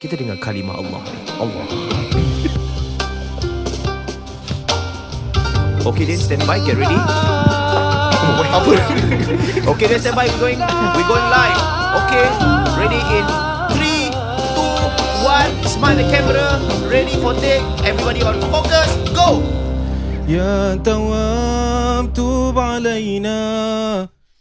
Kita 0.00 0.16
dengar 0.16 0.40
kalimah 0.40 0.80
Allah 0.80 1.04
ni. 1.12 1.20
Allah. 1.36 1.64
Okay 5.84 6.08
then 6.08 6.16
stand 6.16 6.40
by, 6.48 6.56
get 6.64 6.80
ready. 6.80 6.96
Oh, 6.96 8.40
apa? 8.48 8.80
okay 9.76 9.86
then 9.92 10.00
stand 10.00 10.16
by, 10.16 10.24
we're 10.40 10.56
going, 10.56 10.60
we're 10.96 11.04
going 11.04 11.28
live. 11.28 11.60
Okay, 12.00 12.24
ready 12.80 12.96
in 13.12 13.28
3, 13.76 14.08
2, 15.68 15.68
1. 15.68 15.68
Smile 15.68 16.00
the 16.00 16.08
camera, 16.08 16.56
ready 16.88 17.20
for 17.20 17.36
take. 17.36 17.60
Everybody 17.84 18.24
on 18.24 18.40
focus, 18.48 18.88
go! 19.12 19.44
يا 20.24 20.80
تواب 20.80 22.16
توب 22.16 22.56
علينا 22.56 23.38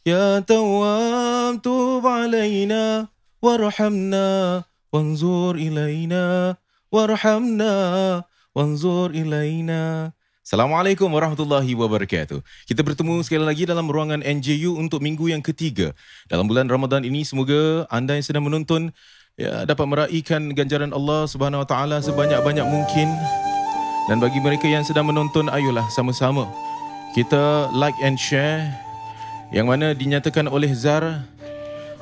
يا 0.07 0.39
تواب 0.39 1.61
توب 1.61 2.07
علينا 2.07 3.07
وارحمنا 3.43 4.29
wanzur 4.89 5.57
ilaina 5.57 6.55
warhamna 6.89 7.73
wanzur 8.53 9.13
ilaina 9.13 10.11
Assalamualaikum 10.49 11.13
warahmatullahi 11.13 11.77
wabarakatuh. 11.77 12.41
Kita 12.65 12.81
bertemu 12.81 13.21
sekali 13.21 13.45
lagi 13.45 13.69
dalam 13.69 13.85
ruangan 13.85 14.25
NJU 14.25 14.81
untuk 14.81 14.97
minggu 14.97 15.29
yang 15.29 15.45
ketiga. 15.45 15.93
Dalam 16.25 16.49
bulan 16.49 16.65
Ramadan 16.65 17.05
ini 17.05 17.21
semoga 17.21 17.85
anda 17.93 18.17
yang 18.17 18.25
sedang 18.25 18.49
menonton 18.49 18.89
ya, 19.37 19.69
dapat 19.69 19.85
meraihkan 19.85 20.57
ganjaran 20.57 20.89
Allah 20.89 21.29
Subhanahu 21.29 21.61
wa 21.61 21.69
taala 21.69 22.01
sebanyak-banyak 22.01 22.65
mungkin. 22.65 23.13
Dan 24.09 24.17
bagi 24.17 24.41
mereka 24.41 24.65
yang 24.65 24.81
sedang 24.81 25.05
menonton 25.05 25.53
ayolah 25.53 25.85
sama-sama 25.93 26.49
kita 27.13 27.73
like 27.73 27.97
and 28.05 28.21
share 28.21 28.69
yang 29.49 29.65
mana 29.65 29.97
dinyatakan 29.97 30.45
oleh 30.45 30.69
Zara 30.77 31.25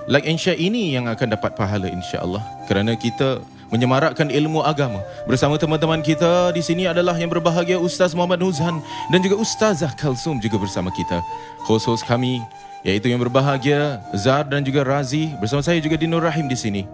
like 0.07 0.25
and 0.25 0.39
share 0.39 0.57
ini 0.57 0.95
yang 0.95 1.05
akan 1.11 1.35
dapat 1.35 1.53
pahala 1.53 1.91
insya-Allah. 1.91 2.41
Kerana 2.65 2.95
kita 2.95 3.43
menyemarakkan 3.67 4.31
ilmu 4.31 4.63
agama. 4.63 5.03
Bersama 5.27 5.59
teman-teman 5.59 5.99
kita 5.99 6.55
di 6.55 6.63
sini 6.63 6.87
adalah 6.87 7.13
yang 7.19 7.27
berbahagia 7.27 7.75
Ustaz 7.75 8.15
Muhammad 8.15 8.39
Nuzhan 8.39 8.79
dan 9.11 9.19
juga 9.19 9.35
Ustazah 9.35 9.91
Kalsum 9.99 10.39
juga 10.39 10.55
bersama 10.55 10.87
kita. 10.95 11.19
Host-host 11.67 12.07
kami 12.07 12.39
iaitu 12.87 13.11
yang 13.11 13.19
berbahagia 13.19 13.99
Zar 14.15 14.47
dan 14.47 14.63
juga 14.63 14.87
Razi. 14.87 15.35
Bersama 15.43 15.59
saya 15.59 15.83
juga 15.83 15.99
Dinur 15.99 16.23
Rahim 16.23 16.47
di 16.47 16.55
sini. 16.55 16.87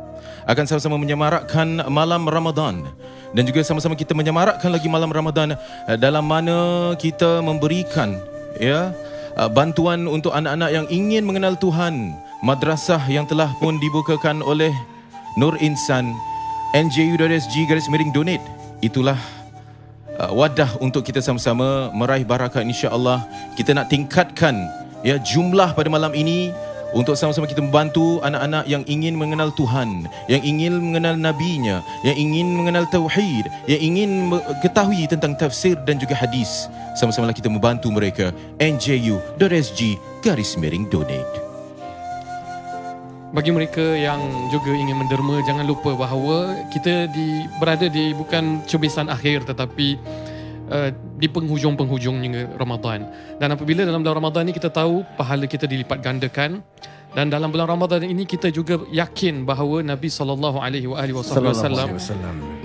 Akan 0.50 0.66
sama-sama 0.66 0.98
menyemarakkan 0.98 1.86
malam 1.88 2.26
Ramadan. 2.26 2.90
Dan 3.34 3.50
juga 3.50 3.62
sama-sama 3.66 3.94
kita 3.98 4.18
menyemarakkan 4.18 4.70
lagi 4.70 4.86
malam 4.90 5.10
Ramadan 5.10 5.58
eh, 5.90 5.98
dalam 5.98 6.26
mana 6.26 6.94
kita 6.98 7.42
memberikan 7.42 8.18
ya 8.62 8.94
eh, 9.34 9.50
bantuan 9.50 10.06
untuk 10.06 10.34
anak-anak 10.34 10.70
yang 10.70 10.86
ingin 10.90 11.26
mengenal 11.26 11.58
Tuhan 11.58 12.14
madrasah 12.44 13.00
yang 13.08 13.24
telah 13.24 13.50
pun 13.58 13.80
dibukakan 13.80 14.44
oleh 14.44 14.76
Nur 15.40 15.56
Insan 15.64 16.12
NJU.SG 16.76 17.66
garis 17.66 17.88
miring 17.88 18.12
donate 18.12 18.44
itulah 18.84 19.18
uh, 20.20 20.30
wadah 20.36 20.70
untuk 20.84 21.08
kita 21.08 21.24
sama-sama 21.24 21.88
meraih 21.96 22.28
barakah 22.28 22.60
insya-Allah 22.62 23.24
kita 23.56 23.72
nak 23.72 23.88
tingkatkan 23.88 24.68
ya 25.08 25.16
jumlah 25.24 25.72
pada 25.72 25.88
malam 25.88 26.12
ini 26.12 26.52
untuk 26.94 27.18
sama-sama 27.18 27.50
kita 27.50 27.60
membantu 27.60 28.22
anak-anak 28.22 28.70
yang 28.70 28.86
ingin 28.86 29.18
mengenal 29.18 29.50
Tuhan, 29.58 30.06
yang 30.30 30.46
ingin 30.46 30.78
mengenal 30.78 31.18
nabinya, 31.18 31.82
yang 32.06 32.14
ingin 32.14 32.54
mengenal 32.54 32.86
tauhid, 32.94 33.50
yang 33.66 33.82
ingin 33.82 34.30
ketahui 34.62 35.10
tentang 35.10 35.34
tafsir 35.34 35.74
dan 35.90 35.98
juga 35.98 36.14
hadis. 36.14 36.70
Sama-sama 36.94 37.34
kita 37.34 37.50
membantu 37.50 37.90
mereka. 37.90 38.30
NJU.SG 38.62 39.98
garis 40.22 40.54
miring 40.54 40.86
donate. 40.94 41.43
Bagi 43.34 43.50
mereka 43.50 43.82
yang 43.82 44.22
juga 44.54 44.70
ingin 44.78 44.94
menderma 44.94 45.42
jangan 45.42 45.66
lupa 45.66 45.98
bahawa 45.98 46.54
kita 46.70 47.10
di 47.10 47.50
berada 47.58 47.90
di 47.90 48.14
bukan 48.14 48.62
cubisan 48.70 49.10
akhir 49.10 49.50
tetapi 49.50 49.98
uh, 50.70 50.94
di 51.18 51.26
penghujung-penghujungnya 51.26 52.54
Ramadan. 52.62 53.10
Dan 53.42 53.58
apabila 53.58 53.90
dalam 53.90 54.06
bulan 54.06 54.22
Ramadan 54.22 54.46
ni 54.46 54.54
kita 54.54 54.70
tahu 54.70 55.02
pahala 55.18 55.50
kita 55.50 55.66
dilipat 55.66 56.06
gandakan 56.06 56.62
dan 57.14 57.30
dalam 57.30 57.54
bulan 57.54 57.70
Ramadan 57.70 58.02
ini 58.02 58.26
kita 58.26 58.50
juga 58.50 58.82
yakin 58.90 59.46
bahawa 59.46 59.86
Nabi 59.86 60.10
sallallahu 60.10 60.58
alaihi 60.58 60.90
wasallam 60.90 61.94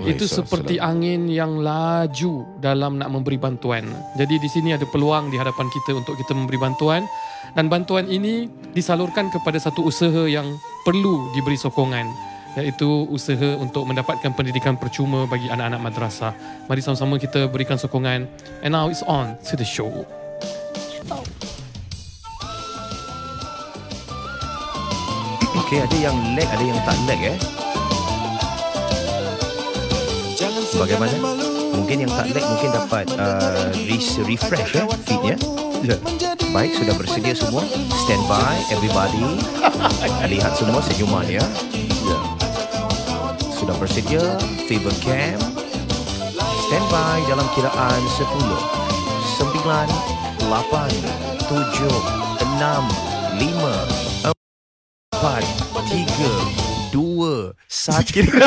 itu 0.09 0.25
seperti 0.25 0.81
angin 0.81 1.29
yang 1.29 1.61
laju 1.61 2.49
dalam 2.57 2.97
nak 2.97 3.13
memberi 3.13 3.37
bantuan. 3.37 3.85
Jadi 4.17 4.41
di 4.41 4.49
sini 4.49 4.73
ada 4.73 4.89
peluang 4.89 5.29
di 5.29 5.37
hadapan 5.37 5.69
kita 5.69 6.01
untuk 6.01 6.17
kita 6.17 6.33
memberi 6.33 6.57
bantuan 6.57 7.05
dan 7.53 7.69
bantuan 7.69 8.09
ini 8.09 8.49
disalurkan 8.73 9.29
kepada 9.29 9.61
satu 9.61 9.85
usaha 9.85 10.25
yang 10.25 10.49
perlu 10.81 11.29
diberi 11.37 11.57
sokongan 11.57 12.09
iaitu 12.57 13.05
usaha 13.13 13.53
untuk 13.61 13.85
mendapatkan 13.85 14.33
pendidikan 14.33 14.73
percuma 14.73 15.29
bagi 15.29 15.45
anak-anak 15.53 15.81
madrasah. 15.93 16.33
Mari 16.65 16.81
sama-sama 16.81 17.21
kita 17.21 17.45
berikan 17.45 17.77
sokongan. 17.77 18.25
And 18.65 18.73
now 18.73 18.89
it's 18.89 19.05
on 19.05 19.37
to 19.45 19.53
the 19.53 19.67
show. 19.67 20.09
Okay, 25.69 25.85
ada 25.85 25.97
yang 26.01 26.17
lag, 26.33 26.49
ada 26.49 26.65
yang 26.65 26.81
tak 26.81 26.97
lag 27.05 27.21
eh. 27.29 27.37
Bagaimana? 30.73 31.13
Mungkin 31.77 32.01
yang 32.01 32.09
tak 32.09 32.33
lag 32.33 32.41
mungkin 32.41 32.73
dapat 32.73 33.05
uh, 33.13 33.69
re- 33.77 34.17
refresh 34.25 34.73
ya 34.73 34.89
feednya. 35.05 35.37
Ya. 35.85 35.93
Baik, 36.49 36.73
sudah 36.73 36.97
bersedia 36.97 37.37
semua. 37.37 37.61
Stand 38.01 38.25
by, 38.25 38.57
everybody. 38.73 39.21
Lihat 40.33 40.57
semua 40.57 40.81
senyuman 40.89 41.29
ya. 41.29 41.45
Ya. 42.01 42.17
Sudah 43.53 43.77
bersedia, 43.77 44.25
favor 44.65 44.89
cam. 45.05 45.37
Stand 46.65 46.85
by 46.89 47.21
dalam 47.29 47.45
kiraan 47.53 48.01
10, 48.17 48.25
9, 48.25 48.41
8, 50.49 50.49
7, 50.49 52.57
6, 52.57 53.37
5, 53.37 54.38
4, 55.19 55.43
3, 55.83 56.95
dua 56.95 57.51
satu 57.67 58.07
kira 58.15 58.39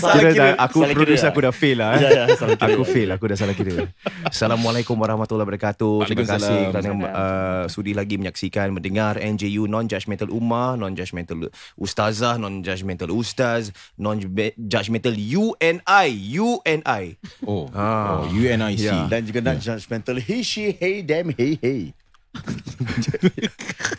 kira 0.00 0.30
dah, 0.32 0.48
aku 0.58 0.80
Salah 0.80 0.96
producer 0.96 1.28
kira. 1.28 1.30
aku 1.30 1.38
dah 1.44 1.52
fail 1.52 1.76
lah 1.76 1.90
eh. 1.92 2.00
Ya, 2.00 2.08
ya, 2.08 2.24
kira. 2.32 2.56
aku 2.72 2.82
fail 2.82 3.08
aku 3.12 3.24
dah 3.28 3.36
salah 3.36 3.52
kira 3.52 3.92
Assalamualaikum 4.24 4.96
warahmatullahi 4.96 5.44
wabarakatuh 5.44 6.08
terima 6.08 6.24
kasih 6.26 6.72
kerana 6.72 6.90
uh, 7.04 7.64
sudi 7.68 7.92
lagi 7.92 8.16
menyaksikan 8.16 8.72
mendengar 8.72 9.20
NJU 9.20 9.68
non 9.68 9.84
judgmental 9.84 10.32
ummah 10.32 10.74
non 10.74 10.96
judgmental 10.96 11.52
ustazah 11.76 12.40
non 12.40 12.64
judgmental 12.64 13.12
ustaz 13.12 13.68
non 14.00 14.18
judgmental 14.56 15.12
UNI 15.14 16.08
UNI 16.32 17.04
Oh, 17.44 17.68
Ah. 17.70 18.24
oh 18.24 18.32
UNIC. 18.32 18.82
Ya. 18.82 19.04
Dan 19.06 19.22
juga 19.22 19.44
nak 19.44 19.60
judgmental 19.60 20.16
He, 20.18 20.40
she, 20.40 20.72
hey, 20.72 21.04
them, 21.04 21.28
hey, 21.36 21.60
hey 21.60 21.92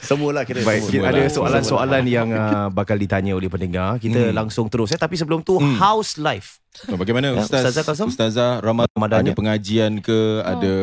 Semualah 0.01 0.43
kira 0.43 0.63
Baik, 0.63 0.89
semua. 0.89 1.07
ada 1.07 1.21
soalan-soalan 1.25 2.03
yang 2.03 2.27
uh, 2.29 2.67
bakal 2.69 2.95
ditanya 2.95 3.33
oleh 3.33 3.45
pendengar. 3.45 3.97
Kita 3.97 4.29
Hmm. 4.29 4.35
langsung 4.35 4.65
terus 4.67 4.89
eh. 4.91 4.97
Tapi 4.97 5.15
sebelum 5.15 5.41
tu, 5.41 5.57
house 5.77 6.17
life. 6.17 6.57
Oh, 6.85 6.95
bagaimana 6.95 7.31
Ya, 7.31 7.41
Ustaz? 7.41 7.65
Ustazah 7.65 7.83
Kasum? 7.83 8.07
Ustazah 8.07 8.51
Ramadan 8.59 8.89
Ramadannya? 8.91 9.21
ada 9.25 9.31
pengajian 9.33 9.99
ke? 9.99 10.19
Ada 10.41 10.73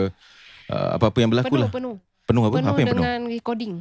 uh, 0.68 0.90
apa-apa 0.94 1.18
yang 1.18 1.30
berlaku 1.30 1.50
Penuh, 1.50 1.62
lah? 1.62 1.70
penuh. 1.70 1.94
Penuh 2.24 2.42
apa? 2.42 2.54
Penuh 2.54 2.68
apa 2.68 2.78
yang 2.78 2.88
penuh? 2.88 3.02
dengan 3.02 3.20
recording. 3.26 3.72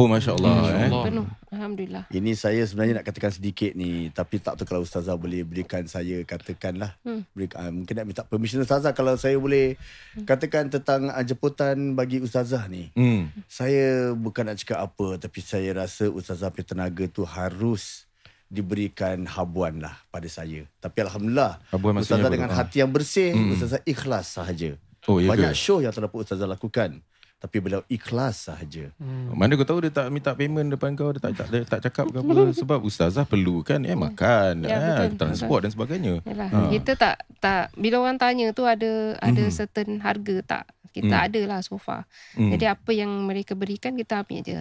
Oh, 0.00 0.08
Masya 0.08 0.32
Allah. 0.32 0.52
Masya 0.56 0.72
eh. 0.72 0.88
Allah. 0.88 1.04
Penuh. 1.04 1.26
Alhamdulillah. 1.50 2.04
Ini 2.08 2.32
saya 2.34 2.62
sebenarnya 2.62 2.94
nak 2.94 3.04
katakan 3.04 3.28
sedikit 3.30 3.74
ni 3.74 3.90
Tapi 4.08 4.38
tak 4.38 4.54
tahu 4.54 4.64
kalau 4.66 4.80
Ustazah 4.80 5.12
boleh 5.14 5.42
berikan 5.42 5.84
saya 5.84 6.22
Katakanlah 6.22 6.96
Hmm. 7.00 7.26
beri, 7.28 7.50
uh, 7.50 7.68
Mungkin 7.68 7.92
nak 7.92 8.06
minta 8.06 8.22
permission 8.22 8.62
Ustazah 8.62 8.92
Kalau 8.92 9.12
saya 9.14 9.36
boleh 9.36 9.74
Katakan 10.20 10.70
tentang 10.70 11.06
uh, 11.06 11.20
jemputan 11.20 11.74
bagi 11.92 12.16
Ustazah 12.18 12.64
ni 12.64 12.88
Hmm. 12.92 13.28
Saya 13.44 14.14
bukan 14.14 14.46
nak 14.46 14.56
cakap 14.56 14.78
apa 14.80 15.18
Tapi 15.18 15.38
saya 15.38 15.74
rasa 15.76 16.08
Ustazah 16.08 16.48
punya 16.48 16.64
tenaga 16.64 17.04
tu 17.04 17.22
harus 17.22 18.06
Diberikan 18.46 19.26
habuan 19.26 19.78
lah 19.78 20.00
pada 20.06 20.26
saya 20.26 20.64
Tapi 20.76 20.98
Alhamdulillah 21.00 21.58
Habuan 21.68 21.98
Ustazah 21.98 22.24
apa? 22.24 22.32
dengan 22.32 22.48
Ah. 22.48 22.56
hati 22.56 22.78
yang 22.78 22.88
bersih 22.88 23.30
Hmm. 23.30 23.52
Ustazah 23.52 23.82
ikhlas 23.84 24.32
sahaja 24.32 24.78
Oh, 25.02 25.16
ya 25.16 25.28
Banyak 25.28 25.50
ke? 25.50 25.58
show 25.58 25.78
yang 25.78 25.90
terdapat 25.90 26.24
Ustazah 26.24 26.46
lakukan 26.46 27.02
Tapi 27.40 27.56
beliau 27.56 27.80
ikhlas 27.86 28.46
sahaja 28.46 28.92
Hmm. 28.96 29.32
Mana 29.32 29.56
kau 29.56 29.64
tahu 29.64 29.80
dia 29.80 29.90
tak 29.90 30.06
minta 30.08 30.30
payment 30.30 30.68
depan 30.68 30.92
kau 30.92 31.08
Dia 31.08 31.18
tak, 31.18 31.32
tak, 31.34 31.46
dia 31.48 31.64
tak 31.64 31.80
cakap 31.82 32.06
ke 32.06 32.16
apa 32.16 32.52
Sebab 32.52 32.78
ustazah 32.80 33.24
perlu 33.24 33.60
kan 33.60 33.80
eh, 33.80 33.96
Makan 33.96 34.62
Ya, 34.62 34.76
eh, 34.76 35.08
betul, 35.08 35.16
Transport 35.18 35.60
dan 35.64 35.70
sebagainya 35.70 36.14
Yalah, 36.22 36.48
Ha. 36.50 36.58
kita 36.68 36.92
tak 36.94 37.16
tak 37.38 37.72
bila 37.72 37.96
orang 37.98 38.20
tanya 38.20 38.52
tu 38.52 38.62
ada 38.62 39.16
ada 39.16 39.42
Mhm. 39.42 39.50
certain 39.50 39.96
harga 39.98 40.36
tak. 40.44 40.64
Kita 40.90 41.08
Hmm. 41.10 41.24
ada 41.24 41.40
lah 41.46 41.60
so 41.62 41.78
far. 41.78 42.04
Hmm. 42.34 42.50
Jadi 42.50 42.66
apa 42.66 42.90
yang 42.90 43.08
mereka 43.24 43.54
berikan 43.54 43.94
kita 43.94 44.20
ambil 44.20 44.42
je. 44.42 44.60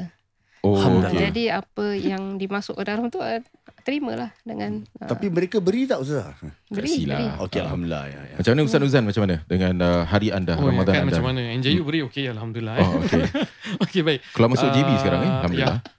Oh, 0.62 0.76
Alhamdulillah. 0.76 1.10
okay. 1.10 1.24
Jadi 1.26 1.44
apa 1.50 1.86
yang 1.94 2.24
dimasuk 2.36 2.76
ke 2.76 2.84
dalam 2.86 3.08
tu 3.08 3.18
uh, 3.18 3.40
terimalah 3.82 4.30
dengan 4.42 4.84
uh, 4.98 5.06
Tapi 5.06 5.28
mereka 5.28 5.58
beri 5.58 5.84
tak 5.84 6.00
Ustazah? 6.00 6.36
beri, 6.68 6.88
kasihlah. 7.02 7.18
beri. 7.18 7.28
Okey 7.44 7.60
Ah. 7.60 7.66
Alhamdulillah 7.68 8.04
ya, 8.06 8.20
ya. 8.24 8.36
Macam 8.38 8.52
mana 8.52 8.62
Ustaz 8.64 8.80
Nuzan 8.80 9.04
Macam 9.04 9.22
mana 9.24 9.36
Dengan 9.46 9.74
uh, 9.78 10.02
hari 10.04 10.28
anda 10.30 10.54
Oh, 10.54 10.64
ya 10.64 10.72
Ramadan 10.72 10.92
kan 10.92 11.02
anda 11.02 11.10
macam 11.12 11.26
mana? 11.26 11.42
NJU 11.54 11.82
beri 11.84 12.00
okey 12.04 12.26
Alhamdulillah. 12.28 12.76
Eh. 12.76 12.82
Oh 12.82 12.92
okay 13.00 13.24
okey 13.86 14.02
baik. 14.02 14.20
Kalau 14.32 14.48
masuk 14.48 14.68
JB 14.70 14.90
sekarang 14.98 15.22
eh 15.22 15.32
Alhamdulillah 15.40 15.78
ya. 15.78 15.98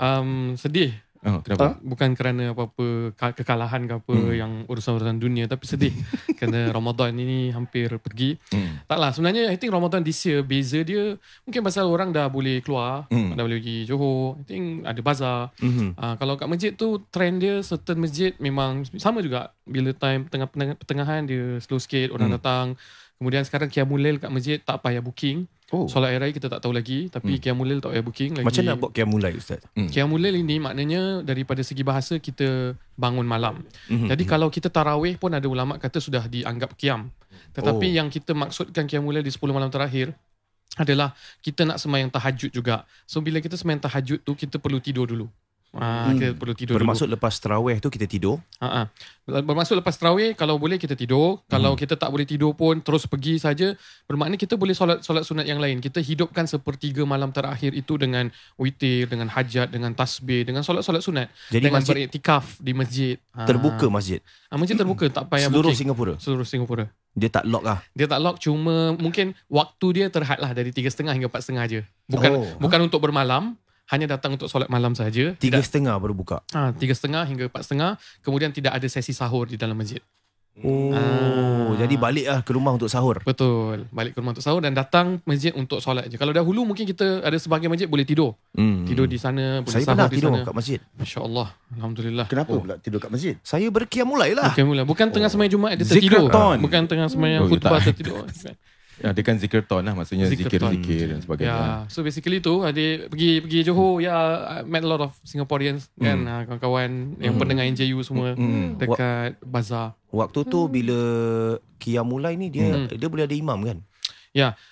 Um, 0.00 0.30
sedih 0.56 0.96
Oh, 1.20 1.44
kenapa? 1.44 1.76
Bukan 1.84 2.16
kerana 2.16 2.56
apa-apa 2.56 3.12
ka- 3.12 3.36
kekalahan 3.36 3.84
ke 3.84 3.92
apa 3.92 4.14
Hmm. 4.16 4.32
yang 4.32 4.52
urusan-urusan 4.64 5.20
dunia 5.20 5.44
tapi 5.44 5.68
sedih 5.68 5.92
kerana 6.40 6.72
Ramadan 6.72 7.12
ini 7.12 7.52
hampir 7.52 7.92
pergi. 8.00 8.40
Hmm. 8.48 8.80
Taklah 8.88 9.12
sebenarnya 9.12 9.52
I 9.52 9.60
think 9.60 9.68
Ramadan 9.68 10.00
this 10.00 10.16
year 10.24 10.40
beza 10.40 10.80
dia 10.80 11.20
mungkin 11.44 11.60
pasal 11.60 11.84
orang 11.86 12.08
dah 12.08 12.24
boleh 12.26 12.64
keluar, 12.64 13.04
Hmm. 13.12 13.36
dah 13.36 13.44
boleh 13.44 13.60
pergi 13.60 13.84
Johor. 13.84 14.40
I 14.40 14.44
think 14.44 14.64
ada 14.82 15.00
bazar. 15.00 15.40
Mhm. 15.60 15.92
Uh, 15.92 16.14
kalau 16.16 16.34
kat 16.34 16.48
masjid 16.48 16.72
tu 16.72 17.04
trend 17.12 17.36
dia 17.38 17.60
certain 17.60 18.00
masjid 18.00 18.32
memang 18.40 18.88
sama 18.96 19.20
juga 19.20 19.52
bila 19.62 19.92
time 19.92 20.24
tengah 20.24 20.48
pertengahan 20.74 21.28
dia 21.28 21.60
slow 21.60 21.76
sikit 21.76 22.10
orang 22.10 22.32
Hmm. 22.32 22.36
datang. 22.40 22.66
Kemudian 23.20 23.44
sekarang 23.44 23.68
Qiyamul 23.68 24.00
Lail 24.00 24.16
kat 24.16 24.32
masjid 24.32 24.56
tak 24.56 24.80
payah 24.80 25.04
booking. 25.04 25.44
Oh. 25.70 25.84
Solat 25.86 26.10
air 26.16 26.24
raya 26.24 26.32
kita 26.32 26.48
tak 26.48 26.64
tahu 26.64 26.72
lagi 26.72 27.12
tapi 27.12 27.36
Hmm. 27.36 27.40
Qiyamul 27.44 27.68
Lail 27.68 27.78
tak 27.84 27.92
payah 27.92 28.00
booking 28.02 28.32
lagi. 28.40 28.46
Macam 28.48 28.64
nak 28.64 28.76
buat 28.80 28.90
qiyam 28.96 29.12
mulai 29.12 29.36
Ustaz? 29.36 29.60
Qiyamul 29.76 30.24
Lail 30.24 30.40
ini 30.40 30.56
maknanya 30.56 31.20
daripada 31.20 31.60
segi 31.60 31.84
bahasa 31.84 32.16
kita 32.16 32.72
bangun 32.96 33.28
malam. 33.28 33.60
Mhm. 33.92 34.08
Jadi 34.08 34.24
kalau 34.24 34.48
kita 34.48 34.72
tarawih 34.72 35.20
pun 35.20 35.30
ada 35.30 35.44
ulama 35.44 35.76
kata 35.76 36.00
sudah 36.00 36.24
dianggap 36.26 36.74
qiyam. 36.74 37.12
Tetapi 37.52 37.86
Oh. 37.92 37.96
yang 38.00 38.08
kita 38.08 38.32
maksudkan 38.32 38.88
qiyamul 38.88 39.12
lail 39.12 39.22
di 39.22 39.30
10 39.30 39.52
malam 39.52 39.68
terakhir 39.68 40.16
adalah 40.80 41.12
kita 41.44 41.68
nak 41.68 41.76
semayang 41.76 42.08
tahajud 42.08 42.48
juga. 42.50 42.88
So 43.04 43.20
bila 43.20 43.36
kita 43.38 43.54
semayang 43.54 43.84
tahajud 43.84 44.24
tu 44.24 44.32
kita 44.32 44.56
perlu 44.56 44.80
tidur 44.80 45.04
dulu. 45.04 45.28
Ah, 45.70 46.10
Hmm. 46.10 46.18
kita 46.18 46.34
perlu 46.34 46.50
tidur 46.50 46.74
Bermaksud 46.74 47.06
dulu. 47.06 47.14
lepas 47.14 47.30
terawih 47.32 47.78
tu 47.78 47.86
kita 47.88 48.02
tidur. 48.04 48.42
Ha 48.58 48.66
ah. 48.66 48.86
Bermaksud 49.24 49.78
lepas 49.78 49.94
tarawih 49.94 50.34
kalau 50.34 50.58
boleh 50.58 50.74
kita 50.74 50.92
tidur, 50.92 51.38
kalau 51.46 51.78
kita 51.78 51.94
tak 51.94 52.10
boleh 52.10 52.26
tidur 52.26 52.50
pun 52.52 52.74
terus 52.76 53.06
pergi 53.06 53.38
saja, 53.38 53.78
bermakna 54.04 54.34
kita 54.34 54.58
boleh 54.58 54.74
solat 54.74 54.98
solat 55.00 55.22
sunat 55.22 55.46
yang 55.46 55.56
lain. 55.56 55.78
Kita 55.78 55.98
hidupkan 56.00 56.44
sepertiga 56.44 57.06
malam 57.06 57.30
terakhir 57.30 57.70
itu 57.70 57.94
dengan 57.94 58.26
witir, 58.56 59.06
dengan 59.06 59.30
hajat, 59.30 59.70
dengan 59.70 59.94
tasbih, 59.94 60.42
dengan 60.42 60.60
solat-solat 60.60 60.98
sunat. 61.00 61.30
Jadi 61.48 61.62
dengan 61.62 61.78
masjid 61.78 61.94
beriktikaf 62.02 62.58
di 62.58 62.72
masjid. 62.72 63.14
Ah. 63.30 63.46
terbuka 63.46 63.86
masjid. 63.86 64.18
Ah, 64.46 64.58
masjid 64.58 64.74
terbuka 64.74 65.06
tak 65.06 65.30
payah 65.30 65.46
Seluruh 65.46 65.70
booking. 65.70 65.78
Singapura. 65.78 66.14
Seluruh 66.18 66.42
Singapura. 66.44 66.84
Dia 67.12 67.30
tak 67.30 67.46
lock 67.46 67.62
lah. 67.62 67.78
Dia 67.92 68.06
tak 68.06 68.18
lock 68.18 68.42
cuma 68.42 68.94
mungkin 68.96 69.38
waktu 69.46 69.86
dia 69.92 70.06
terhad 70.08 70.38
lah 70.38 70.50
dari 70.50 70.74
3.30 70.74 71.06
hingga 71.12 71.30
4.30 71.30 71.66
je. 71.68 71.80
Bukan 72.08 72.30
Oh. 72.32 72.46
bukan 72.58 72.80
untuk 72.82 72.98
bermalam, 72.98 73.54
hanya 73.90 74.06
datang 74.08 74.34
untuk 74.34 74.46
solat 74.46 74.66
malam 74.66 74.92
saja. 74.92 75.34
Tiga 75.34 75.58
Tidak 75.58 75.62
setengah 75.62 75.94
baru 75.96 76.12
buka. 76.12 76.42
ah 76.50 76.70
3.30 76.70 77.26
hingga 77.26 77.44
4.30 77.48 77.96
kemudian 78.20 78.50
tidak 78.50 78.72
ada 78.72 78.86
sesi 78.86 79.10
sahur 79.10 79.44
di 79.44 79.54
dalam 79.54 79.74
masjid. 79.74 79.98
Oh, 80.60 80.92
Ah. 80.92 81.72
jadi 81.78 81.94
balik 81.96 82.26
lah 82.26 82.40
ke 82.42 82.52
rumah 82.52 82.74
untuk 82.74 82.86
sahur. 82.86 83.22
Betul. 83.22 83.86
Balik 83.88 84.12
ke 84.12 84.20
rumah 84.20 84.34
untuk 84.34 84.42
sahur 84.42 84.60
dan 84.60 84.74
datang 84.74 85.22
masjid 85.24 85.54
untuk 85.54 85.80
solat 85.80 86.04
je. 86.04 86.18
Kalau 86.18 86.34
dahulu 86.34 86.66
mungkin 86.66 86.84
kita 86.84 87.22
ada 87.22 87.32
sebahagian 87.34 87.70
masjid 87.70 87.88
boleh 87.88 88.04
tidur. 88.04 88.36
Hmm. 88.52 88.84
Tidur 88.84 89.06
di 89.06 89.16
sana, 89.16 89.62
boleh 89.62 89.72
Saya 89.72 89.86
sahur 89.86 89.96
pernah 89.96 90.10
di 90.10 90.16
tidur 90.18 90.30
sana. 90.30 90.44
kat 90.44 90.54
masjid. 90.54 90.78
Masya-Allah. 90.98 91.48
Alhamdulillah. 91.72 92.26
Kenapa 92.28 92.50
Oh. 92.52 92.60
pula 92.60 92.76
tidur 92.76 92.98
kat 92.98 93.08
masjid? 93.08 93.34
Saya 93.40 93.72
berkiam 93.72 94.04
mulai 94.04 94.34
lah. 94.34 94.52
Bukan 94.84 95.06
tengah 95.08 95.30
semayang 95.30 95.52
Jumaat 95.54 95.74
dia 95.74 95.86
tertidur. 95.86 96.28
Zikraton. 96.28 96.56
Bukan 96.60 96.82
tengah 96.84 97.08
semayang 97.08 97.42
Oh, 97.42 97.48
khutbah 97.48 97.80
tak. 97.80 97.96
tertidur. 97.96 98.26
Ya, 99.00 99.10
dia 99.10 99.24
kan 99.24 99.34
zikirton 99.34 99.80
lah. 99.80 99.94
Maksudnya 99.94 100.28
Zikirton. 100.28 100.70
zikir-zikir 100.70 101.04
dan 101.08 101.20
sebagainya. 101.20 101.50
Ya, 101.50 101.88
so 101.88 102.00
basically 102.00 102.36
tu 102.38 102.60
ada 102.60 102.76
pergi 103.08 103.40
pergi 103.40 103.58
Johor 103.64 103.98
ya 103.98 104.16
I 104.54 104.62
met 104.62 104.80
a 104.80 104.88
lot 104.88 105.00
of 105.00 105.16
Singaporeans 105.22 105.88
kan 105.96 106.18
Hmm. 106.18 106.28
ah, 106.28 106.42
kawan-kawan 106.44 106.90
yang 107.16 107.32
Hmm. 107.32 107.40
pendengar 107.40 107.64
NJU 107.64 107.96
semua 108.00 108.36
Hmm. 108.36 108.76
dekat 108.76 109.40
bazar. 109.40 109.96
Waktu 110.06 110.44
tu 110.44 110.66
bila 110.66 111.00
kiam 111.76 112.04
mulai 112.04 112.36
ni 112.36 112.48
dia 112.48 112.68
Hmm. 112.68 112.86
dia 112.86 113.08
boleh 113.08 113.24
ada 113.24 113.32
imam 113.32 113.56
kan? 113.62 113.80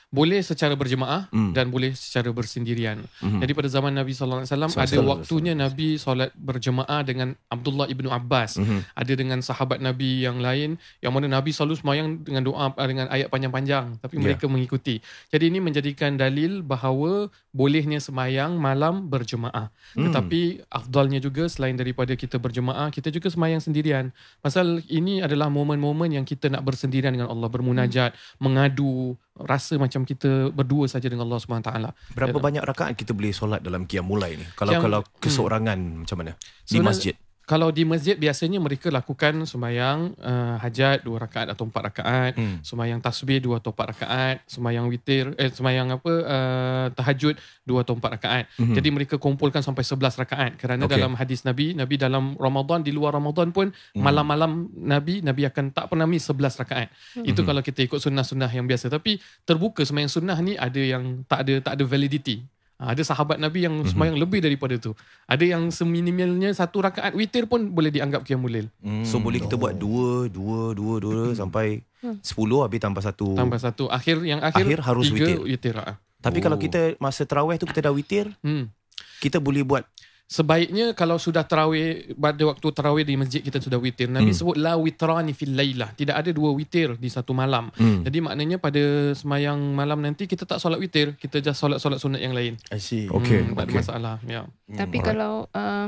Boleh 0.08 0.40
secara 0.40 0.72
berjemaah 0.72 1.28
Hmm. 1.28 1.52
dan 1.52 1.68
boleh 1.68 1.92
secara 1.92 2.32
bersendirian. 2.32 3.04
Mhm. 3.20 3.44
Jadi 3.44 3.52
pada 3.52 3.68
zaman 3.68 3.92
Nabi 3.92 4.16
sallallahu 4.16 4.40
alaihi 4.40 4.52
wasallam 4.56 4.72
ada 4.72 4.98
waktunya 5.04 5.52
Nabi 5.52 6.00
solat 6.00 6.32
berjemaah 6.32 7.04
dengan 7.04 7.36
Abdullah 7.52 7.84
ibnu 7.92 8.08
Abbas. 8.08 8.56
Mhm. 8.56 8.88
Ada 8.96 9.12
dengan 9.12 9.38
sahabat 9.44 9.84
Nabi 9.84 10.24
yang 10.24 10.40
lain 10.40 10.80
yang 11.04 11.12
mana 11.12 11.28
Nabi 11.28 11.52
selalu 11.52 11.76
semayang 11.76 12.24
dengan 12.24 12.40
doa 12.40 12.72
ah, 12.72 12.88
dengan 12.88 13.12
ayat 13.12 13.28
panjang-panjang 13.28 14.00
tapi 14.00 14.16
Ya. 14.16 14.32
mereka 14.32 14.48
mengikuti. 14.48 15.04
Jadi 15.28 15.44
ini 15.52 15.60
menjadikan 15.60 16.16
dalil 16.16 16.64
bahawa 16.64 17.28
bolehnya 17.52 18.00
semayang 18.00 18.56
malam 18.56 19.12
berjemaah. 19.12 19.68
Hmm. 19.92 20.08
Tetapi 20.08 20.64
afdalnya 20.72 21.20
juga 21.20 21.52
selain 21.52 21.76
daripada 21.76 22.16
kita 22.16 22.40
berjemaah, 22.40 22.88
kita 22.88 23.12
juga 23.12 23.28
semayang 23.28 23.60
sendirian. 23.60 24.16
Pasal 24.40 24.80
ini 24.88 25.20
adalah 25.20 25.52
momen-momen 25.52 26.16
yang 26.16 26.24
kita 26.24 26.48
nak 26.48 26.64
bersendirian 26.64 27.12
dengan 27.12 27.28
Allah, 27.28 27.52
bermunajat, 27.52 28.16
mengadu, 28.40 29.20
rasa 29.38 29.78
macam 29.78 30.02
kita 30.02 30.50
berdua 30.50 30.90
saja 30.90 31.06
dengan 31.06 31.26
Allah 31.26 31.38
Subhanahu 31.38 31.66
taala. 31.66 31.90
Berapa 32.12 32.34
Ya. 32.34 32.42
banyak 32.42 32.62
rakaat 32.66 32.94
kita 32.94 33.14
boleh 33.14 33.30
solat 33.30 33.60
dalam 33.62 33.86
kiam 33.86 34.04
mulai 34.04 34.34
ni? 34.34 34.46
Kalau 34.54 34.72
Kiam- 34.74 34.82
kalau 34.82 35.00
keseorangan 35.18 35.78
macam 36.02 36.16
mana? 36.18 36.32
Di 36.34 36.76
Sebenarnya- 36.76 36.86
masjid. 36.86 37.14
Kalau 37.48 37.72
di 37.72 37.80
masjid 37.80 38.12
biasanya 38.12 38.60
mereka 38.60 38.92
lakukan 38.92 39.48
sembahyang 39.48 40.20
uh, 40.20 40.60
hajat 40.60 41.00
dua 41.00 41.24
rakaat 41.24 41.48
atau 41.48 41.64
empat 41.64 41.82
rakaat, 41.88 42.32
Hmm. 42.36 42.60
sembahyang 42.60 43.00
tasbih 43.00 43.40
dua 43.40 43.56
atau 43.56 43.72
empat 43.72 43.96
rakaat, 43.96 44.36
sembahyang 44.44 44.84
witir 44.84 45.32
eh 45.40 45.48
sembahyang 45.48 45.96
apa 45.96 46.12
uh, 46.12 46.86
tahajud 46.92 47.40
dua 47.64 47.88
atau 47.88 47.96
empat 47.96 48.20
rakaat. 48.20 48.44
Mhm. 48.60 48.74
Jadi 48.76 48.88
mereka 48.92 49.14
kumpulkan 49.16 49.64
sampai 49.64 49.80
11 49.80 50.20
rakaat 50.20 50.60
kerana 50.60 50.84
Okey. 50.84 50.92
dalam 50.92 51.16
hadis 51.16 51.40
Nabi, 51.42 51.72
Nabi 51.72 51.96
dalam 51.96 52.36
Ramadan 52.36 52.84
di 52.84 52.92
luar 52.92 53.16
Ramadan 53.16 53.48
pun 53.48 53.72
Hmm. 53.72 54.04
malam-malam 54.04 54.68
Nabi 54.76 55.24
Nabi 55.24 55.48
akan 55.48 55.72
tak 55.72 55.88
pernah 55.88 56.04
miss 56.04 56.28
11 56.28 56.52
rakaat. 56.52 56.92
Itu 57.24 57.40
Mhm. 57.40 57.48
kalau 57.48 57.62
kita 57.64 57.80
ikut 57.80 57.96
sunnah-sunnah 57.96 58.52
yang 58.52 58.68
biasa. 58.68 58.92
Tapi 58.92 59.16
terbuka 59.48 59.88
sembahyang 59.88 60.12
sunnah 60.12 60.36
ni 60.38 60.52
ada 60.52 60.76
yang 60.76 61.24
tak 61.24 61.48
ada 61.48 61.64
tak 61.64 61.72
ada 61.80 61.84
validity. 61.88 62.44
Ha, 62.78 62.94
ada 62.94 63.02
sahabat 63.02 63.36
Nabi 63.36 63.66
yang 63.66 63.82
Mhm. 63.82 63.90
sembahyang 63.90 64.16
lebih 64.16 64.38
daripada 64.38 64.78
tu. 64.78 64.94
Ada 65.26 65.42
yang 65.42 65.66
seminimalnya 65.68 66.54
satu 66.54 66.78
rakaat 66.78 67.10
witir 67.10 67.50
pun 67.50 67.74
boleh 67.74 67.90
dianggap 67.90 68.22
qiyamul 68.22 68.46
lail. 68.48 68.66
Hmm. 68.78 69.02
So 69.02 69.18
boleh 69.18 69.42
kita 69.42 69.58
buat 69.58 69.74
dua, 69.74 70.30
dua, 70.30 70.72
dua, 70.72 70.94
dua 70.96 71.20
sampai 71.34 71.82
Hmm. 71.98 72.22
sepuluh 72.22 72.62
habis 72.62 72.78
tambah 72.78 73.02
satu. 73.02 73.34
Tambah 73.34 73.58
satu 73.58 73.90
akhir 73.90 74.22
yang 74.22 74.38
akhir, 74.38 74.62
Akhir 74.62 74.80
harus 74.86 75.10
tiga 75.10 75.26
witir. 75.26 75.38
witir. 75.42 75.74
ha. 75.74 75.98
Tapi 76.18 76.38
Oh. 76.38 76.42
kalau 76.46 76.54
kita 76.56 76.94
masa 76.96 77.26
terawih 77.26 77.58
tu 77.58 77.66
kita 77.66 77.82
dah 77.82 77.90
witir, 77.90 78.30
Hmm. 78.40 78.70
kita 79.18 79.42
boleh 79.42 79.66
buat 79.66 79.82
Sebaiknya 80.28 80.92
kalau 80.92 81.16
sudah 81.16 81.40
tarawih 81.40 82.12
pada 82.12 82.42
waktu 82.44 82.66
tarawih 82.68 83.00
di 83.00 83.16
masjid 83.16 83.40
kita 83.40 83.58
sudah 83.58 83.80
witir. 83.80 84.06
Nabi 84.06 84.28
Hmm. 84.28 84.36
sebut 84.36 84.60
la 84.60 84.76
witrani 84.76 85.32
fil 85.32 85.56
lailah. 85.56 85.96
Tidak 85.96 86.12
ada 86.12 86.28
dua 86.28 86.52
witir 86.52 86.94
di 86.94 87.08
satu 87.08 87.32
malam. 87.32 87.72
hmm. 87.72 88.04
Jadi 88.04 88.18
maknanya 88.20 88.60
pada 88.60 88.78
semayang 89.16 89.56
malam 89.72 89.96
nanti 89.98 90.28
kita 90.28 90.44
tak 90.44 90.60
solat 90.60 90.76
witir, 90.76 91.16
kita 91.16 91.40
just 91.40 91.56
solat-solat 91.56 91.96
sunat 91.96 92.20
yang 92.20 92.36
lain. 92.36 92.60
I 92.68 92.76
see. 92.76 93.08
Okey, 93.08 93.40
Hmm, 93.40 93.56
tak 93.56 93.64
ada 93.64 93.72
masalah. 93.74 94.16
Ya. 94.22 94.44
Tapi 94.68 95.00
alright. 95.00 95.08
kalau 95.08 95.32
uh, 95.48 95.86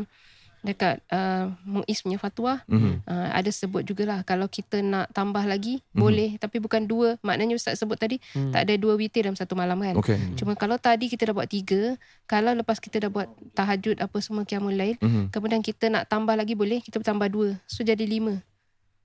dekat 0.60 1.00
uh, 1.08 1.48
Muiz 1.62 2.00
punya 2.00 2.16
fatwa 2.16 2.60
Mhm. 2.66 3.04
uh, 3.04 3.28
ada 3.32 3.48
sebut 3.48 3.80
jugalah 3.80 4.20
kalau 4.22 4.44
kita 4.44 4.80
nak 4.80 5.08
tambah 5.10 5.40
lagi 5.42 5.80
Mhm. 5.90 5.96
boleh 5.96 6.30
tapi 6.36 6.58
bukan 6.58 6.84
dua 6.84 7.16
maknanya 7.20 7.56
ustaz 7.56 7.76
sebut 7.76 7.96
tadi 7.96 8.20
Hmm. 8.32 8.52
tak 8.52 8.68
ada 8.68 8.74
dua 8.76 8.94
witir 8.94 9.24
dalam 9.24 9.34
satu 9.34 9.56
malam 9.56 9.80
kan 9.80 9.96
Okey. 9.96 10.36
cuma 10.36 10.52
kalau 10.54 10.76
tadi 10.76 11.08
kita 11.08 11.28
dah 11.28 11.34
buat 11.34 11.48
tiga 11.48 11.96
kalau 12.24 12.52
lepas 12.52 12.76
kita 12.76 13.00
dah 13.00 13.10
buat 13.10 13.26
tahajud 13.52 13.96
apa 13.98 14.16
semua 14.20 14.44
qiyamul 14.44 14.72
lail 14.72 14.96
Mhm. 15.00 15.32
kemudian 15.32 15.60
kita 15.60 15.88
nak 15.88 16.04
tambah 16.06 16.36
lagi 16.36 16.52
boleh 16.52 16.80
kita 16.80 17.00
tambah 17.00 17.26
dua 17.26 17.56
so 17.64 17.80
jadi 17.80 18.02
lima 18.02 18.44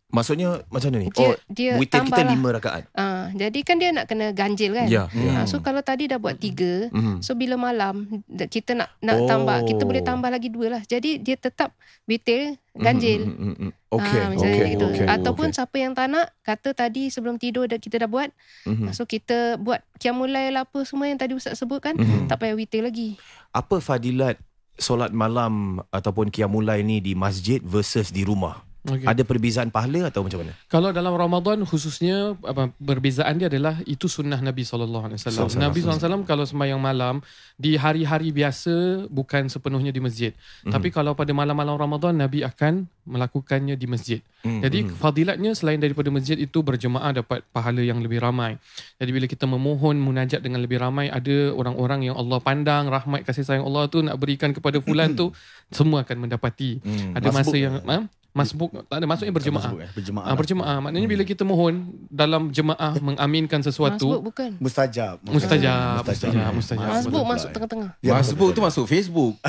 Maksudnya 0.07 0.63
macam 0.69 0.93
mana 0.93 1.01
ni? 1.01 1.09
dia, 1.09 1.19
Oh, 1.19 1.35
dia 1.49 1.71
witir 1.75 1.99
kita 1.99 2.21
lah. 2.21 2.29
lima 2.29 2.49
rakaat. 2.53 2.83
Ah, 2.93 3.33
jadi 3.33 3.59
kan 3.61 3.75
dia 3.75 3.89
nak 3.89 4.05
kena 4.05 4.31
ganjil 4.31 4.71
kan 4.71 4.85
Ya, 4.85 5.09
Ah, 5.09 5.43
ya. 5.43 5.43
so 5.43 5.59
kalau 5.59 5.81
tadi 5.81 6.05
dah 6.05 6.15
buat 6.15 6.37
tiga 6.37 6.87
Mhm. 6.89 7.19
So 7.19 7.33
bila 7.33 7.57
malam 7.57 8.23
kita 8.29 8.77
nak 8.77 8.93
nak 8.99 9.17
Oh. 9.17 9.27
tambah 9.27 9.65
kita 9.65 9.81
boleh 9.81 9.99
tambah 10.01 10.29
lagi 10.29 10.47
dua 10.47 10.77
lah. 10.77 10.81
Jadi 10.83 11.17
dia 11.17 11.35
tetap 11.35 11.73
witir 12.05 12.55
ganjil. 12.71 13.25
Mhm, 13.25 13.53
mhm. 13.59 13.69
Okey, 13.89 14.07
Ah, 14.13 14.27
macam 14.29 14.45
okey, 14.45 14.67
gitu. 14.71 14.85
okey. 14.87 15.05
Ataupun 15.05 15.47
okey. 15.47 15.55
siapa 15.55 15.75
yang 15.75 15.91
tak 15.91 16.07
nak 16.07 16.25
kata 16.41 16.69
tadi 16.71 17.07
sebelum 17.07 17.35
tidur 17.35 17.65
dah 17.65 17.75
kita 17.75 17.95
dah 17.97 18.07
buat. 18.07 18.29
Mhm. 18.63 18.91
So 18.91 19.03
kita 19.03 19.57
buat 19.57 19.81
qiyamul 19.97 20.27
lail 20.27 20.53
apa 20.53 20.79
semua 20.83 21.07
yang 21.07 21.17
tadi 21.17 21.33
ustaz 21.33 21.55
sebut 21.55 21.81
kan 21.81 21.93
Mhm. 21.93 22.27
tak 22.27 22.39
payah 22.39 22.53
witir 22.53 22.81
lagi. 22.81 23.17
Apa 23.49 23.79
fadilat 23.79 24.37
solat 24.75 25.09
malam 25.09 25.79
ataupun 25.89 26.27
qiyamulai 26.27 26.83
ni 26.83 26.99
di 26.99 27.15
masjid 27.15 27.57
versus 27.59 28.11
di 28.11 28.21
rumah? 28.21 28.64
Okay. 28.85 29.01
Ada 29.09 29.25
perbezaan 29.25 29.73
pahala 29.73 30.13
atau 30.13 30.21
macam 30.21 30.45
mana? 30.45 30.53
Kalau 30.69 30.93
dalam 30.93 31.17
Ramadan 31.17 31.65
khususnya 31.65 32.37
apa 32.45 32.69
perbezaan 32.77 33.41
dia 33.41 33.49
adalah 33.49 33.81
itu 33.89 34.05
sunnah 34.05 34.37
Nabi 34.37 34.61
sallallahu 34.61 35.09
alaihi 35.09 35.17
wasallam. 35.17 35.49
Sallallahu 35.49 35.65
Nabi 35.65 35.79
alaihi 35.81 36.05
SAW 36.05 36.29
kalau 36.29 36.45
sembahyang 36.45 36.77
malam 36.77 37.15
di 37.57 37.73
hari-hari 37.81 38.29
biasa 38.29 39.09
bukan 39.09 39.49
sepenuhnya 39.49 39.89
di 39.89 39.97
masjid. 39.97 40.31
Mhm. 40.61 40.69
Tapi 40.69 40.93
kalau 40.93 41.17
pada 41.17 41.33
malam-malam 41.33 41.73
Ramadan 41.81 42.13
Nabi 42.13 42.45
akan 42.45 42.85
melakukannya 43.09 43.73
di 43.73 43.89
masjid. 43.89 44.19
Mhm, 44.45 44.61
Jadi 44.61 44.79
mhm. 44.85 44.89
fadilatnya 45.01 45.51
selain 45.57 45.81
daripada 45.81 46.13
masjid 46.13 46.37
itu 46.37 46.61
berjemaah 46.61 47.09
dapat 47.09 47.41
pahala 47.49 47.81
yang 47.81 48.01
lebih 48.05 48.21
ramai. 48.21 48.61
Jadi 49.01 49.09
bila 49.09 49.25
kita 49.25 49.49
memohon 49.49 49.97
munajat 49.97 50.45
dengan 50.45 50.61
lebih 50.61 50.77
ramai 50.77 51.09
ada 51.09 51.53
orang-orang 51.57 52.13
yang 52.13 52.15
Allah 52.17 52.37
pandang 52.37 52.85
rahmat 52.85 53.25
kasih 53.25 53.41
sayang 53.41 53.65
Allah 53.65 53.89
tu 53.89 54.05
nak 54.05 54.17
berikan 54.21 54.53
kepada 54.53 54.77
fulan 54.77 55.13
tu 55.19 55.33
semua 55.73 56.05
akan 56.05 56.29
mendapati. 56.29 56.85
Mhm. 56.85 57.17
Ada 57.17 57.29
masa 57.33 57.49
Masbuk. 57.49 57.57
yang 57.57 57.75
ha? 57.81 57.97
Masbuk 58.35 58.67
tak 58.85 58.99
ada 58.99 59.07
maksudnya 59.07 59.31
berjemaah. 59.31 59.63
Masbuk, 59.65 59.79
eh? 59.79 59.89
Berjemaah. 59.95 60.25
Ah, 60.27 60.35
berjemaah. 60.35 60.77
Maknanya 60.77 61.07
bila 61.07 61.23
kita 61.23 61.41
mohon 61.41 61.73
dalam 62.11 62.51
jemaah 62.51 62.99
mengaminkan 63.07 63.63
Masbuk 63.63 63.71
sesuatu, 63.71 64.07
bukan. 64.19 64.59
mustajab, 64.59 65.23
Mustajab. 65.23 66.03
mustajab, 66.03 66.51
Mustajab. 66.51 66.51
mustajab. 66.51 66.89
Masbuk 66.91 67.23
masuk 67.23 67.49
tengah-tengah. 67.49 67.89
Ya, 67.99 68.11
Masbuk 68.11 68.51
tu 68.51 68.59
masuk 68.59 68.85
Facebook. 68.85 69.39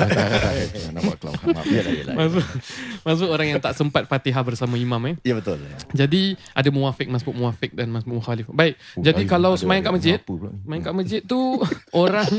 Nampak 0.95 1.15
kelam. 1.19 1.35
Maaf. 1.45 1.65
Yalah, 1.67 1.91
yalah. 1.93 2.15
Masuk, 2.15 2.45
masuk 3.03 3.27
orang 3.27 3.47
yang 3.49 3.59
tak 3.59 3.75
sempat 3.75 4.07
Fatihah 4.07 4.39
bersama 4.41 4.79
imam 4.79 5.03
eh. 5.05 5.15
Ya 5.21 5.35
betul. 5.35 5.59
Jadi 5.91 6.39
ada 6.55 6.69
muwafiq, 6.69 7.07
masbuk 7.07 7.35
muwafiq 7.35 7.75
dan 7.75 7.91
masbuk 7.91 8.15
mukhalif. 8.15 8.47
Baik. 8.47 8.79
Jadi 8.95 9.23
Ay, 9.23 9.27
kalau 9.27 9.51
ada- 9.51 9.59
semayang 9.59 9.83
kat 9.83 9.93
masjid? 9.93 10.17
Main 10.63 10.79
kat 10.79 10.95
masjid 10.95 11.19
tu 11.19 11.59
orang 11.93 12.31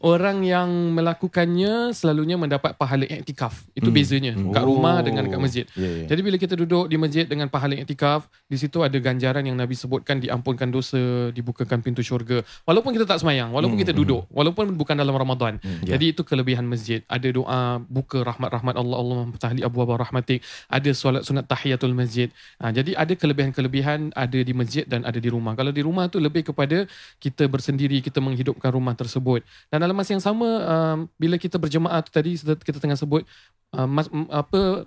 orang 0.00 0.40
yang 0.40 0.68
melakukannya 0.92 1.92
selalunya 1.92 2.34
mendapat 2.34 2.72
pahala 2.74 3.04
iktikaf. 3.04 3.68
Itu 3.72 3.92
Hmm. 3.92 3.96
bezanya 3.96 4.32
kat 4.34 4.64
rumah 4.64 5.04
dengan 5.04 5.28
kat 5.28 5.36
masjid. 5.36 5.64
Ya, 5.74 5.90
ya. 5.90 6.06
Jadi 6.10 6.20
bila 6.22 6.36
kita 6.38 6.54
duduk 6.54 6.86
di 6.86 6.96
masjid 6.98 7.26
dengan 7.26 7.50
pahala 7.50 7.74
iktikaf, 7.74 8.30
di 8.46 8.56
situ 8.58 8.82
ada 8.82 8.94
ganjaran 8.98 9.42
yang 9.42 9.58
Nabi 9.58 9.74
sebutkan 9.74 10.22
diampunkan 10.22 10.70
dosa, 10.70 11.30
dibukakan 11.34 11.82
pintu 11.82 12.02
syurga. 12.02 12.46
Walaupun 12.66 12.94
kita 12.94 13.06
tak 13.06 13.22
semayang, 13.22 13.50
walaupun 13.50 13.78
kita 13.78 13.90
duduk, 13.90 14.26
walaupun 14.30 14.74
bukan 14.78 14.94
dalam 14.94 15.14
Ramadan. 15.14 15.58
Jadi 15.82 16.14
itu 16.14 16.22
kelebihan 16.22 16.66
masjid. 16.66 17.02
Ada 17.10 17.28
doa 17.34 17.82
buka 17.82 18.22
rahmat-rahmat 18.22 18.74
Allah, 18.78 18.96
Allah 18.96 19.16
mempertahli 19.28 19.60
abu 19.66 19.82
rahmatik. 19.84 20.40
Ada 20.70 20.90
solat 20.94 21.22
sunat 21.26 21.46
tahiyatul 21.50 21.92
masjid. 21.92 22.30
Ha, 22.62 22.70
jadi 22.70 22.94
ada 22.94 23.12
kelebihan-kelebihan 23.14 24.14
ada 24.14 24.38
di 24.38 24.52
masjid 24.54 24.86
dan 24.86 25.02
ada 25.02 25.18
di 25.18 25.28
rumah. 25.28 25.58
Kalau 25.58 25.74
di 25.74 25.82
rumah 25.82 26.06
tu 26.08 26.22
lebih 26.22 26.46
kepada 26.50 26.86
kita 27.18 27.50
bersendiri, 27.50 28.00
kita 28.00 28.22
menghidupkan 28.22 28.70
rumah 28.70 28.94
tersebut. 28.94 29.42
Dan 29.68 29.82
dalam 29.82 29.94
masa 29.94 30.14
yang 30.14 30.24
sama, 30.24 30.46
um, 30.46 30.98
bila 31.18 31.36
kita 31.36 31.58
berjemaah 31.58 32.00
tu 32.06 32.10
tadi, 32.14 32.38
kita 32.38 32.78
tengah 32.78 32.98
sebut, 32.98 33.26
uh, 33.74 33.88
mas, 33.88 34.06
apa 34.30 34.86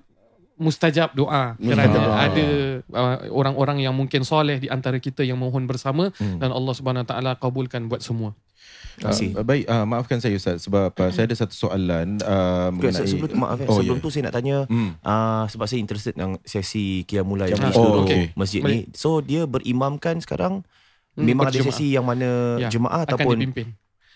mustajab 0.57 1.13
doa 1.13 1.53
kerana 1.55 1.85
Mustajab 1.85 2.01
doa. 2.01 2.15
ada 2.19 2.45
uh, 2.91 3.17
orang-orang 3.31 3.77
yang 3.79 3.93
mungkin 3.93 4.21
soleh 4.21 4.57
di 4.57 4.67
antara 4.67 4.97
kita 4.97 5.21
yang 5.21 5.37
mohon 5.37 5.63
bersama 5.63 6.09
Hmm. 6.13 6.37
dan 6.37 6.49
Allah 6.49 6.73
Subhanahu 6.73 7.03
Wa 7.03 7.09
Taala 7.09 7.31
kabulkan 7.33 7.85
buat 7.85 8.01
semua. 8.01 8.33
Uh, 8.97 9.13
baik, 9.43 9.63
uh, 9.63 9.85
maafkan 9.85 10.17
saya 10.17 10.33
Ustaz 10.33 10.65
sebab 10.65 10.89
uh, 10.91 11.11
saya 11.11 11.23
ada 11.23 11.37
satu 11.37 11.53
soalan 11.53 12.17
uh, 12.19 12.73
Okay, 12.73 12.89
mengenai 12.89 13.05
sebelum 13.05 13.29
tu 13.29 13.37
maaf 13.37 13.57
Oh, 13.63 13.77
sebelum 13.77 13.97
ya. 13.97 14.01
tu 14.01 14.09
saya 14.09 14.23
nak 14.25 14.35
tanya 14.35 14.57
Hmm. 14.65 14.97
uh, 14.99 15.45
sebab 15.45 15.65
saya 15.65 15.77
interested 15.77 16.13
dengan 16.13 16.41
sesi 16.43 17.05
Qiyamul 17.05 17.37
Lail 17.37 17.53
di 17.53 17.61
seluruh 17.69 18.03
Oh, 18.03 18.09
okey. 18.09 18.33
masjid 18.33 18.59
Baik. 18.59 18.89
ni. 18.89 18.97
So 18.97 19.21
dia 19.21 19.45
berimamkan 19.45 20.17
sekarang 20.17 20.65
Hmm, 21.13 21.23
memang 21.23 21.45
ada 21.45 21.53
berjemaah. 21.55 21.73
sesi 21.73 21.87
yang 21.91 22.05
mana 22.05 22.57
Ya, 22.57 22.69
jemaah 22.69 23.01
Akan 23.03 23.13
ataupun 23.15 23.35
dipimpin. 23.39 23.67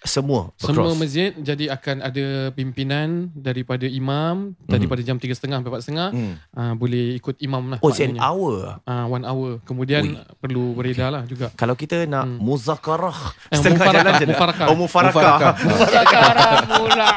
Semua 0.02 0.50
Semua 0.56 0.90
across? 0.90 0.98
masjid 0.98 1.30
jadi 1.32 1.70
akan 1.72 2.02
ada 2.02 2.26
pimpinan 2.52 3.30
daripada 3.32 3.86
imam 3.86 4.58
daripada 4.66 4.98
jam 5.00 5.16
3.30 5.16 5.38
sampai 5.54 5.70
4.30 5.72 6.10
Hmm. 6.12 6.34
uh, 6.52 6.74
boleh 6.74 7.16
ikut 7.16 7.38
imam 7.40 7.64
lah. 7.68 7.78
Oh, 7.80 7.88
it's 7.88 8.00
an 8.00 8.18
hour. 8.18 8.82
Ah, 8.84 9.06
one 9.06 9.22
hour. 9.22 9.62
Kemudian 9.62 10.02
Ui. 10.04 10.18
perlu 10.38 10.74
beredar 10.74 11.10
lah 11.10 11.24
juga. 11.24 11.54
Kalau 11.54 11.74
kita 11.74 12.04
nak 12.04 12.26
Hmm. 12.26 12.38
muzakarah 12.40 13.20
Eh, 13.48 13.56
setengah 13.56 13.78
mufarakah, 13.78 14.02
jalan 14.02 14.14
je 14.16 14.26
mufarakah. 14.28 14.66
Oh, 14.66 14.76
mufarakah. 14.76 15.22
Mufarakah. 15.54 15.54
Sekarang 16.02 16.56
pula. 16.68 17.10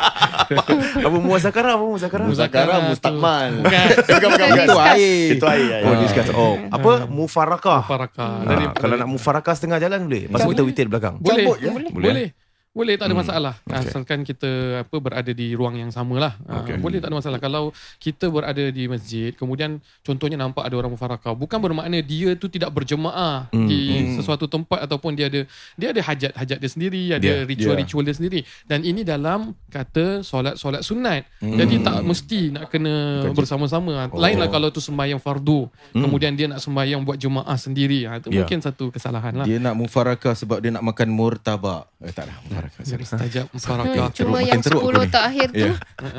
Apa 1.09 1.19
muzakarah? 1.19 1.73
Apa 1.73 1.85
muzakarah? 1.87 2.27
Muzakara 2.27 2.73
tu- 2.75 2.89
Mustakmal. 2.91 3.51
Bukan. 3.59 3.87
bukan, 3.97 4.29
bukan, 4.29 4.47
bukan. 4.47 4.67
Itu 4.67 4.77
air. 4.79 5.27
Itu 5.33 5.47
air. 5.49 5.81
Oh, 5.83 5.95
discuss. 5.97 6.29
Oh, 6.31 6.55
apa? 6.69 6.93
Mufarakah. 7.09 7.81
Mufarakah. 7.83 8.33
Ah, 8.45 8.71
kalau 8.75 8.95
nak 8.95 9.09
mufarakah 9.09 9.55
setengah 9.55 9.81
jalan 9.81 10.05
boleh. 10.05 10.29
Tu 10.29 10.47
kita 10.53 10.63
witir 10.63 10.87
belakang. 10.87 11.17
boleh. 11.17 11.49
Boleh. 11.91 12.29
Boleh. 12.75 12.99
Tak 12.99 13.07
ada 13.07 13.15
Hmm. 13.15 13.23
masalah 13.23 13.55
Okay. 13.65 13.87
asalkan 13.87 14.21
kita 14.21 14.51
apa 14.83 14.97
berada 14.99 15.31
di 15.31 15.55
ruang 15.55 15.75
yang 15.75 15.89
sama 15.89 16.19
lah. 16.19 16.35
Ah, 16.45 16.61
Okay. 16.61 16.75
boleh 16.77 16.99
tak 16.99 17.09
ada 17.09 17.17
masalah 17.17 17.39
kalau 17.39 17.71
kita 17.97 18.27
berada 18.27 18.67
di 18.69 18.85
masjid 18.85 19.31
kemudian 19.31 19.79
contohnya 20.01 20.35
nampak 20.35 20.63
ada 20.63 20.75
orang 20.75 20.91
mufarakah 20.91 21.33
bukan 21.33 21.57
bermakna 21.57 21.99
dia 22.01 22.35
tu 22.35 22.47
tidak 22.47 22.71
berjemaah 22.71 23.47
Hmm. 23.49 23.65
di 23.65 23.81
Hmm. 24.05 24.15
sesuatu 24.17 24.45
tempat 24.45 24.83
ataupun 24.83 25.15
dia 25.15 25.27
ada 25.29 25.47
dia 25.75 25.89
ada 25.89 26.01
hajat-hajat 26.01 26.59
dia 26.59 26.69
sendiri, 26.69 27.05
ada 27.13 27.31
ritual-ritual 27.45 28.03
dia 28.03 28.13
sendiri 28.13 28.41
dan 28.65 28.83
ini 28.83 29.03
dalam 29.03 29.55
kata 29.69 30.21
solat-solat 30.21 30.83
sunat. 30.83 31.23
Hmm. 31.39 31.55
Jadi 31.55 31.79
tak 31.81 32.03
mesti 32.03 32.51
nak 32.51 32.69
kena 32.69 33.23
je- 33.23 33.31
bersama-sama. 33.33 34.11
Oh. 34.11 34.19
Lainlah 34.19 34.49
kalau 34.49 34.69
tu 34.69 34.81
sembahyang 34.81 35.19
fardu 35.19 35.71
Hmm. 35.93 36.03
kemudian 36.03 36.35
dia 36.35 36.47
nak 36.47 36.59
sembahyang 36.59 37.01
buat 37.01 37.17
jemaah 37.17 37.55
sendiri. 37.55 38.03
Ha, 38.05 38.19
itu 38.19 38.29
Ya. 38.29 38.43
mungkin 38.43 38.59
satu 38.59 38.91
kesalahan 38.91 39.31
lah. 39.33 39.47
Dia 39.47 39.59
nak 39.59 39.75
mufarakah 39.77 40.35
sebab 40.35 40.59
dia 40.59 40.71
nak 40.71 40.83
makan 40.83 41.09
murtabak. 41.09 41.87
Eh 42.01 42.11
tak 42.11 42.27
lah, 42.27 42.37
mufarakah. 42.67 42.85
Jadi 42.87 43.05
stajab 43.05 43.45
Hmm, 43.45 43.55
mufarakah. 43.55 44.07
cuma 44.09 44.15
Teruk, 44.15 44.29
yang 44.41 44.41
makin 44.51 44.61
teruk 44.61 44.81
aku 44.81 44.91
10 44.91 44.99
ni. 44.99 45.11
terakhir 45.11 45.49
tu, 45.49 45.59
Ya. 45.61 45.73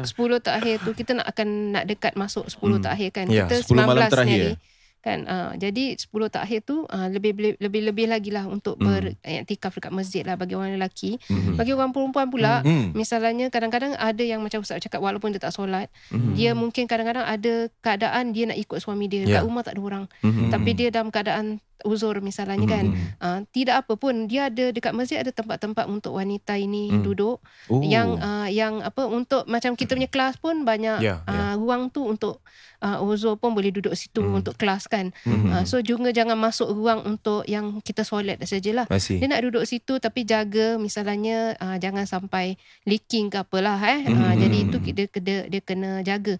10 0.03 0.39
terakhir 0.39 0.75
tu 0.79 0.91
kita 0.93 1.11
nak 1.13 1.27
akan 1.27 1.47
nak 1.71 1.83
dekat 1.85 2.13
masuk 2.15 2.45
10 2.47 2.77
Hmm. 2.77 2.83
terakhir 2.83 3.09
kan. 3.11 3.25
Ya, 3.27 3.43
Kita 3.43 3.55
10 3.61 3.81
malam 3.81 4.01
19 4.01 4.11
terakhir. 4.11 4.31
ni 4.35 4.51
hari. 4.51 4.73
Kan 5.05 5.21
uh, 5.23 5.53
jadi 5.55 5.93
10 5.93 6.09
terakhir 6.27 6.59
tu 6.63 6.81
uh, 6.83 7.07
lebih 7.07 7.29
lebih 7.55 7.81
lebih 7.83 8.05
lagi 8.07 8.33
lah 8.33 8.45
untuk 8.47 8.73
Hmm. 8.75 8.89
beriktikaf 8.89 9.69
dekat 9.71 9.93
masjid 9.93 10.25
lah 10.25 10.33
bagi 10.33 10.57
orang 10.57 10.73
lelaki. 10.73 11.21
Mhm. 11.23 11.53
Bagi 11.55 11.71
orang 11.71 11.93
perempuan 11.93 12.25
pula 12.25 12.53
Hmm. 12.59 12.89
Misalnya 12.91 13.45
kadang-kadang 13.47 13.93
ada 13.93 14.23
yang 14.23 14.41
macam 14.41 14.65
Ustaz 14.65 14.81
cakap 14.81 14.97
walaupun 14.99 15.29
dia 15.29 15.37
tak 15.39 15.53
solat, 15.53 15.93
Mhm. 16.09 16.33
dia 16.33 16.51
mungkin 16.53 16.83
kadang-kadang 16.83 17.21
ada 17.21 17.53
keadaan 17.79 18.33
dia 18.33 18.49
nak 18.49 18.57
ikut 18.57 18.81
suami 18.81 19.05
dia. 19.05 19.21
Ya. 19.23 19.33
Kat 19.35 19.43
rumah 19.45 19.61
tak 19.61 19.77
ada 19.77 19.81
orang. 19.83 20.05
Mhm. 20.21 20.49
Tapi 20.49 20.69
dia 20.73 20.89
dalam 20.89 21.09
keadaan 21.09 21.61
uzur 21.83 22.23
misalnya 22.23 22.63
kan. 22.63 22.85
Mhm. 22.87 23.19
Uh, 23.19 23.39
tidak 23.51 23.83
apa 23.83 23.93
pun 23.95 24.25
dia 24.25 24.47
ada 24.47 24.71
dekat 24.71 24.95
masjid 24.95 25.19
ada 25.19 25.29
tempat-tempat 25.29 25.85
untuk 25.85 26.15
wanita 26.15 26.55
ini 26.55 26.87
Hmm. 26.87 27.03
duduk 27.03 27.43
Oh. 27.67 27.83
yang 27.83 28.15
uh, 28.15 28.47
yang 28.47 28.79
apa 28.79 29.03
untuk 29.03 29.43
macam 29.45 29.75
kita 29.75 29.93
punya 29.93 30.07
kelas 30.07 30.39
pun 30.39 30.63
banyak 30.63 31.03
Ya, 31.03 31.19
uh, 31.25 31.59
ruang 31.59 31.89
tu 31.89 32.05
untuk 32.05 32.39
uh, 32.79 33.01
uzur 33.01 33.35
pun 33.35 33.51
boleh 33.51 33.73
duduk 33.73 33.91
situ 33.93 34.21
Hmm. 34.21 34.39
untuk 34.39 34.55
kelas 34.55 34.87
kan. 34.87 35.11
Mhm. 35.25 35.51
Uh, 35.51 35.63
so 35.65 35.81
juga 35.81 36.09
jangan 36.09 36.37
masuk 36.37 36.71
ruang 36.71 37.03
untuk 37.03 37.43
yang 37.45 37.81
kita 37.81 38.05
solat 38.05 38.39
sajalah. 38.41 38.85
Dia 39.17 39.27
nak 39.27 39.41
duduk 39.41 39.65
situ 39.65 39.97
tapi 39.97 40.23
jaga 40.23 40.77
misalnya 40.77 41.57
uh, 41.57 41.75
jangan 41.75 42.05
sampai 42.05 42.55
leaking 42.83 43.27
ke 43.27 43.41
apalah 43.41 43.81
eh. 43.81 44.05
Uh, 44.05 44.13
Hmm. 44.15 44.37
Jadi 44.37 44.57
itu 44.57 44.77
dia, 44.91 45.05
dia 45.11 45.39
dia 45.47 45.61
kena 45.61 45.99
jaga. 46.01 46.35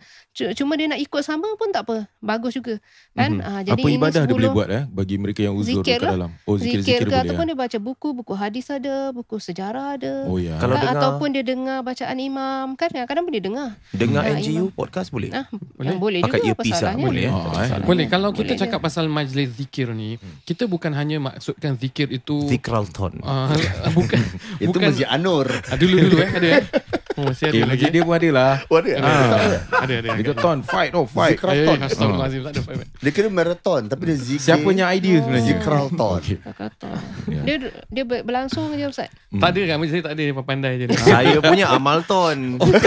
Cuma 0.54 0.76
dia 0.76 0.88
nak 0.88 1.00
ikut 1.00 1.22
sama 1.22 1.48
pun 1.56 1.72
tak 1.72 1.88
apa. 1.88 2.06
Bagus 2.20 2.54
juga 2.54 2.78
kan. 3.12 3.32
Mhm. 3.36 3.42
Uh, 3.42 3.62
jadi 3.66 3.82
Apa 3.82 3.88
ini 3.88 3.98
ibadah 3.98 4.22
dia 4.22 4.32
10 4.32 4.36
boleh 4.36 4.50
buat 4.52 4.68
eh 4.70 4.84
bagi 4.86 5.16
mereka 5.26 5.42
yang 5.42 5.54
uzur 5.54 5.82
Zikir 5.82 5.98
dekat 5.98 6.06
lah. 6.06 6.14
dalam. 6.16 6.32
Oh 6.44 6.56
Zikir, 6.56 6.80
zikir-zikir 6.80 7.02
ke 7.02 7.10
boleh. 7.10 7.24
ataupun 7.26 7.42
eh? 7.42 7.48
dia 7.48 7.58
baca 7.58 7.78
buku, 7.80 8.08
buku 8.14 8.34
hadis 8.34 8.66
ada, 8.68 8.96
buku 9.10 9.36
sejarah 9.38 9.86
ada. 9.96 10.14
Oh 10.26 10.38
ya. 10.38 10.56
Kalau 10.56 10.72
Kan, 10.72 10.84
dengar- 10.84 10.96
ataupun 10.96 11.28
dia 11.30 11.44
dengar 11.44 11.78
bacaan 11.82 12.18
imam 12.18 12.68
kan 12.74 12.88
kadang-kadang 12.88 13.24
dia 13.28 13.44
dengar. 13.44 13.70
Dengar 13.92 14.22
Ah, 14.22 14.34
NGU 14.36 14.66
podcast 14.72 15.10
boleh? 15.10 15.30
Ah, 15.32 15.50
Boleh. 15.50 15.88
yang 15.88 15.98
boleh 15.98 16.20
Pakai 16.22 16.40
juga 16.40 16.46
apa 16.46 16.62
earpiece 16.62 16.80
lah, 16.80 16.94
boleh, 16.96 17.24
eh? 17.24 17.28
Ah, 17.28 17.36
Tak 17.36 17.42
ada 17.42 17.58
eh. 17.58 17.68
salahnya. 17.68 17.88
Boleh 17.88 18.06
kalau 18.06 18.30
kita 18.30 18.44
Boleh 18.46 18.62
cakap 18.62 18.80
je. 18.80 18.86
pasal 18.86 19.06
majlis 19.08 19.50
zikir 19.52 19.88
ni, 19.92 20.10
kita 20.44 20.64
bukan 20.66 20.92
hanya 20.92 21.18
maksudkan 21.20 21.72
zikir 21.76 22.08
itu 22.10 22.36
Zikralton. 22.46 23.20
uh, 23.20 23.50
bukan 23.98 24.22
Itu 24.58 24.70
bukan 24.72 24.90
Masjid 24.90 25.08
Anur. 25.08 25.48
Ah, 25.66 25.76
dulu 25.76 25.96
dulu 26.00 26.16
eh 26.18 26.32
ada 26.32 26.48
eh. 26.54 26.66
Oh, 27.16 27.24
masih 27.26 27.48
ada 27.48 27.56
Eh, 27.56 27.64
lagi. 27.66 27.84
dia 27.88 28.02
pun 28.02 28.14
ada 28.14 28.30
lah. 28.30 28.54
Oh, 28.66 28.76
ada. 28.76 28.90
Ada, 28.92 29.08
Ah. 29.08 29.82
ada, 29.82 29.94
ada. 29.96 30.10
Dia 30.14 30.24
kata 30.26 30.36
ton, 30.38 30.58
fight 30.62 30.92
oh, 30.92 31.06
fight. 31.06 31.36
Zikraton. 31.36 31.76
Eh, 31.76 31.86
astagfirullahalazim, 31.86 32.42
tak 32.42 32.52
ada 32.52 32.62
fight. 32.62 32.80
Dia 32.98 33.12
kira 33.12 33.28
marathon 33.30 33.82
tapi 33.86 34.02
dia 34.06 34.18
zikir. 34.18 34.44
Siapa 34.44 34.62
punya 34.62 34.86
idea 34.90 35.16
sebenarnya? 35.20 35.48
Zikralton. 35.50 36.20
Okay. 36.26 36.38
Tak 36.38 36.56
kata. 36.56 36.90
Ya. 37.28 37.42
Dia 37.42 37.56
dia 37.86 38.04
ber- 38.04 38.24
berlangsung 38.24 38.72
je 38.72 38.84
Ustaz. 38.84 39.10
Tak 39.32 39.50
ada 39.52 39.62
kan, 39.66 39.76
saya 39.86 40.02
tak 40.02 40.14
ada, 40.14 40.22
dia 40.22 40.36
pandai 40.38 40.72
je. 40.76 40.86
dia. 40.86 40.98
Saya 41.08 41.38
punya 41.40 41.66
Amalton. 41.70 42.38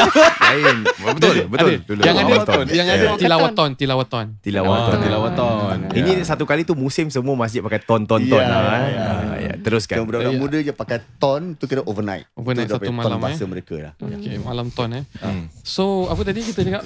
Lain. 0.49 0.76
Betul, 0.85 1.35
betul. 1.47 1.70
Yang 1.99 2.16
ada, 2.18 2.35
yang 2.68 2.88
ada 2.88 3.04
Ya. 3.04 3.12
tilawaton, 3.16 3.68
tilawaton. 3.75 4.26
Tilawaton. 4.40 4.94
Ah, 4.94 5.00
tilawaton. 5.00 5.76
Ini 5.90 6.20
satu 6.23 6.44
kali 6.44 6.62
tu 6.62 6.73
musim 6.73 7.08
semua 7.08 7.32
masjid 7.35 7.61
pakai 7.61 7.80
ton-ton-ton 7.80 8.40
Ya, 8.40 8.49
lah. 8.49 9.38
Eh. 9.59 9.61
Ah. 9.61 9.65
Teruskan. 9.67 9.97
Yang 9.99 10.07
budak-budak 10.07 10.33
Ya. 10.33 10.38
muda 10.38 10.59
je 10.62 10.73
pakai 10.73 10.99
ton 11.19 11.43
tu 11.53 11.67
kira 11.67 11.83
overnight. 11.83 12.25
Overnight 12.33 12.71
satu 12.71 12.88
malam, 12.88 13.19
Ton 13.19 13.21
bahasa 13.21 13.43
eh. 13.43 13.50
mereka 13.50 13.75
lah. 13.75 13.93
Okay, 13.99 14.37
malam 14.38 14.67
ton 14.71 14.91
eh. 14.95 15.05
Hmm. 15.19 15.50
So, 15.61 16.07
apa 16.07 16.23
tadi 16.23 16.41
kita 16.41 16.61
cakap? 16.62 16.83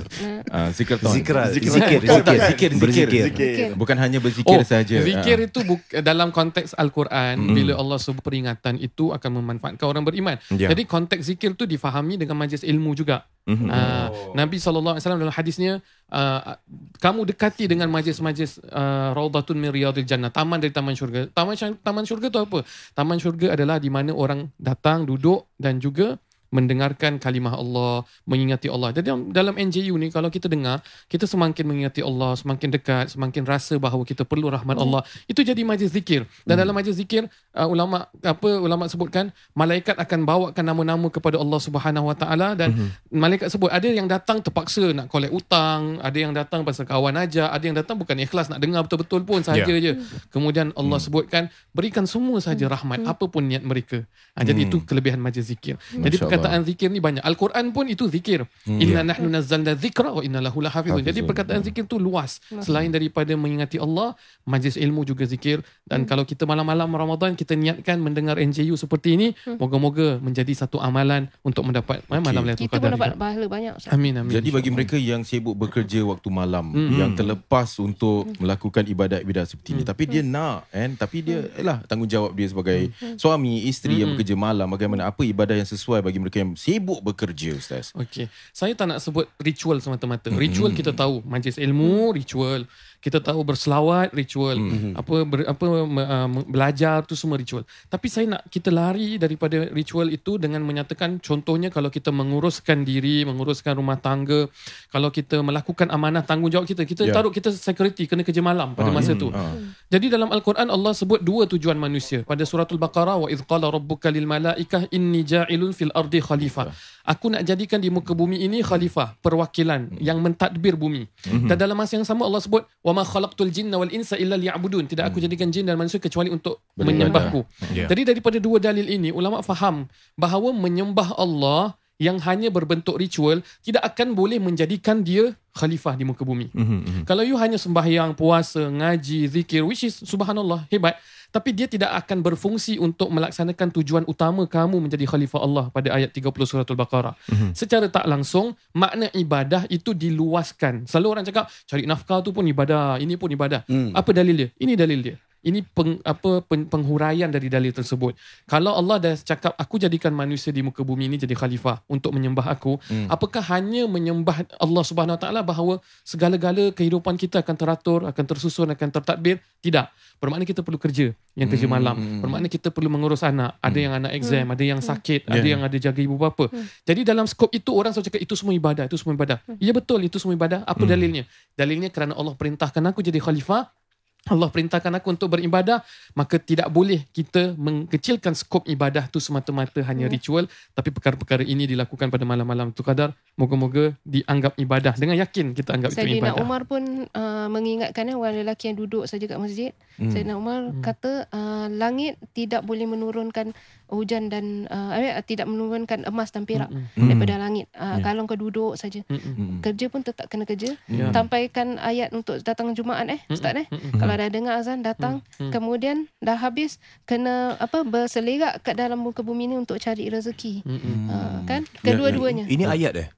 Ah, 0.49 0.69
zikir 0.73 0.97
ton. 0.97 1.13
Zikir. 1.13 1.35
Zikir. 1.53 1.69
Oh, 1.69 1.77
Zikir. 1.77 2.01
zikir, 2.01 2.41
zikir. 2.49 2.71
Berzikir. 2.81 3.23
Zikir. 3.31 3.69
Bukan 3.77 3.97
hanya 4.01 4.19
berzikir 4.19 4.65
saja. 4.65 4.97
Zikir 4.99 5.37
Ah. 5.39 5.47
itu 5.47 5.61
buk, 5.63 5.81
dalam 6.01 6.33
konteks 6.33 6.73
Al-Quran 6.75 7.37
Mm. 7.39 7.55
bila 7.55 7.73
Allah 7.77 7.99
sebut 8.01 8.23
peringatan 8.23 8.79
itu 8.79 9.13
akan 9.13 9.31
memanfaatkan 9.39 9.85
orang 9.85 10.03
beriman. 10.03 10.41
Ya. 10.49 10.73
Jadi 10.73 10.89
konteks 10.89 11.29
zikir 11.29 11.53
itu 11.53 11.69
difahami 11.69 12.17
dengan 12.17 12.39
majlis 12.39 12.63
ilmu 12.63 12.97
juga. 12.97 13.29
Mhm. 13.43 13.67
Ah, 13.69 14.07
Nabi 14.33 14.63
SAW 14.63 14.95
dalam 15.03 15.35
hadisnya 15.35 15.83
uh, 16.13 16.55
kamu 17.01 17.33
dekati 17.33 17.65
dengan 17.67 17.89
majlis-majlis 17.89 18.61
uh, 18.69 19.17
Raudatun 19.17 19.57
min 19.57 19.73
Riyadil 19.73 20.05
Jannah, 20.05 20.29
taman 20.29 20.61
dari 20.61 20.71
taman 20.71 20.93
syurga. 20.93 21.27
Taman 21.33 21.57
taman 21.81 22.05
syurga 22.05 22.29
itu 22.29 22.41
apa? 22.41 22.59
Taman 22.93 23.19
syurga 23.19 23.57
adalah 23.57 23.81
di 23.81 23.89
mana 23.89 24.13
orang 24.13 24.53
datang 24.61 25.09
duduk 25.09 25.49
dan 25.57 25.81
juga 25.81 26.21
mendengarkan 26.53 27.17
kalimah 27.17 27.57
Allah, 27.57 28.05
mengingati 28.29 28.69
Allah. 28.69 28.93
Jadi 28.93 29.09
dalam, 29.09 29.33
dalam 29.33 29.55
NJU 29.57 29.97
ni 29.97 30.13
kalau 30.13 30.29
kita 30.29 30.53
dengar, 30.53 30.85
kita 31.09 31.25
semakin 31.25 31.65
mengingati 31.65 32.05
Allah, 32.05 32.37
semakin 32.37 32.69
dekat, 32.69 33.17
semakin 33.17 33.43
rasa 33.49 33.81
bahawa 33.81 34.05
kita 34.05 34.29
perlu 34.29 34.53
rahmat 34.53 34.77
Allah. 34.77 35.01
Itu 35.25 35.41
jadi 35.41 35.65
majlis 35.65 35.97
zikir. 35.97 36.29
Dan 36.45 36.61
dalam 36.61 36.77
majlis 36.77 37.01
zikir, 37.01 37.25
uh, 37.57 37.65
ulama 37.65 38.05
apa 38.21 38.49
ulama 38.61 38.85
sebutkan, 38.85 39.33
malaikat 39.57 39.97
akan 39.97 40.29
bawakan 40.29 40.65
nama-nama 40.65 41.09
kepada 41.09 41.41
Allah 41.41 41.57
Subhanahu 41.59 42.13
Wa 42.13 42.17
Taala 42.21 42.53
dan 42.53 42.93
malaikat 43.09 43.49
sebut 43.49 43.73
ada 43.73 43.89
yang 43.89 44.05
datang 44.05 44.45
terpaksa 44.45 44.93
nak 44.93 45.09
collect 45.09 45.33
utang, 45.33 45.97
ada 46.05 46.19
yang 46.21 46.37
datang 46.37 46.69
pasal 46.69 46.85
kawan 46.85 47.17
aja, 47.17 47.49
ada 47.49 47.65
yang 47.65 47.75
datang 47.75 47.97
bukan 47.97 48.21
ikhlas 48.21 48.53
nak 48.53 48.61
dengar 48.61 48.85
betul-betul 48.85 49.25
pun 49.25 49.41
sahaja 49.41 49.65
Ya. 49.73 49.81
je. 49.81 49.93
Kemudian 50.29 50.69
Allah 50.77 51.01
sebutkan 51.01 51.49
berikan 51.73 52.05
semua 52.05 52.37
saja 52.45 52.69
rahmat 52.69 53.09
apa 53.09 53.25
pun 53.25 53.41
niat 53.41 53.65
mereka. 53.65 54.05
Ha, 54.37 54.45
jadi 54.45 54.69
itu 54.69 54.85
kelebihan 54.85 55.17
majlis 55.17 55.49
zikir. 55.49 55.81
Jadi 55.97 56.21
Masya 56.21 56.42
perkataan 56.43 56.63
zikir 56.67 56.89
ni 56.91 56.99
banyak. 56.99 57.23
Al-Quran 57.23 57.71
pun 57.71 57.87
itu 57.87 58.11
zikir. 58.11 58.43
Inna 58.67 59.07
nahnu 59.07 59.31
nazzalna 59.31 59.79
dzikra 59.79 60.11
wa 60.11 60.23
inna 60.27 60.43
lahu 60.43 60.59
lahafizun. 60.59 61.07
Jadi 61.07 61.23
perkataan 61.23 61.63
zikir 61.63 61.87
tu 61.87 62.03
luas. 62.03 62.43
Selain 62.61 62.91
daripada 62.91 63.31
mengingati 63.39 63.79
Allah, 63.79 64.19
majlis 64.43 64.75
ilmu 64.75 65.07
juga 65.07 65.23
zikir 65.23 65.63
dan 65.87 66.03
kalau 66.03 66.27
kita 66.27 66.43
malam-malam 66.43 66.91
Ramadan 66.91 67.39
kita 67.39 67.55
niatkan 67.55 68.03
mendengar 68.03 68.37
NJU 68.37 68.75
seperti 68.75 69.15
ini, 69.15 69.29
moga-moga 69.57 70.19
menjadi 70.19 70.51
satu 70.57 70.83
amalan 70.83 71.31
untuk 71.47 71.63
mendapat 71.63 72.03
okay. 72.03 72.19
malam 72.19 72.43
Lailatul 72.43 72.67
Kita 72.67 72.77
pun 72.77 72.83
Qadar. 72.83 72.93
dapat 72.99 73.11
pahala 73.15 73.47
banyak. 73.47 73.73
Ustaz. 73.79 73.95
Amin 73.95 74.19
amin. 74.19 74.33
Jadi 74.33 74.49
bagi 74.51 74.71
mereka 74.73 74.97
yang 74.99 75.23
sibuk 75.23 75.55
bekerja 75.55 76.03
waktu 76.03 76.29
malam 76.29 76.65
Hmm. 76.73 76.97
yang 76.97 77.13
terlepas 77.13 77.77
untuk 77.79 78.33
melakukan 78.41 78.81
ibadat-ibadat 78.89 79.45
seperti 79.45 79.77
ini 79.77 79.83
tapi 79.85 80.09
dia 80.09 80.25
nak 80.25 80.65
kan 80.73 80.97
tapi 80.97 81.21
dia 81.21 81.45
yalah 81.53 81.85
tanggungjawab 81.85 82.33
dia 82.33 82.49
sebagai 82.49 82.89
suami 83.21 83.69
isteri 83.69 84.01
yang 84.01 84.17
bekerja 84.17 84.33
malam 84.33 84.65
bagaimana 84.67 85.05
apa 85.05 85.21
ibadah 85.21 85.53
yang 85.53 85.69
sesuai 85.69 86.01
bagi 86.01 86.17
mereka 86.17 86.32
yang 86.37 86.57
sibuk 86.57 87.01
bekerja 87.05 87.57
ustaz. 87.57 87.93
Okey. 87.93 88.29
Saya 88.51 88.73
tak 88.73 88.89
nak 88.89 88.99
sebut 89.05 89.29
ritual 89.41 89.79
semata-mata. 89.79 90.33
Ritual 90.33 90.73
kita 90.73 90.97
tahu, 90.97 91.21
majlis 91.27 91.61
ilmu 91.61 92.17
ritual. 92.17 92.65
Kita 93.03 93.19
tahu 93.19 93.43
berselawat 93.43 94.15
ritual. 94.15 94.55
Apa 94.95 95.27
ber, 95.27 95.43
apa 95.43 95.67
uh, 95.67 96.29
belajar 96.47 97.03
tu 97.03 97.19
semua 97.19 97.35
ritual. 97.35 97.67
Tapi 97.91 98.07
saya 98.07 98.31
nak 98.31 98.47
kita 98.47 98.71
lari 98.71 99.19
daripada 99.19 99.67
ritual 99.75 100.07
itu 100.07 100.39
dengan 100.39 100.63
menyatakan 100.63 101.19
contohnya 101.19 101.67
kalau 101.67 101.91
kita 101.91 102.15
menguruskan 102.15 102.87
diri, 102.87 103.27
menguruskan 103.27 103.75
rumah 103.75 103.99
tangga, 103.99 104.47
kalau 104.89 105.11
kita 105.11 105.43
melakukan 105.43 105.91
amanah 105.91 106.23
tanggungjawab 106.23 106.63
kita, 106.63 106.87
kita 106.87 107.03
Ya. 107.03 107.11
taruh 107.11 107.35
kita 107.35 107.51
security 107.51 108.07
kena 108.07 108.23
kerja 108.23 108.39
malam 108.39 108.79
pada 108.79 108.87
Ah, 108.87 108.95
masa 108.95 109.19
ya. 109.19 109.19
tu. 109.19 109.35
Ah. 109.35 109.51
Jadi 109.91 110.07
dalam 110.07 110.31
Al-Quran 110.31 110.71
Allah 110.71 110.95
sebut 110.95 111.19
dua 111.19 111.51
tujuan 111.51 111.75
manusia. 111.75 112.23
Pada 112.23 112.47
suratul 112.47 112.79
Baqarah 112.79 113.19
wa 113.19 113.27
idh 113.27 113.43
qala 113.43 113.67
rabbuka 113.67 114.15
lil 114.15 114.31
malaikah 114.31 114.87
inni 114.95 115.27
ja'ilun 115.27 115.75
fil 115.75 115.91
ardi 115.91 116.23
khalifah. 116.23 116.71
Aku 117.03 117.35
nak 117.35 117.43
jadikan 117.43 117.83
di 117.83 117.91
muka 117.91 118.15
bumi 118.15 118.47
ini 118.47 118.63
khalifah, 118.63 119.19
perwakilan 119.19 119.99
yang 119.99 120.23
mentadbir 120.23 120.79
bumi. 120.79 121.11
Dan 121.51 121.59
dalam 121.59 121.75
masa 121.75 121.99
yang 121.99 122.07
sama 122.07 122.23
Allah 122.31 122.39
sebut 122.39 122.63
wa 122.63 122.92
ma 122.93 123.03
khalaqtul 123.03 123.51
jinna 123.53 123.77
wal 123.81 123.91
insa 123.91 124.15
illa 124.17 124.37
liya'budun. 124.39 124.87
Tidak 124.87 125.05
aku 125.05 125.19
jadikan 125.19 125.49
jin 125.49 125.67
dan 125.69 125.77
manusia 125.81 125.99
kecuali 125.99 126.29
untuk 126.29 126.63
menyembahku. 126.77 127.45
Ya. 127.73 127.89
Jadi 127.89 128.09
daripada 128.09 128.37
dua 128.39 128.61
dalil 128.61 128.87
ini 128.87 129.11
ulama 129.11 129.41
faham 129.41 129.89
bahawa 130.17 130.53
menyembah 130.53 131.17
Allah 131.17 131.77
yang 132.03 132.19
hanya 132.27 132.51
berbentuk 132.51 132.99
ritual 132.99 133.47
tidak 133.63 133.87
akan 133.95 134.19
boleh 134.19 134.43
menjadikan 134.43 135.07
dia 135.07 135.39
khalifah 135.55 135.95
di 135.95 136.03
muka 136.03 136.27
bumi. 136.27 136.51
Mhm, 136.51 136.67
mhm. 136.67 137.03
Kalau 137.07 137.23
you 137.23 137.39
hanya 137.39 137.61
sembahyang, 137.61 138.17
puasa, 138.19 138.67
ngaji, 138.67 139.31
zikir, 139.31 139.63
which 139.63 139.87
is 139.87 140.03
subhanallah, 140.03 140.67
hebat. 140.73 140.99
Tapi 141.33 141.57
dia 141.57 141.65
tidak 141.65 141.97
akan 142.05 142.21
berfungsi 142.21 142.77
untuk 142.77 143.09
melaksanakan 143.09 143.73
tujuan 143.81 144.05
utama 144.05 144.45
kamu 144.45 144.85
menjadi 144.85 145.09
khalifah 145.09 145.41
Allah 145.41 145.65
pada 145.73 145.89
ayat 145.97 146.13
30 146.13 146.45
suratul 146.45 146.77
Baqarah. 146.77 147.17
Mhm. 147.33 147.57
Secara 147.57 147.89
tak 147.89 148.05
langsung, 148.05 148.53
makna 148.77 149.09
ibadah 149.17 149.65
itu 149.73 149.97
diluaskan. 149.97 150.85
Selalu 150.85 151.07
orang 151.09 151.25
cakap, 151.25 151.49
cari 151.65 151.89
nafkah 151.89 152.21
tu 152.21 152.37
pun 152.37 152.45
ibadah, 152.45 153.01
ini 153.01 153.17
pun 153.17 153.33
ibadah. 153.33 153.65
Hmm. 153.65 153.97
Apa 153.97 154.13
dalil 154.13 154.37
dia? 154.37 154.49
Ini 154.61 154.77
dalil 154.77 155.01
dia. 155.01 155.17
Ini 155.43 155.67
peng, 155.75 155.99
apa 156.07 156.39
pen, 156.47 156.71
penghuraian 156.71 157.27
dari 157.27 157.51
dalil 157.51 157.75
tersebut. 157.75 158.15
Kalau 158.47 158.79
Allah 158.79 159.03
dah 159.03 159.15
cakap 159.19 159.59
aku 159.59 159.75
jadikan 159.75 160.15
manusia 160.15 160.55
di 160.55 160.63
muka 160.63 160.87
bumi 160.87 161.11
ini 161.11 161.19
jadi 161.19 161.35
khalifah 161.35 161.83
untuk 161.91 162.15
menyembah 162.15 162.47
aku, 162.47 162.79
Hmm. 162.87 163.11
apakah 163.11 163.43
hanya 163.51 163.91
menyembah 163.91 164.47
Allah 164.63 164.83
Subhanahu 164.87 165.19
Wa 165.19 165.23
Taala 165.27 165.43
bahawa 165.43 165.83
segala-gala 166.07 166.71
kehidupan 166.71 167.19
kita 167.19 167.43
akan 167.43 167.59
teratur, 167.59 168.07
akan 168.07 168.25
tersusun, 168.25 168.71
akan 168.71 168.89
tertadbir? 168.95 169.43
Tidak. 169.59 169.91
Bermakna 170.23 170.47
kita 170.47 170.63
perlu 170.63 170.79
kerja, 170.79 171.11
yang 171.35 171.51
kerja 171.51 171.67
Hmm. 171.67 171.75
malam. 171.75 171.97
Bermakna 172.23 172.47
kita 172.47 172.71
perlu 172.71 172.87
mengurus 172.87 173.27
anak, 173.27 173.59
ada 173.59 173.79
yang 173.83 173.99
anak 173.99 174.15
exam, 174.15 174.47
ada 174.47 174.63
yang 174.63 174.79
sakit, 174.79 175.27
ada 175.27 175.43
Ya. 175.43 175.59
yang 175.59 175.67
ada 175.67 175.75
jaga 175.75 175.99
ibu 175.99 176.15
bapa. 176.15 176.47
Jadi 176.87 177.03
dalam 177.03 177.27
skop 177.27 177.51
itu 177.51 177.75
orang 177.75 177.91
selalu 177.91 178.15
cakap 178.15 178.21
itu 178.23 178.35
semua 178.39 178.55
ibadah, 178.55 178.87
itu 178.87 178.95
semua 178.95 179.19
ibadah. 179.19 179.43
Ya 179.59 179.75
betul 179.75 180.07
itu 180.07 180.23
semua 180.23 180.39
ibadah. 180.39 180.63
Apa 180.63 180.87
dalilnya? 180.87 181.27
Dalilnya 181.59 181.91
kerana 181.91 182.15
Allah 182.15 182.39
perintahkan 182.39 182.79
aku 182.95 183.03
jadi 183.03 183.19
khalifah 183.19 183.82
Allah 184.31 184.47
perintahkan 184.55 184.95
aku 185.03 185.19
untuk 185.19 185.35
beribadah, 185.35 185.83
maka 186.15 186.39
tidak 186.39 186.71
boleh 186.71 187.03
kita 187.11 187.59
mengkecilkan 187.59 188.39
skop 188.39 188.71
ibadah 188.71 189.11
tu 189.11 189.19
semata-mata 189.19 189.83
hanya 189.83 190.07
ritual, 190.07 190.47
tapi 190.79 190.95
perkara-perkara 190.95 191.43
ini 191.43 191.67
dilakukan 191.67 192.07
pada 192.07 192.23
malam-malam 192.23 192.71
tu 192.71 192.87
kadar. 192.87 193.11
Moga-moga 193.35 193.97
dianggap 194.05 194.61
ibadah. 194.61 194.93
Dengan 194.95 195.17
yakin 195.17 195.57
kita 195.57 195.75
anggap 195.75 195.91
itu 195.97 196.05
Sayyidina 196.05 196.37
ibadah. 196.37 196.45
Umar 196.45 196.63
pun 196.69 197.09
uh, 197.11 197.49
mengingatkan 197.49 198.13
eh, 198.13 198.15
orang 198.15 198.45
lelaki 198.45 198.71
yang 198.71 198.77
duduk 198.77 199.09
saja 199.09 199.25
kat 199.25 199.41
masjid. 199.41 199.73
Hmm. 199.97 200.13
Sayyidina 200.13 200.37
Umar 200.37 200.71
kata 200.85 201.27
uh, 201.33 201.67
langit 201.73 202.21
tidak 202.37 202.63
boleh 202.63 202.85
menurunkan 202.85 203.57
hujan 203.93 204.33
dan 204.33 204.69
uh, 204.73 204.97
eh, 204.97 205.21
tidak 205.25 205.45
menurunkan 205.45 206.09
emas 206.09 206.33
dan 206.33 206.49
perak 206.49 206.73
Mm-mm. 206.73 206.97
daripada 206.97 207.37
langit. 207.41 207.69
Uh, 207.77 207.91
Ya. 207.93 208.09
Kalau 208.09 208.25
kau 208.25 208.41
duduk 208.41 208.73
saja. 208.81 209.05
Mm-mm. 209.05 209.61
Kerja 209.61 209.87
pun 209.93 210.01
tetap 210.01 210.27
kena 210.33 210.49
kerja. 210.49 210.75
Ya. 210.89 211.13
Tampaikan 211.13 211.77
ayat 211.77 212.09
untuk 212.17 212.41
datang 212.41 212.73
Jumaat 212.73 213.05
eh, 213.13 213.21
Ustaz 213.29 213.53
eh. 213.53 213.67
Mm-mm. 213.69 214.01
Kalau 214.01 214.12
dah 214.17 214.29
dengar 214.29 214.55
azan 214.57 214.81
datang, 214.81 215.21
Hmm. 215.37 215.51
kemudian 215.51 215.97
dah 216.19 216.35
habis 216.35 216.77
kena 217.05 217.55
apa 217.57 217.83
berselerak 217.83 218.63
kat 218.63 218.75
dalam 218.75 218.99
muka 218.99 219.21
bumi 219.21 219.47
ni 219.47 219.57
untuk 219.57 219.77
cari 219.77 220.09
rezeki. 220.09 220.65
Mm-mm. 220.65 220.97
Uh, 221.07 221.39
kan? 221.45 221.63
Ya, 221.81 221.93
Kedua-duanya. 221.93 222.47
Ini 222.47 222.65
ayat 222.67 222.93
eh. 222.97 223.09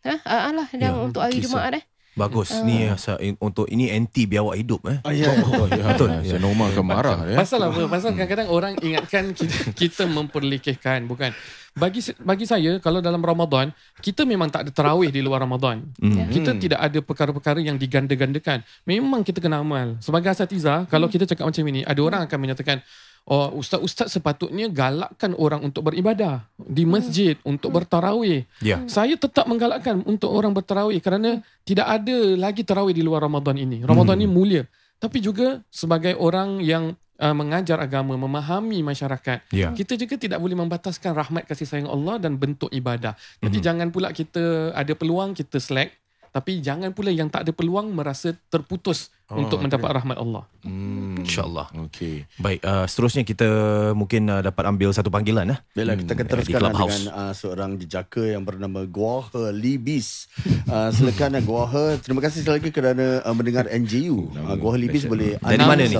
Ha? 0.00 0.16
Ah, 0.24 0.48
alah 0.48 0.68
yang 0.72 0.96
Ya, 0.96 1.04
untuk 1.04 1.20
hari 1.20 1.38
kisah. 1.38 1.52
Jumaat 1.52 1.72
eh. 1.76 1.84
Bagus. 2.18 2.50
Ni 2.66 2.90
asa- 2.90 3.18
untuk 3.38 3.70
ini 3.70 3.86
anti 3.94 4.26
biawak 4.26 4.58
hidup 4.58 4.82
eh. 4.90 4.98
Ah, 5.06 5.14
ya. 5.14 5.30
Oh, 5.30 5.66
ya, 5.70 5.94
Betul. 5.94 6.10
Saya 6.26 6.42
normal 6.42 6.74
akan 6.74 6.84
marah 6.86 7.18
ya. 7.22 7.36
Pasal 7.38 7.62
apa? 7.62 7.86
Pasal 7.86 8.18
kadang-kadang 8.18 8.48
orang 8.50 8.72
ingatkan 8.82 9.30
kita, 9.30 9.70
kita 9.78 10.04
memperlekehkan. 10.10 11.06
Bukan. 11.06 11.30
Bagi 11.70 12.02
bagi 12.26 12.50
saya, 12.50 12.82
kalau 12.82 12.98
dalam 12.98 13.22
Ramadan, 13.22 13.70
kita 14.02 14.26
memang 14.26 14.50
tak 14.50 14.66
ada 14.66 14.70
tarawih 14.74 15.14
di 15.14 15.22
luar 15.22 15.46
Ramadan. 15.46 15.86
Hmm. 16.02 16.26
Kita 16.26 16.50
tidak 16.58 16.82
ada 16.82 16.98
perkara-perkara 16.98 17.62
yang 17.62 17.78
diganda-gandakan. 17.78 18.66
Memang 18.82 19.22
kita 19.22 19.38
kena 19.38 19.62
amal. 19.62 19.94
Sebagai 20.02 20.34
asatiza, 20.34 20.90
kalau 20.90 21.06
kita 21.06 21.30
cakap 21.30 21.46
macam 21.46 21.62
ini, 21.70 21.86
ada 21.86 22.00
orang 22.02 22.26
akan 22.26 22.38
menyatakan, 22.42 22.82
oh 23.26 23.58
ustaz-ustaz 23.60 24.10
sepatutnya 24.12 24.70
galakkan 24.70 25.36
orang 25.36 25.60
untuk 25.66 25.86
beribadah 25.86 26.46
di 26.56 26.84
masjid, 26.88 27.36
untuk 27.44 27.74
bertarawih. 27.74 28.46
Ya. 28.64 28.82
Saya 28.88 29.14
tetap 29.18 29.44
menggalakkan 29.50 30.00
untuk 30.06 30.32
orang 30.32 30.54
bertarawih 30.56 30.98
kerana 31.02 31.44
tidak 31.62 31.86
ada 31.86 32.16
lagi 32.36 32.62
tarawih 32.64 32.96
di 32.96 33.04
luar 33.04 33.24
Ramadan 33.24 33.58
ini. 33.60 33.82
Ramadan 33.84 34.18
ini 34.20 34.28
mulia. 34.30 34.64
Tapi 35.00 35.24
juga 35.24 35.64
sebagai 35.72 36.12
orang 36.20 36.60
yang 36.60 36.92
uh, 37.20 37.36
mengajar 37.36 37.76
agama, 37.80 38.16
memahami 38.16 38.80
masyarakat, 38.80 39.44
Ya. 39.52 39.72
kita 39.76 39.94
juga 40.00 40.16
tidak 40.16 40.40
boleh 40.40 40.56
membataskan 40.56 41.12
rahmat 41.12 41.44
kasih 41.44 41.68
sayang 41.68 41.88
Allah 41.88 42.16
dan 42.16 42.40
bentuk 42.40 42.72
ibadah. 42.72 43.14
Jadi 43.44 43.60
jangan 43.60 43.92
pula 43.92 44.10
kita 44.10 44.72
ada 44.72 44.92
peluang 44.96 45.36
kita 45.36 45.60
slack, 45.60 45.99
tapi 46.30 46.62
jangan 46.62 46.94
pula 46.94 47.10
yang 47.10 47.26
tak 47.26 47.46
ada 47.46 47.52
peluang 47.52 47.90
merasa 47.90 48.30
terputus 48.48 49.10
Oh, 49.30 49.38
untuk 49.38 49.62
mendapat 49.62 49.94
rahmat 49.94 50.18
Allah. 50.18 50.42
Hmm. 50.66 51.22
InsyaAllah. 51.22 51.70
Okey. 51.86 52.26
Baik, 52.34 52.66
uh, 52.66 52.82
seterusnya 52.82 53.22
kita 53.22 53.46
mungkin 53.94 54.26
uh, 54.26 54.42
dapat 54.42 54.66
ambil 54.66 54.90
satu 54.90 55.06
panggilan 55.06 55.54
eh. 55.54 55.58
Baiklah, 55.70 55.94
kita 56.02 56.10
akan 56.10 56.26
Hmm, 56.26 56.32
teruskan 56.34 56.58
Clubhouse. 56.58 56.90
dengan 56.90 57.02
uh, 57.14 57.30
seorang 57.30 57.70
jejaka 57.78 58.26
yang 58.26 58.42
bernama 58.42 58.82
Gua 58.90 59.22
He 59.30 59.54
Libis. 59.54 60.26
Uh, 60.66 60.90
silakan 60.90 61.38
uh, 61.38 61.42
Gua 61.46 61.62
He. 61.70 62.02
Terima 62.02 62.18
kasih 62.18 62.42
sekali 62.42 62.58
lagi 62.58 62.70
kerana 62.74 63.22
uh, 63.22 63.30
mendengar 63.30 63.70
NGU. 63.70 64.34
Uh, 64.34 64.54
Gua 64.58 64.74
He 64.74 64.82
Libis 64.82 65.06
boleh 65.06 65.38
Dari 65.38 65.62
mana 65.62 65.82
ni? 65.82 65.94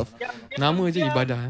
Nama 0.58 0.82
je 0.90 1.00
ibadah. 1.00 1.40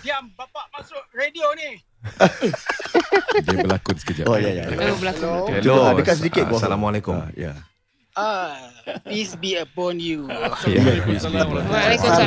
Diam, 0.00 0.24
bapak 0.32 0.72
masuk 0.72 1.04
radio 1.12 1.52
ni. 1.52 1.70
Dia 3.44 3.56
berlakon 3.60 3.96
sekejap. 3.96 4.24
Oh, 4.24 4.40
ya, 4.40 4.50
ya. 4.56 4.64
Oh, 4.72 4.96
belakang. 4.96 5.30
Hello. 5.52 5.60
Cuba, 5.60 5.80
uh, 5.84 5.92
dekat 6.00 6.14
sedikit. 6.16 6.44
Assalamualaikum. 6.48 7.12
Uh, 7.12 7.28
ya. 7.36 7.52
Ah, 8.20 8.52
peace 9.08 9.32
be 9.40 9.56
upon 9.56 9.96
you. 9.96 10.28
Waalaikumsalam. 10.28 11.48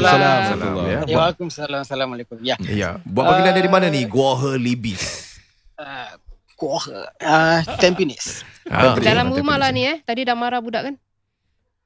Salam 0.02 0.74
ya. 0.90 1.00
Ya, 1.06 1.16
Waalaikumsalam. 1.22 1.80
Assalamualaikum. 1.86 2.38
Ya. 2.42 2.58
Ya, 2.66 2.98
buat 3.06 3.30
panggilan 3.30 3.54
dari 3.54 3.70
mana 3.70 3.86
ni? 3.94 4.02
Gua 4.10 4.34
He 4.42 4.58
Libis. 4.58 5.38
Uh, 5.78 6.18
kuah 6.58 6.86
uh, 7.22 7.60
Tampines. 7.78 8.42
Ah, 8.66 8.98
Dalam 8.98 9.30
rumah 9.30 9.62
lah 9.62 9.70
ni 9.70 9.86
eh. 9.86 10.02
Tadi 10.02 10.26
dah 10.26 10.34
marah 10.34 10.64
budak 10.64 10.90
kan? 10.90 10.96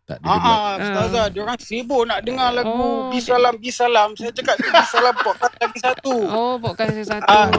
Tak 0.07 0.23
dia 0.23 0.31
Ah, 0.31 0.39
ah, 0.39 0.71
Ustazah, 0.79 1.25
dia 1.27 1.43
orang 1.43 1.59
sibuk 1.59 2.07
nak 2.07 2.23
dengar 2.23 2.55
lagu 2.55 2.71
Oh, 2.71 3.11
Bisalam 3.11 3.59
Bisalam. 3.59 4.15
Saya 4.15 4.31
cakap 4.31 4.55
Bisalam 4.55 5.15
podcast 5.19 5.55
lagi 5.59 5.79
satu. 5.83 6.15
Oh, 6.15 6.55
podcast 6.63 6.95
satu. 7.03 7.27
Ah. 7.27 7.51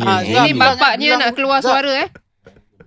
Ah, 0.00 0.20
Ini 0.24 0.56
bapaknya 0.56 1.20
nak 1.20 1.36
keluar 1.36 1.60
suara 1.60 2.08
eh. 2.08 2.08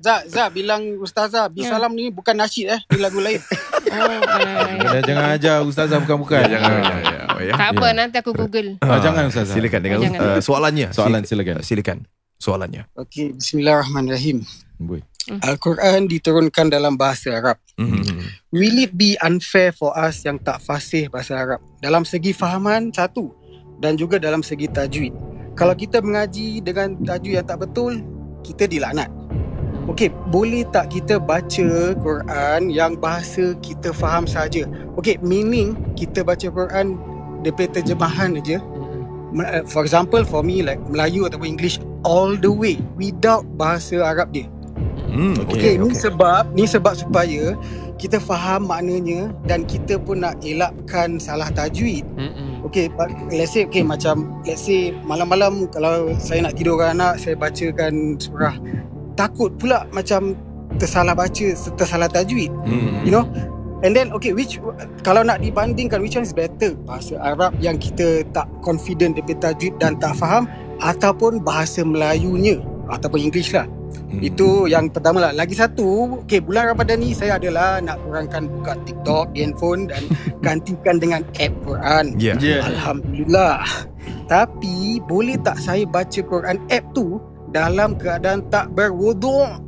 Zah, 0.07 0.23
Zah 0.23 0.47
bilang 0.47 0.95
Ustazah, 1.03 1.51
Bisalam 1.51 1.91
ni 1.91 2.07
bukan 2.07 2.31
nasyid 2.31 2.71
eh. 2.71 2.79
Ni 2.95 3.03
lagu 3.03 3.19
lain. 3.19 3.43
Oh, 3.91 4.07
baik. 4.23 4.79
Jangan, 4.79 5.01
jangan 5.03 5.25
ajar 5.35 5.55
Ustazah 5.67 5.99
bukan-bukan. 5.99 6.47
Ya, 6.47 6.63
jangan, 6.63 6.79
jangan. 6.79 7.27
Oh, 7.35 7.41
ya. 7.43 7.53
Tak 7.59 7.69
apa, 7.75 7.87
nanti 7.91 8.15
aku 8.23 8.31
Google. 8.31 8.79
Ah, 8.79 9.03
jangan 9.03 9.27
Ustazah. 9.27 9.51
Silakan 9.51 9.81
dengan 9.83 9.99
Jangan. 10.07 10.19
uh, 10.23 10.39
soalannya. 10.39 10.87
Soalan 10.95 11.27
Sil- 11.27 11.43
silakan. 11.43 11.55
Silakan. 11.59 11.97
Soalannya. 12.39 12.87
Okey, 12.95 13.35
bismillahirrahmanirrahim. 13.35 14.47
Boy. 14.79 15.03
Al-Quran 15.43 16.07
diturunkan 16.07 16.71
dalam 16.71 16.95
bahasa 16.95 17.35
Arab. 17.35 17.59
Mhm. 17.75 18.47
Will 18.55 18.79
it 18.79 18.95
be 18.95 19.19
unfair 19.19 19.75
for 19.75 19.91
us 19.91 20.23
yang 20.23 20.39
tak 20.39 20.63
fasih 20.63 21.11
bahasa 21.11 21.35
Arab? 21.35 21.59
Dalam 21.83 22.07
segi 22.07 22.31
fahaman, 22.31 22.95
satu. 22.95 23.35
Dan 23.83 23.99
juga 23.99 24.23
dalam 24.23 24.39
segi 24.39 24.71
tajwid. 24.71 25.11
Kalau 25.59 25.75
kita 25.75 25.99
mengaji 25.99 26.63
dengan 26.63 26.95
tajwid 27.03 27.43
yang 27.43 27.47
tak 27.49 27.59
betul, 27.59 27.99
kita 28.39 28.71
dilaknat. 28.71 29.11
Okey, 29.87 30.11
boleh 30.27 30.67
tak 30.67 30.91
kita 30.91 31.15
baca 31.15 31.95
Quran 31.95 32.61
yang 32.67 32.99
bahasa 32.99 33.55
kita 33.63 33.95
faham 33.95 34.27
saja? 34.27 34.67
Okey, 34.99 35.15
meaning 35.23 35.79
kita 35.95 36.27
baca 36.27 36.43
Quran 36.51 36.99
daripada 37.39 37.79
terjemahan 37.79 38.35
aja. 38.35 38.59
Mm-mm. 38.59 39.03
Me- 39.31 39.47
uh, 39.47 39.63
For 39.63 39.87
example, 39.87 40.27
for 40.27 40.43
me 40.43 40.59
like 40.59 40.83
Melayu 40.91 41.23
ataupun 41.23 41.55
English 41.55 41.79
all 42.03 42.35
the 42.35 42.51
way 42.51 42.75
without 42.99 43.47
bahasa 43.55 44.03
Arab 44.03 44.35
dia. 44.35 44.51
Hmm, 45.07 45.39
Okey, 45.47 45.55
okay, 45.55 45.73
ni 45.79 45.95
sebab 45.95 46.51
ni 46.51 46.67
sebab 46.67 46.91
supaya 46.99 47.55
kita 47.95 48.19
faham 48.19 48.67
maknanya 48.67 49.31
dan 49.47 49.63
kita 49.63 49.95
pun 49.95 50.19
nak 50.19 50.35
elakkan 50.43 51.15
salah 51.15 51.47
tajwid. 51.55 52.03
Mm-mm. 52.19 52.59
Okey, 52.67 52.91
but 52.91 53.07
let's 53.31 53.55
say 53.55 53.63
okay 53.63 53.87
macam 53.87 54.35
let's 54.43 54.67
say 54.67 54.91
malam-malam 55.07 55.71
kalau 55.71 56.11
saya 56.19 56.43
nak 56.43 56.59
tidurkan 56.59 56.99
anak, 56.99 57.23
saya 57.23 57.39
bacakan 57.39 58.19
surah 58.19 58.59
takut 59.17 59.51
pula 59.57 59.83
macam 59.91 60.37
tersalah 60.77 61.17
baca, 61.17 61.47
tersalah 61.75 62.07
tajwid. 62.07 62.53
Hmm. 62.63 63.03
You 63.03 63.11
know? 63.11 63.25
And 63.85 63.93
then 63.93 64.09
okay 64.09 64.33
which 64.33 64.57
kalau 65.05 65.21
nak 65.21 65.41
dibandingkan 65.41 66.01
which 66.01 66.17
one 66.17 66.25
is 66.25 66.33
better? 66.33 66.73
Bahasa 66.85 67.17
Arab 67.21 67.53
yang 67.61 67.77
kita 67.77 68.25
tak 68.33 68.49
confident 68.65 69.17
daripada 69.17 69.53
tajwid 69.53 69.77
dan 69.77 70.01
tak 70.01 70.17
faham 70.17 70.49
ataupun 70.81 71.45
bahasa 71.45 71.85
Melayunya 71.85 72.57
ataupun 72.89 73.29
English 73.29 73.53
lah. 73.53 73.69
Hmm. 74.07 74.23
Itu 74.23 74.65
yang 74.71 74.89
pertama 74.89 75.29
lah. 75.29 75.31
Lagi 75.35 75.53
satu, 75.53 76.19
okay, 76.23 76.39
bulan 76.39 76.73
Ramadan 76.73 77.03
ni 77.03 77.11
saya 77.11 77.35
adalah 77.35 77.83
nak 77.83 77.99
kurangkan 78.03 78.47
buka 78.47 78.73
TikTok 78.87 79.35
di 79.35 79.43
handphone 79.43 79.91
dan 79.91 80.01
gantikan 80.45 80.95
dengan 80.97 81.21
app 81.37 81.53
Quran. 81.63 82.05
Ya. 82.17 82.35
Yeah. 82.39 82.65
Alhamdulillah. 82.65 83.63
Tapi 84.27 84.99
boleh 85.07 85.39
tak 85.43 85.59
saya 85.59 85.83
baca 85.87 86.19
Quran 86.19 86.57
app 86.71 86.85
tu 86.95 87.19
dalam 87.51 87.95
keadaan 87.95 88.43
tak 88.51 88.71
berwuduk 88.75 89.63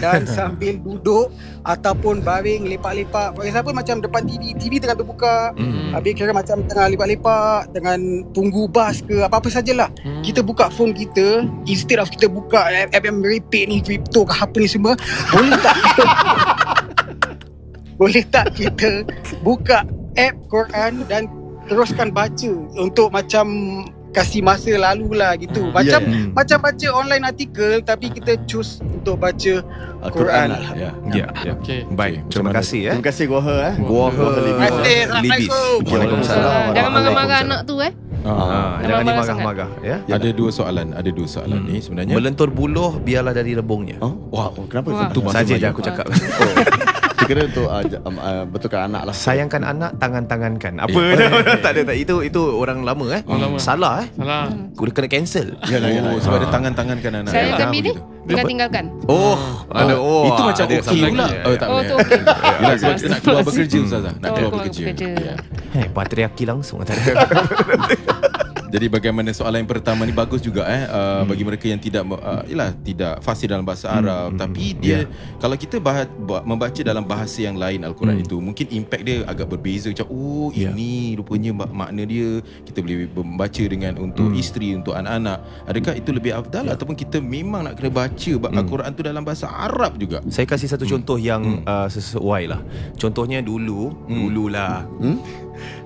dan 0.00 0.26
sambil 0.36 0.80
duduk 0.82 1.30
ataupun 1.62 2.24
baring 2.26 2.66
lepak-lepak. 2.66 3.38
For 3.38 3.46
example 3.46 3.70
macam 3.70 4.02
depan 4.02 4.26
TV, 4.26 4.56
TV 4.58 4.82
tengah 4.82 4.98
terbuka, 4.98 5.54
Hmm. 5.54 5.94
habis 5.94 6.16
kira 6.16 6.34
macam 6.34 6.64
tengah 6.66 6.90
lepak-lepak 6.90 7.70
dengan 7.70 8.26
tunggu 8.34 8.66
bas 8.66 8.98
ke 9.04 9.22
apa-apa 9.22 9.46
sajalah. 9.52 9.92
Mm. 10.02 10.22
Kita 10.22 10.40
buka 10.40 10.70
phone 10.72 10.94
kita 10.94 11.44
Instead 11.66 11.98
of 11.98 12.08
kita 12.08 12.30
buka 12.30 12.62
app 12.88 13.02
yang 13.04 13.18
merepek 13.18 13.66
ni 13.66 13.82
Crypto 13.82 14.22
ke 14.22 14.34
apa 14.38 14.54
ni 14.54 14.70
semua 14.70 14.94
Boleh 15.34 15.54
tak 15.58 15.76
kita 15.82 16.04
Boleh 18.00 18.24
tak 18.30 18.46
kita 18.54 18.90
Buka 19.42 19.82
app 20.14 20.34
Quran 20.46 20.92
Dan 21.10 21.26
teruskan 21.66 22.14
baca 22.14 22.52
Untuk 22.78 23.10
macam 23.10 23.46
Kasih 24.12 24.40
masa 24.40 24.70
lalu 24.70 25.16
lah 25.16 25.32
gitu 25.34 25.64
Hmm. 25.64 25.72
Macam 25.72 26.00
Yeah. 26.02 26.12
Hmm. 26.12 26.30
Macam 26.32 26.58
baca 26.60 26.86
online 26.92 27.24
artikel 27.24 27.80
Tapi 27.80 28.06
kita 28.10 28.32
choose 28.44 28.78
Untuk 28.82 29.16
baca 29.16 29.54
Al-Quran. 30.02 30.48
Quran. 30.50 30.76
Ya. 30.76 30.90
Ya. 31.10 31.26
Ya. 31.42 31.52
Okay. 31.56 31.86
Baik, 31.88 32.26
terima 32.26 32.50
mana 32.50 32.58
kasih 32.58 32.80
ya. 32.82 32.92
Terima 32.92 33.06
kasih 33.06 33.24
Goha 33.26 33.54
eh. 33.70 33.74
Gua 33.78 34.06
Terima 34.10 34.18
ke 34.18 34.30
Terima 34.34 34.58
kasih. 34.58 34.98
Assalamualaikum. 34.98 35.78
Waalaikumsalam. 35.86 36.62
Jangan 36.72 36.90
marah-marah 36.92 37.38
anak 37.40 37.60
tu 37.64 37.74
eh. 37.78 37.92
Ah, 38.22 38.30
Ah, 38.30 38.38
jangan 38.78 39.02
Marah-marah 39.02 39.02
dimagah-magah 39.02 39.68
ya. 39.82 39.96
ada 40.06 40.28
dua 40.30 40.50
soalan, 40.50 40.86
ada 40.92 41.10
dua 41.10 41.26
soalan 41.26 41.58
Hmm. 41.58 41.68
ni 41.68 41.78
sebenarnya. 41.78 42.14
Melentur 42.14 42.48
buluh 42.50 42.98
biarlah 42.98 43.30
dari 43.30 43.54
rebungnya. 43.54 43.98
Oh, 43.98 44.14
wah, 44.30 44.50
oh, 44.50 44.66
kenapa? 44.66 45.10
Itu 45.10 45.22
Saja 45.26 45.54
je 45.54 45.66
aku 45.66 45.82
cakap. 45.82 46.06
Oh, 46.06 46.14
Kira 47.24 47.40
untuk 47.44 47.66
uh, 47.66 47.82
j- 47.82 48.00
um, 48.00 48.16
uh, 48.16 48.44
betulkan 48.44 48.86
anak 48.86 49.02
lah. 49.06 49.14
Sayangkan 49.14 49.62
anak, 49.62 49.90
tangan-tangankan. 49.96 50.72
Apa? 50.78 50.98
Ya. 51.12 51.28
tak 51.64 51.70
ada 51.72 51.80
tak. 51.84 51.96
Itu 51.96 52.20
itu 52.20 52.40
orang 52.52 52.82
lama 52.82 53.06
eh. 53.12 53.22
Orang 53.24 53.42
lama. 53.42 53.56
Salah 53.58 54.02
eh. 54.02 54.08
Salah. 54.12 54.50
Kuda 54.72 54.90
kena 54.92 55.08
cancel. 55.08 55.46
Yalah, 55.64 55.88
yalah. 55.88 56.10
Oh, 56.10 56.18
sebab 56.18 56.34
Ah. 56.34 56.40
ada 56.40 56.48
tangan-tangan 56.50 56.96
kan 56.98 57.12
anak. 57.14 57.30
Saya 57.30 57.44
Ah, 57.44 57.58
dan 57.58 57.68
bini 57.70 57.92
tinggal 58.22 58.46
tinggalkan. 58.46 58.84
Oh, 59.04 59.34
ada 59.68 59.94
oh. 59.94 60.24
Itu 60.24 60.42
macam 60.44 60.64
ada 60.64 60.74
okey 60.80 61.00
pula. 61.04 61.26
Oh, 61.42 61.54
tak 61.54 61.66
Oh 61.66 61.74
boleh. 61.74 61.88
tu 61.88 61.94
okey. 61.96 62.20
Sebab 62.72 62.94
kita 62.94 63.08
nak 63.12 63.20
keluar 63.20 63.42
bekerja 63.42 63.76
Ustazah. 63.80 64.12
Nak 64.14 64.28
Oh, 64.28 64.34
keluar 64.34 64.50
bekerja. 64.56 64.82
Ya. 65.10 65.34
Eh, 65.72 65.86
patriarki 65.88 66.44
langsung 66.44 66.78
tak 66.82 66.94
ada. 66.96 67.12
Jadi 68.72 68.88
bagaimana 68.88 69.28
soalan 69.30 69.60
yang 69.60 69.68
pertama 69.68 70.02
ni 70.02 70.10
bagus 70.10 70.40
juga 70.40 70.64
eh 70.64 70.88
uh, 70.88 71.22
bagi 71.22 71.44
mereka 71.44 71.68
yang 71.68 71.76
tidak 71.76 72.08
uh, 72.08 72.40
yalah 72.42 72.72
tidak 72.80 73.20
fasih 73.20 73.44
dalam 73.44 73.60
bahasa 73.62 73.92
Arab 73.92 74.32
hmm, 74.32 74.40
tapi 74.40 74.72
hmm, 74.72 74.78
dia 74.80 74.90
ya. 74.94 75.00
kalau 75.36 75.54
kita 75.54 75.76
bah, 75.76 76.08
bah, 76.08 76.40
membaca 76.40 76.80
dalam 76.80 77.04
bahasa 77.04 77.42
yang 77.42 77.54
lain 77.54 77.84
al-Quran 77.84 78.12
Hmm. 78.12 78.24
itu 78.24 78.36
mungkin 78.38 78.66
impact 78.70 79.02
dia 79.02 79.16
agak 79.24 79.44
berbeza 79.46 79.88
macam 79.88 80.08
oh 80.08 80.48
Ya. 80.52 80.68
ini 80.70 81.12
rupanya 81.14 81.52
mak- 81.54 81.72
makna 81.72 82.02
dia 82.02 82.40
kita 82.62 82.78
boleh 82.78 83.08
membaca 83.10 83.64
dengan 83.66 83.92
untuk 83.98 84.28
Hmm. 84.28 84.36
isteri 84.36 84.72
untuk 84.72 84.92
anak-anak 84.92 85.38
adakah 85.66 85.92
itu 85.92 86.08
lebih 86.08 86.32
afdal 86.32 86.64
ataupun 86.66 86.94
kita 86.94 87.18
memang 87.18 87.66
nak 87.66 87.76
kena 87.76 87.90
baca 87.90 88.32
Hmm. 88.32 88.56
al-Quran 88.56 88.90
tu 88.90 89.02
dalam 89.02 89.20
bahasa 89.20 89.48
Arab 89.48 89.96
juga 89.96 90.24
Saya 90.28 90.46
kasih 90.46 90.70
satu 90.70 90.86
contoh 90.86 91.18
yang 91.18 91.60
uh, 91.62 91.88
sesuai 91.88 92.46
lah. 92.46 92.60
Contohnya 92.94 93.42
dulu, 93.42 93.90
Hmm. 94.06 94.16
dululah. 94.22 94.86
Hmm? 94.96 95.18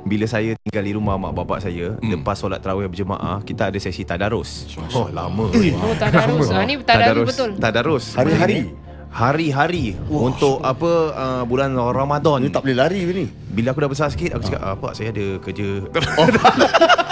Bila 0.03 0.23
saya 0.25 0.55
tinggal 0.57 0.85
di 0.85 0.93
rumah 0.93 1.17
mak 1.17 1.33
bapak 1.33 1.59
saya, 1.61 1.97
Hmm. 1.97 2.13
lepas 2.13 2.37
solat 2.37 2.61
tarawih 2.61 2.76
berjemaah, 2.85 3.41
kita 3.41 3.73
ada 3.73 3.79
sesi 3.81 4.05
tadarus. 4.05 4.69
Oh, 4.93 5.09
lama. 5.09 5.49
Oh 5.49 5.95
tadarus. 5.97 6.53
Ah 6.53 6.69
ni 6.69 6.77
tadarus 6.85 7.27
betul. 7.33 7.51
Tadarus. 7.57 8.05
Hari-hari. 8.13 8.77
Hari-hari 9.17 9.97
untuk 10.13 10.61
apa 10.61 10.91
uh, 11.17 11.43
bulan 11.49 11.73
Ramadan. 11.73 12.45
Ni 12.45 12.53
tak 12.53 12.69
boleh 12.69 12.77
lari 12.77 13.01
ni. 13.09 13.25
Bila 13.49 13.73
aku 13.73 13.81
dah 13.81 13.89
besar 13.89 14.13
sikit 14.13 14.37
Aku 14.37 14.45
cakap 14.45 14.61
ah. 14.61 14.77
Pak 14.77 14.93
saya 14.93 15.09
ada 15.09 15.41
kerja 15.41 15.89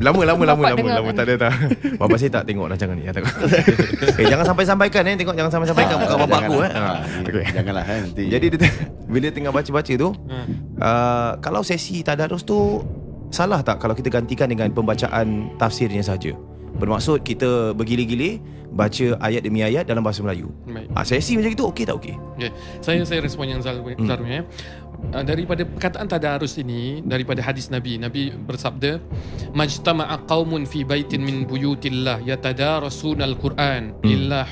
Lama 0.00 0.22
lama 0.24 0.42
lama 0.48 0.62
lama 0.64 0.76
dengar 0.80 0.96
lama 0.96 1.10
kan? 1.12 1.16
tak 1.20 1.24
ada 1.28 1.34
tak. 1.36 1.52
Bapak 2.00 2.16
saya 2.16 2.30
tak 2.32 2.42
tengok 2.48 2.66
rancangan 2.72 2.96
ni. 2.96 3.04
Tak. 3.04 3.22
eh, 4.16 4.24
jangan 4.32 4.44
sampai 4.48 4.64
sampaikan 4.64 5.02
eh 5.04 5.14
tengok 5.20 5.34
jangan 5.36 5.52
sampai 5.52 5.68
sampaikan 5.68 5.94
kat 6.00 6.08
bapak 6.16 6.40
aku 6.48 6.56
eh. 6.64 6.70
Janganlah. 6.72 6.96
Ha. 6.96 7.20
Ah, 7.20 7.52
Janganlah 7.52 7.84
eh 7.84 7.98
nanti. 8.00 8.24
Jadi 8.32 8.46
dia, 8.56 8.70
bila 9.04 9.28
tengah 9.28 9.52
baca-baca 9.52 9.92
tu 9.92 10.08
Ha. 10.30 10.36
uh, 10.80 11.30
kalau 11.44 11.60
sesi 11.60 12.00
tadarus 12.00 12.46
tu 12.46 12.80
salah 13.30 13.62
tak 13.62 13.80
kalau 13.82 13.94
kita 13.94 14.10
gantikan 14.10 14.50
dengan 14.50 14.70
pembacaan 14.74 15.54
tafsirnya 15.56 16.02
saja. 16.02 16.34
Bermaksud 16.78 17.26
kita 17.26 17.74
bergili-gili 17.74 18.38
baca 18.70 19.18
ayat 19.18 19.42
demi 19.42 19.60
ayat 19.66 19.90
dalam 19.90 20.06
bahasa 20.06 20.22
Melayu. 20.22 20.54
Baik. 20.70 20.86
Ah 20.94 21.02
sesi 21.02 21.34
macam 21.34 21.50
itu 21.50 21.64
okey 21.66 21.84
tak 21.84 21.96
okey? 21.98 22.14
Okay. 22.38 22.50
Saya 22.78 23.02
saya 23.02 23.20
respon 23.26 23.50
yang 23.50 23.60
Zal 23.60 23.82
Hmm. 23.82 24.46
Uh, 25.16 25.24
daripada 25.24 25.64
perkataan 25.64 26.04
tadarus 26.12 26.60
ini 26.60 27.00
daripada 27.00 27.40
hadis 27.40 27.72
Nabi 27.72 27.96
Nabi 27.96 28.36
bersabda 28.36 29.00
majtama'a 29.56 30.28
qaumun 30.28 30.68
fi 30.68 30.84
baitin 30.84 31.24
min 31.24 31.48
buyutillah 31.48 32.20
yatadarasuna 32.20 33.24
al-Quran 33.24 33.96
Hmm. 33.96 34.12
illa 34.12 34.44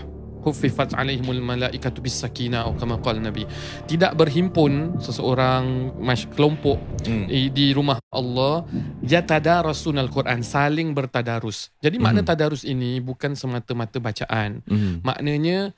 huffifat 0.45 0.95
alaihimul 0.95 1.41
malaikatu 1.43 1.99
bis 2.01 2.19
sakinah 2.19 2.65
atau 2.67 2.75
kama 2.79 2.99
qala 3.03 3.19
Nabi 3.19 3.45
tidak 3.91 4.15
berhimpun 4.15 4.99
seseorang 5.03 5.95
kelompok 6.35 6.81
Hmm. 7.09 7.25
di, 7.31 7.73
rumah 7.73 7.97
Allah 8.13 8.67
yatadarasuna 9.03 10.03
al-Quran 10.05 10.41
saling 10.45 10.93
bertadarus 10.93 11.73
jadi 11.81 11.97
makna 11.99 12.21
Hmm. 12.23 12.29
tadarus 12.31 12.63
ini 12.63 12.99
bukan 13.01 13.35
semata-mata 13.35 13.99
bacaan 13.99 14.61
Hmm. 14.69 15.01
Maknanya 15.03 15.73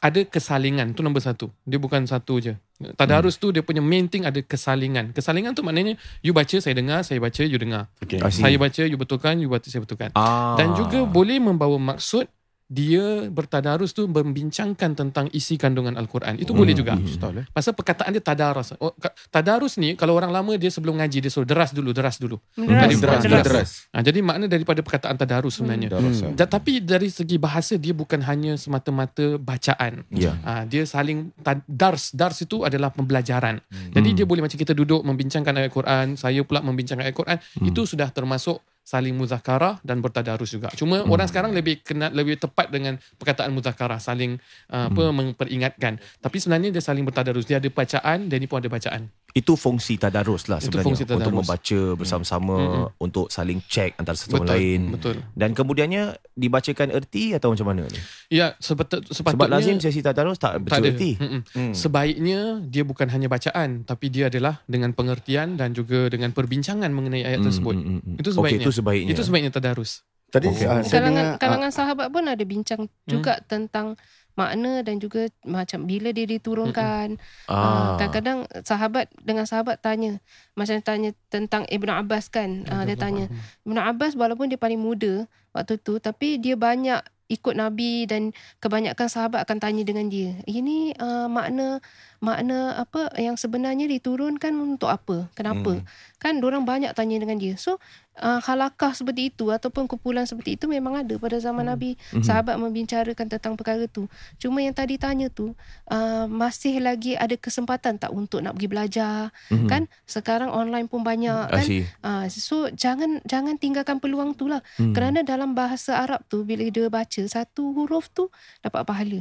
ada 0.00 0.24
kesalingan 0.24 0.96
tu 0.96 1.04
nombor 1.04 1.20
satu. 1.20 1.52
Dia 1.68 1.76
bukan 1.76 2.08
satu 2.08 2.40
je. 2.40 2.56
Tadarus 2.96 3.36
tu 3.36 3.52
dia 3.52 3.60
punya 3.60 3.84
main 3.84 4.08
thing 4.08 4.24
ada 4.24 4.40
kesalingan. 4.40 5.12
Kesalingan 5.12 5.52
tu 5.52 5.60
maknanya 5.60 6.00
you 6.24 6.32
baca 6.32 6.56
saya 6.56 6.72
dengar, 6.72 7.04
saya 7.04 7.20
baca 7.20 7.44
you 7.44 7.60
dengar. 7.60 7.84
Okay. 8.00 8.16
Saya 8.32 8.56
baca 8.56 8.82
you 8.88 8.96
betulkan, 8.96 9.36
you 9.36 9.52
baca 9.52 9.68
saya 9.68 9.84
betulkan. 9.84 10.16
Ah. 10.16 10.56
Dan 10.56 10.72
juga 10.72 11.04
boleh 11.04 11.36
membawa 11.36 11.76
maksud 11.76 12.24
dia 12.66 13.30
bertadarus 13.30 13.94
tu 13.94 14.10
membincangkan 14.10 14.98
tentang 14.98 15.30
isi 15.30 15.54
kandungan 15.54 15.94
al-Quran. 15.94 16.34
Itu 16.42 16.50
boleh 16.50 16.74
juga. 16.74 16.98
Hmm. 16.98 17.46
Pasal 17.54 17.78
perkataan 17.78 18.10
dia 18.10 18.18
tadarus. 18.18 18.74
Oh, 18.82 18.90
tadarus 19.30 19.78
ni 19.78 19.94
kalau 19.94 20.18
orang 20.18 20.34
lama 20.34 20.50
dia 20.58 20.66
sebelum 20.66 20.98
ngaji 20.98 21.22
dia 21.22 21.30
suruh 21.30 21.46
deras 21.46 21.70
dulu, 21.70 21.94
deras 21.94 22.18
dulu. 22.18 22.42
Deras, 22.58 22.90
Jadi 22.90 22.94
deras, 22.98 23.22
deras. 23.22 23.44
deras. 23.46 23.70
Ha, 23.94 24.02
jadi 24.02 24.18
makna 24.18 24.50
daripada 24.50 24.82
perkataan 24.82 25.14
tadarus 25.14 25.62
sebenarnya. 25.62 25.94
Darasa. 25.94 26.26
Da, 26.34 26.44
tapi 26.50 26.82
dari 26.82 27.06
segi 27.06 27.38
bahasa 27.38 27.78
dia 27.78 27.94
bukan 27.94 28.18
hanya 28.26 28.58
semata-mata 28.58 29.38
bacaan. 29.38 30.02
Ya. 30.10 30.34
Ha, 30.42 30.66
dia 30.66 30.82
saling 30.82 31.30
dars 31.70 32.10
dars 32.10 32.42
itu 32.42 32.66
adalah 32.66 32.90
pembelajaran. 32.90 33.62
Hmm. 33.62 33.94
Jadi 33.94 34.22
dia 34.22 34.26
boleh 34.26 34.42
macam 34.42 34.58
kita 34.58 34.74
duduk 34.74 35.06
membincangkan 35.06 35.54
ayat 35.54 35.70
Quran, 35.70 36.06
saya 36.18 36.42
pula 36.42 36.66
membincangkan 36.66 37.06
ayat 37.06 37.14
Quran, 37.14 37.38
hmm. 37.38 37.70
itu 37.70 37.86
sudah 37.86 38.10
termasuk 38.10 38.58
saling 38.86 39.18
muzakarah 39.18 39.82
dan 39.82 39.98
bertadarus 39.98 40.54
juga. 40.54 40.70
Cuma 40.78 41.02
hmm. 41.02 41.10
orang 41.10 41.26
sekarang 41.26 41.50
lebih 41.50 41.82
kenal 41.82 42.14
lebih 42.14 42.38
tepat 42.38 42.70
dengan 42.70 43.02
perkataan 43.18 43.50
muzakarah, 43.50 43.98
saling 43.98 44.38
uh, 44.70 44.86
apa 44.86 45.10
memperingatkan. 45.10 45.98
Tapi 46.22 46.36
sebenarnya 46.38 46.70
dia 46.70 46.78
saling 46.78 47.02
bertadarus. 47.02 47.50
Dia 47.50 47.58
ada 47.58 47.66
bacaan 47.66 48.30
dan 48.30 48.36
ini 48.38 48.46
pun 48.46 48.62
ada 48.62 48.70
bacaan. 48.70 49.10
Itu 49.36 49.52
fungsi 49.52 49.94
tadarus 49.94 50.48
lah 50.48 50.56
Itu 50.56 50.72
sebenarnya 50.72 50.86
fungsi 50.88 51.04
tadarus. 51.04 51.20
untuk 51.20 51.34
membaca 51.36 51.80
bersama-sama 51.94 52.56
Mm-mm. 52.56 52.86
untuk 52.98 53.28
saling 53.28 53.60
cek 53.60 53.94
antara 53.94 54.16
satu 54.16 54.40
Betul, 54.40 54.48
lain. 54.48 54.80
betul. 54.90 55.16
Dan 55.30 55.52
kemudiannya 55.52 56.02
dibacakan 56.32 56.88
erti 56.90 57.30
atau 57.30 57.52
macam 57.52 57.66
mana 57.66 57.84
ni? 57.84 58.00
Ya, 58.30 58.56
sepatutnya 58.56 59.12
Sebab 59.12 59.44
lazim 59.46 59.76
sesi 59.76 60.00
tadarus 60.00 60.36
tak 60.36 60.56
tak 60.56 60.60
betul 60.62 60.80
ada. 60.80 60.88
erti. 60.88 61.10
Hmm. 61.52 61.70
Sebaiknya 61.70 62.40
dia 62.62 62.82
bukan 62.82 63.06
hanya 63.06 63.28
bacaan 63.28 63.84
tapi 63.84 64.08
dia 64.08 64.26
adalah 64.26 64.64
dengan 64.64 64.90
pengertian 64.90 65.54
dan 65.54 65.70
juga 65.70 66.08
dengan 66.08 66.32
perbincangan 66.32 66.88
mengenai 66.88 67.22
ayat 67.22 67.38
Hmm, 67.38 67.46
tersebut. 67.46 67.74
hmm, 67.74 67.84
hmm, 67.86 68.00
hmm. 68.02 68.16
Itu 68.16 68.28
Okey, 68.28 68.34
sebaiknya. 68.34 68.58
itu 68.58 68.70
sebaiknya. 68.72 69.12
Itu 69.12 69.22
sebaiknya 69.22 69.52
tadarus. 69.52 69.92
Tadi 70.26 70.46
Okey. 70.48 70.64
uh, 70.64 70.80
saya 70.80 71.00
dengar 71.04 71.04
kalangan 71.06 71.26
ah, 71.28 71.38
kalangan 71.38 71.70
sahabat 71.70 72.08
pun 72.08 72.24
ada 72.24 72.42
bincang 72.42 72.82
juga 73.04 73.38
tentang 73.42 73.94
makna 74.36 74.84
dan 74.84 75.00
juga 75.00 75.32
macam 75.42 75.88
bila 75.88 76.12
dia 76.12 76.28
diturunkan. 76.28 77.16
Ah. 77.48 77.56
Ah. 77.56 77.96
kadang-kadang 77.98 78.44
sahabat 78.62 79.08
dengan 79.24 79.48
sahabat 79.48 79.80
tanya 79.80 80.20
macam 80.52 80.76
tanya 80.84 81.10
tentang 81.32 81.64
Ibnu 81.66 81.90
Abbas 81.90 82.28
kan. 82.28 82.68
Ah, 82.68 82.84
dia 82.84 82.94
tanya 82.94 83.32
Ibnu 83.64 83.80
Abbas 83.80 84.14
walaupun 84.14 84.52
dia 84.52 84.60
paling 84.60 84.78
muda 84.78 85.24
waktu 85.56 85.80
tu 85.80 85.96
tapi 85.96 86.36
dia 86.36 86.54
banyak 86.54 87.00
ikut 87.26 87.58
Nabi 87.58 88.06
dan 88.06 88.30
kebanyakan 88.62 89.10
sahabat 89.10 89.42
akan 89.42 89.58
tanya 89.58 89.82
dengan 89.82 90.06
dia. 90.06 90.38
Ini 90.46 90.94
uh, 90.94 91.26
makna 91.26 91.82
makna 92.22 92.78
apa 92.78 93.10
yang 93.18 93.34
sebenarnya 93.34 93.90
diturunkan 93.90 94.54
untuk 94.54 94.90
apa? 94.90 95.26
Kenapa? 95.34 95.82
Hmm. 95.82 95.84
Kan 96.22 96.38
orang 96.42 96.62
banyak 96.62 96.94
tanya 96.94 97.18
dengan 97.18 97.38
dia. 97.42 97.58
So 97.58 97.82
uh, 98.20 98.40
halakah 98.40 98.92
seperti 98.92 99.32
itu 99.32 99.52
ataupun 99.52 99.88
kumpulan 99.88 100.24
seperti 100.24 100.56
itu 100.56 100.66
memang 100.66 101.04
ada 101.04 101.14
pada 101.20 101.36
zaman 101.40 101.68
Nabi. 101.68 101.96
Mhm. 102.12 102.24
Sahabat 102.24 102.56
membicarakan 102.56 103.26
tentang 103.28 103.54
perkara 103.54 103.84
tu. 103.88 104.08
Cuma 104.40 104.60
yang 104.64 104.72
tadi 104.72 104.96
tanya 104.96 105.28
tu 105.28 105.52
uh, 105.88 106.24
masih 106.28 106.80
lagi 106.80 107.16
ada 107.16 107.34
kesempatan 107.36 108.00
tak 108.00 108.12
untuk 108.12 108.40
nak 108.40 108.56
pergi 108.56 108.68
belajar 108.68 109.18
Mhm. 109.52 109.68
kan? 109.68 109.82
Sekarang 110.08 110.50
online 110.52 110.88
pun 110.88 111.04
banyak 111.04 111.48
kan? 111.52 111.66
Ah, 112.02 112.24
so 112.30 112.68
jangan 112.72 113.20
jangan 113.24 113.56
tinggalkan 113.60 113.98
peluang 114.00 114.34
tu 114.36 114.48
lah. 114.48 114.60
Hmm. 114.80 114.92
Kerana 114.92 115.22
dalam 115.22 115.52
bahasa 115.52 115.98
Arab 116.00 116.24
tu 116.28 116.42
bila 116.44 116.64
dia 116.68 116.88
baca 116.88 117.22
satu 117.26 117.72
huruf 117.74 118.08
tu 118.12 118.28
dapat 118.62 118.82
pahala. 118.86 119.20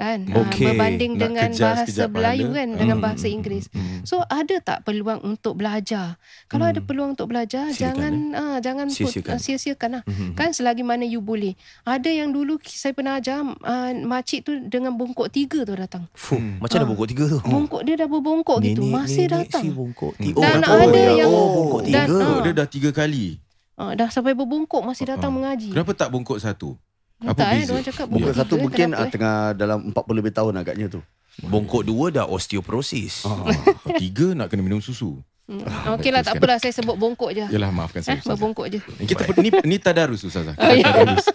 Kan? 0.00 0.24
Ah, 0.26 0.40
Okey. 0.42 0.64
berbanding 0.64 1.12
Nak 1.12 1.20
dengan 1.20 1.48
bahasa 1.52 2.08
Melayu 2.08 2.46
pahala. 2.46 2.56
kan 2.56 2.68
dengan 2.72 2.96
Hmm, 2.96 3.04
bahasa 3.04 3.26
hmm, 3.26 3.34
Inggeris. 3.36 3.66
hmm, 3.68 3.76
hmm. 3.76 4.00
So 4.02 4.16
ada 4.24 4.56
tak 4.58 4.78
peluang 4.82 5.20
untuk 5.22 5.54
belajar? 5.54 6.16
Kalau 6.46 6.64
Hmm. 6.64 6.72
ada 6.72 6.80
peluang 6.80 7.10
untuk 7.12 7.28
belajar 7.28 7.68
Silakan, 7.68 7.76
jangan 7.76 8.12
ah 8.32 8.56
jangan 8.58 8.86
put- 8.86 8.96
Sia-siakan. 8.96 9.30
ah, 9.30 9.38
sia-siakan 9.38 9.90
lah. 9.92 10.02
Mhm. 10.06 10.32
Kan 10.32 10.48
selagi 10.50 10.80
mana 10.80 11.04
you 11.04 11.20
boleh. 11.20 11.52
Ada 11.84 12.08
yang 12.08 12.32
dulu 12.32 12.56
saya 12.64 12.90
pernah 12.90 13.20
ajar 13.20 13.44
uh, 13.44 13.92
makcik 14.00 14.40
tu 14.40 14.56
dengan 14.64 14.90
bongkok 14.90 15.28
tiga 15.28 15.62
tu 15.62 15.74
datang. 15.74 16.08
Fuh, 16.10 16.34
Hmm. 16.34 16.56
Macam 16.58 16.74
mana 16.74 16.80
Ah. 16.80 16.88
bongkok 16.88 17.08
tiga 17.10 17.24
tu? 17.28 17.38
Bongkok 17.44 17.82
dia 17.82 17.94
dah 17.94 18.08
berbongkok 18.08 18.58
gitu 18.58 18.80
Nenek- 18.80 18.94
masih 18.96 19.24
nenek 19.26 19.36
datang. 19.46 19.62
Si 19.62 19.68
bongkok 19.70 20.12
Hmm. 20.12 20.24
tiga. 20.24 20.40
Dan 20.40 20.58
oh, 20.62 20.80
ada 20.80 20.88
oh, 20.98 21.12
yang- 21.14 21.28
oh, 21.30 21.48
bongkok 21.54 21.80
dan- 21.84 22.08
tiga. 22.08 22.24
ah. 22.24 22.38
Dia 22.40 22.52
dah 22.54 22.66
tiga 22.66 22.90
kali. 22.90 23.26
Ah, 23.74 23.92
dah 23.94 24.08
sampai 24.08 24.32
berbongkok 24.32 24.80
masih 24.80 25.04
datang 25.06 25.28
Ah. 25.28 25.36
mengaji. 25.36 25.70
Kenapa 25.70 25.92
tak 25.92 26.08
bongkok 26.08 26.36
satu? 26.36 26.80
Apa 27.22 27.34
tak 27.34 27.46
eh, 27.46 27.54
beza? 27.54 27.66
diorang 27.66 27.86
cakap 27.86 28.06
bongkok 28.06 28.32
satu 28.32 28.48
tiga, 28.50 28.62
mungkin 28.62 28.86
kenapa, 28.88 29.00
ah, 29.00 29.08
tengah 29.08 29.36
dalam 29.54 29.78
40 29.86 30.18
lebih 30.18 30.32
tahun 30.32 30.54
agaknya 30.56 30.86
tu. 30.88 31.00
Bongkok 31.42 31.82
dua 31.82 32.06
dah 32.10 32.24
osteoporosis. 32.26 33.24
Ah, 33.24 33.44
tiga 34.00 34.32
nak 34.32 34.48
kena 34.48 34.60
minum 34.60 34.78
susu. 34.78 35.20
Hmm. 35.44 35.66
Okey 35.92 36.08
lah 36.08 36.22
tak 36.22 36.38
apalah 36.38 36.56
saya 36.56 36.70
sebut 36.70 36.94
bongkok 36.94 37.32
je. 37.32 37.42
Yalah 37.48 37.68
maafkan 37.68 38.00
Eh, 38.00 38.04
saya. 38.04 38.16
Ustazah. 38.16 38.38
berbongkok 38.38 38.66
je. 38.68 38.78
Kita 39.02 39.22
ni 39.36 39.50
ni 39.64 39.76
tadarus 39.76 40.22
Ustazah. 40.22 40.54
Oh, 40.54 40.70
ya. 40.70 40.86
Tadarus. 40.86 41.26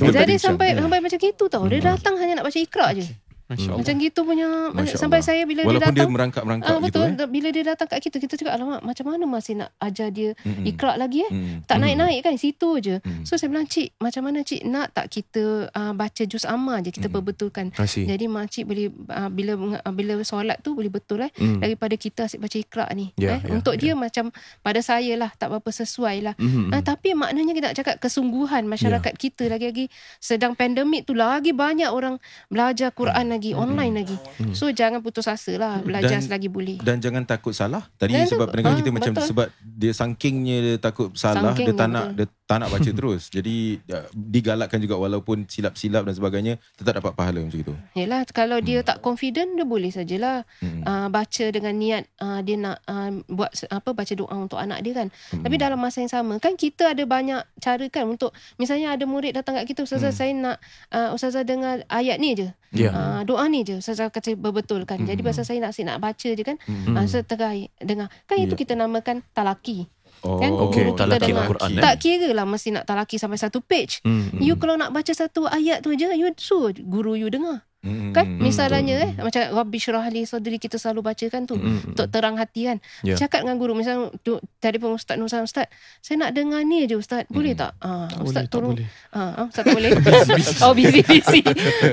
Jadi 0.00 0.34
sampai 0.36 0.72
sampai 0.74 0.98
macam 0.98 1.18
gitu 1.18 1.44
tau. 1.46 1.64
Dia 1.64 1.78
Hmm. 1.78 1.88
datang 1.92 2.14
hanya 2.16 2.40
nak 2.40 2.48
baca 2.48 2.56
ikra 2.56 2.96
je. 2.96 3.04
Masya 3.48 3.64
Allah. 3.66 3.80
Macam 3.80 3.94
gitu 3.96 4.20
punya 4.22 4.48
Masya 4.70 4.96
sampai 4.98 5.18
Allah. 5.18 5.28
saya 5.32 5.42
bila 5.42 5.60
Walaupun 5.64 5.80
dia 5.80 5.88
dia 5.88 5.96
datang 5.98 6.12
merangkak-merangkak 6.12 6.68
Ah, 6.68 6.78
gitu 6.78 7.00
betul. 7.00 7.06
eh. 7.18 7.28
Bila 7.28 7.48
dia 7.48 7.64
datang 7.64 7.86
kat 7.86 7.98
kita, 7.98 8.16
kita 8.18 8.34
cakap, 8.36 8.52
alamak 8.54 8.80
macam 8.82 9.04
mana 9.06 9.24
masih 9.24 9.54
nak 9.56 9.72
ajar 9.78 10.08
dia 10.08 10.30
Mm-mm. 10.38 10.64
ikra 10.64 10.92
lagi 10.94 11.24
eh? 11.24 11.30
Mm. 11.30 11.56
Tak 11.64 11.74
Mm. 11.74 11.82
naik-naik 11.82 12.20
kan, 12.22 12.34
situ 12.36 12.70
je. 12.78 12.96
Mm. 13.00 13.24
So 13.24 13.34
saya 13.34 13.48
bilang, 13.48 13.64
cik, 13.64 13.96
macam 13.96 14.22
mana 14.22 14.38
cik 14.40 14.60
nak 14.62 14.92
tak 14.92 15.08
kita 15.08 15.42
uh, 15.66 15.92
baca 15.92 16.22
juz 16.22 16.44
amma 16.44 16.78
je, 16.80 16.90
kita 16.90 17.08
Mm. 17.08 17.14
perbetulkan. 17.14 17.66
Kasih. 17.72 18.04
Jadi 18.04 18.24
makcik 18.26 18.64
boleh 18.64 18.86
uh, 19.08 19.28
bila 19.28 19.52
uh, 19.78 19.94
bila 19.94 20.12
solat 20.20 20.60
tu 20.60 20.72
boleh 20.72 20.88
betul 20.88 21.20
eh 21.20 21.32
Hmm. 21.34 21.56
daripada 21.58 21.94
kita 21.94 22.26
asyik 22.26 22.38
baca 22.38 22.56
ikra 22.58 22.86
ni. 22.92 23.14
Ya, 23.14 23.38
eh 23.38 23.40
ya, 23.40 23.50
untuk 23.50 23.74
dia 23.74 23.92
ya. 23.92 23.94
macam 23.94 24.28
pada 24.60 24.80
saya 24.80 25.14
lah 25.14 25.30
tak 25.32 25.48
berapa 25.48 25.66
sesuai 25.66 26.16
lah. 26.20 26.34
Ah, 26.68 26.82
tapi 26.82 27.14
maknanya 27.14 27.52
kita 27.52 27.64
nak 27.64 27.76
cakap 27.76 27.94
kesungguhan 27.98 28.64
masyarakat 28.64 29.08
Ya. 29.08 29.18
kita 29.18 29.44
lagi-lagi 29.46 29.86
sedang 30.18 30.52
pandemik 30.52 31.02
tu 31.02 31.14
lagi 31.14 31.50
banyak 31.50 31.88
orang 31.88 32.18
belajar 32.46 32.90
Quran 32.90 33.37
lagi 33.38 33.50
online 33.54 33.94
lagi. 33.96 34.16
Hmm. 34.36 34.52
So 34.52 34.68
jangan 34.68 34.98
putus 34.98 35.24
asa 35.24 35.54
lah 35.54 35.78
belajar 35.78 36.18
Dan- 36.18 36.24
selagi 36.24 36.46
boleh. 36.46 36.76
Dan 36.78 36.98
jangan 36.98 37.22
takut 37.22 37.54
salah. 37.54 37.86
Tadi 37.94 38.12
Dan 38.12 38.26
sebab 38.26 38.44
tu- 38.44 38.52
pendengar 38.52 38.74
ah, 38.74 38.78
kita 38.78 38.90
macam 38.90 39.12
betul. 39.14 39.26
sebab 39.26 39.46
dia 39.62 39.92
sangkingnya 39.92 40.56
dia 40.60 40.74
takut 40.76 41.08
salah, 41.14 41.54
dia 41.54 41.64
Sangking, 41.64 41.74
tak 41.74 41.88
nak 41.88 42.06
dia 42.12 42.26
tak 42.48 42.58
nak 42.58 42.72
baca 42.72 42.88
terus. 42.98 43.28
Jadi 43.28 43.76
uh, 43.86 44.08
digalakkan 44.10 44.80
juga 44.80 44.96
walaupun 44.96 45.44
silap-silap 45.44 46.02
dan 46.02 46.16
sebagainya 46.16 46.54
tetap 46.74 46.96
dapat 46.96 47.12
pahala 47.12 47.44
macam 47.44 47.60
itu. 47.60 47.74
Yalah 47.92 48.24
kalau 48.26 48.56
dia 48.58 48.80
tak 48.80 48.98
confident 48.98 49.52
dia 49.52 49.68
boleh 49.68 49.92
sajalah 49.92 50.48
Hmm. 50.58 50.80
uh, 50.82 51.08
baca 51.08 51.44
dengan 51.50 51.74
niat 51.74 52.08
uh, 52.16 52.40
dia 52.40 52.56
nak 52.56 52.80
uh, 52.82 53.10
buat 53.28 53.52
apa 53.68 53.90
baca 53.92 54.12
doa 54.12 54.32
untuk 54.32 54.56
anak 54.56 54.80
dia 54.80 54.96
kan. 54.96 55.12
Hmm. 55.28 55.44
Tapi 55.44 55.54
dalam 55.54 55.76
masa 55.76 56.00
yang 56.00 56.08
sama 56.08 56.40
kan 56.40 56.56
kita 56.56 56.96
ada 56.96 57.04
banyak 57.04 57.44
cara 57.58 57.84
kan 57.86 58.08
untuk 58.08 58.30
misalnya 58.56 58.96
ada 58.96 59.04
murid 59.04 59.36
datang 59.36 59.54
kat 59.54 59.68
kita 59.68 59.84
ustazah 59.84 60.08
Hmm. 60.08 60.16
saya 60.16 60.32
nak 60.32 60.56
uh, 60.88 61.12
ustazah 61.12 61.44
dengar 61.44 61.84
ayat 61.86 62.16
ni 62.16 62.32
je. 62.32 62.48
Ya. 62.70 62.90
Uh, 62.90 63.20
doa 63.24 63.44
ni 63.46 63.60
je 63.60 63.76
ustazah 63.76 64.08
kata 64.08 64.32
berbetulkan. 64.32 65.04
Jadi 65.04 65.20
Hmm. 65.20 65.28
pasal 65.28 65.44
saya 65.44 65.58
nak 65.60 65.70
asyik 65.70 65.84
nak 65.84 66.00
baca 66.00 66.28
je 66.30 66.42
kan. 66.42 66.56
Hmm. 66.64 66.80
Hmm. 66.86 66.96
Uh, 66.96 67.04
saya 67.04 67.22
tengah 67.22 67.52
dengar. 67.78 68.08
Kan 68.24 68.36
itu 68.38 68.56
Ya. 68.56 68.60
kita 68.60 68.72
namakan 68.72 69.20
talaki. 69.32 69.84
Oh, 70.26 70.42
kan? 70.42 70.50
Okey, 70.50 70.82
Guru 70.82 70.90
kita 70.96 71.04
talaki 71.06 71.30
dengar. 71.30 71.44
Al-Quran, 71.46 71.70
eh? 71.78 71.82
Tak 71.84 71.94
kira 72.02 72.28
lah 72.34 72.46
mesti 72.48 72.68
nak 72.74 72.84
talaki 72.88 73.16
sampai 73.20 73.38
satu 73.38 73.58
page. 73.62 74.02
Hmm. 74.02 74.34
You 74.40 74.58
kalau 74.58 74.74
nak 74.74 74.90
baca 74.90 75.12
satu 75.14 75.46
ayat 75.46 75.84
tu 75.84 75.94
je, 75.94 76.08
you 76.16 76.32
suruh 76.40 76.74
guru 76.74 77.14
you 77.14 77.30
dengar. 77.30 77.67
Hmm. 77.78 78.10
Kan 78.10 78.26
misalnya 78.36 78.94
eh 78.98 79.10
macam 79.14 79.38
Rabbi 79.54 79.78
syrah 79.78 80.02
li 80.08 80.22
sadri 80.22 80.56
kita 80.56 80.76
selalu 80.76 80.98
bacakan 81.04 81.46
tu 81.46 81.54
Hmm. 81.54 81.78
untuk 81.88 82.06
terang 82.06 82.34
hati 82.34 82.66
kan. 82.66 82.76
Ya. 83.00 83.14
Cakap 83.14 83.46
dengan 83.46 83.54
guru 83.54 83.70
misalnya 83.72 84.10
tu, 84.18 84.34
tadi 84.56 84.76
pun 84.76 84.92
ustaz 84.92 85.14
Nuzan 85.14 85.42
ustaz, 85.42 85.70
saya 85.98 86.18
nak 86.20 86.34
dengar 86.34 86.58
ni 86.60 86.84
je 86.84 86.94
ustaz. 86.94 87.22
Boleh 87.28 87.54
Hmm. 87.54 87.62
tak? 87.62 87.72
Ah 87.78 88.10
Tak 88.10 88.18
boleh, 88.18 88.26
ustaz 88.26 88.42
tak 88.42 88.50
tolong. 88.50 88.74
boleh. 88.74 88.88
Ah 89.08 89.30
ah, 89.32 89.44
ustaz 89.46 89.62
tak 89.62 89.72
boleh. 89.72 89.90
oh 90.64 90.72
busy 90.72 91.00
busy. 91.00 91.40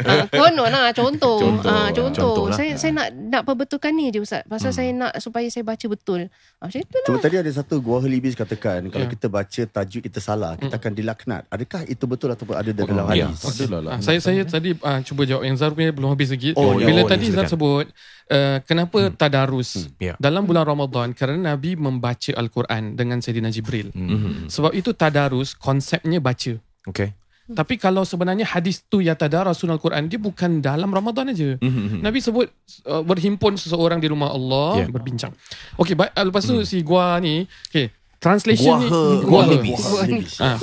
ah 0.03 0.25
konon 0.27 0.67
lah 0.67 0.89
contoh. 0.91 1.37
Contoh. 1.37 1.69
Ah 1.69 1.87
contoh. 1.89 2.33
Contoh 2.33 2.45
lah. 2.49 2.57
Saya 2.57 2.71
saya 2.75 2.91
nak 2.91 3.07
nak 3.13 3.41
perbetulkan 3.43 3.93
ni 3.93 4.09
je 4.09 4.19
ustaz. 4.19 4.41
Pasal 4.45 4.73
Hmm. 4.73 4.77
saya 4.81 4.89
nak 4.91 5.11
supaya 5.19 5.45
saya 5.47 5.61
baca 5.61 5.85
betul. 5.85 6.25
Ah 6.57 6.65
macam 6.65 6.81
itulah. 6.81 7.05
Cuma 7.05 7.17
tadi 7.19 7.35
ada 7.37 7.51
satu 7.51 7.77
gua 7.77 8.01
Libis 8.01 8.33
katakan 8.33 8.89
kalau 8.89 9.05
Ya. 9.05 9.11
kita 9.11 9.27
baca 9.27 9.61
tajuk 9.63 10.01
kita 10.01 10.17
salah, 10.17 10.55
kita 10.55 10.71
Mm. 10.71 10.81
akan 10.81 10.91
dilaknat. 10.93 11.41
Adakah 11.47 11.81
itu 11.85 12.05
betul 12.05 12.29
ataupun 12.31 12.55
ada 12.55 12.71
dalam 12.71 13.05
ya. 13.11 13.29
hadis? 13.29 13.45
Adalah 13.45 13.79
lah. 13.79 13.95
Saya 13.99 14.17
saya 14.17 14.41
tadi 14.41 14.73
cuba 15.03 15.21
jawab 15.23 15.43
yang 15.43 15.53
Zar 15.53 15.74
punya 15.75 15.91
belum 15.91 16.09
habis 16.09 16.31
lagi. 16.31 16.55
Oh. 16.55 16.75
Bila 16.75 17.03
Oh, 17.03 17.07
tadi 17.07 17.27
ya, 17.27 17.35
Zar 17.35 17.45
silakan. 17.45 17.51
sebut 17.51 17.85
uh, 18.27 18.57
kenapa 18.63 18.99
tadarus 19.11 19.91
Ya. 19.97 20.15
dalam 20.17 20.43
bulan 20.43 20.63
Ramadan 20.63 21.11
kerana 21.11 21.53
Nabi 21.53 21.75
membaca 21.75 22.31
Al-Quran 22.31 22.95
dengan 22.95 23.19
Sayyidina 23.19 23.51
Jibril. 23.51 23.91
Mhm. 23.91 24.47
Sebab 24.47 24.71
itu 24.71 24.89
tadarus 24.91 25.53
konsepnya 25.53 26.17
baca. 26.17 26.55
Okay. 26.85 27.11
Tapi 27.45 27.77
kalau 27.77 28.01
sebenarnya 28.01 28.41
hadis 28.41 28.81
tu 28.81 28.99
ya 28.99 29.13
tadarasul 29.13 29.69
Al-Quran 29.69 30.09
dia 30.09 30.17
bukan 30.17 30.59
dalam 30.59 30.89
Ramadan 30.89 31.29
aja. 31.29 31.61
Mhm. 31.61 32.01
Nabi 32.01 32.17
sebut 32.17 32.49
uh, 32.83 33.03
berhimpun 33.03 33.53
seseorang 33.53 34.01
di 34.01 34.09
rumah 34.09 34.31
Allah 34.31 34.81
Ya. 34.81 34.87
berbincang. 34.89 35.29
Okey, 35.77 35.93
baik 35.93 36.09
uh, 36.11 36.25
lepas 36.25 36.41
tu 36.41 36.57
si 36.63 36.81
gua 36.81 37.21
ni, 37.21 37.45
okey, 37.69 37.93
translation 38.17 38.81
ni 38.81 38.89
Guaha- 38.89 39.21
gua. 39.21 39.29
Guaha 39.29 39.45
Libis. 39.51 39.81
Gua 39.83 40.01
Libis. 40.03 40.33
Ah. 40.41 40.57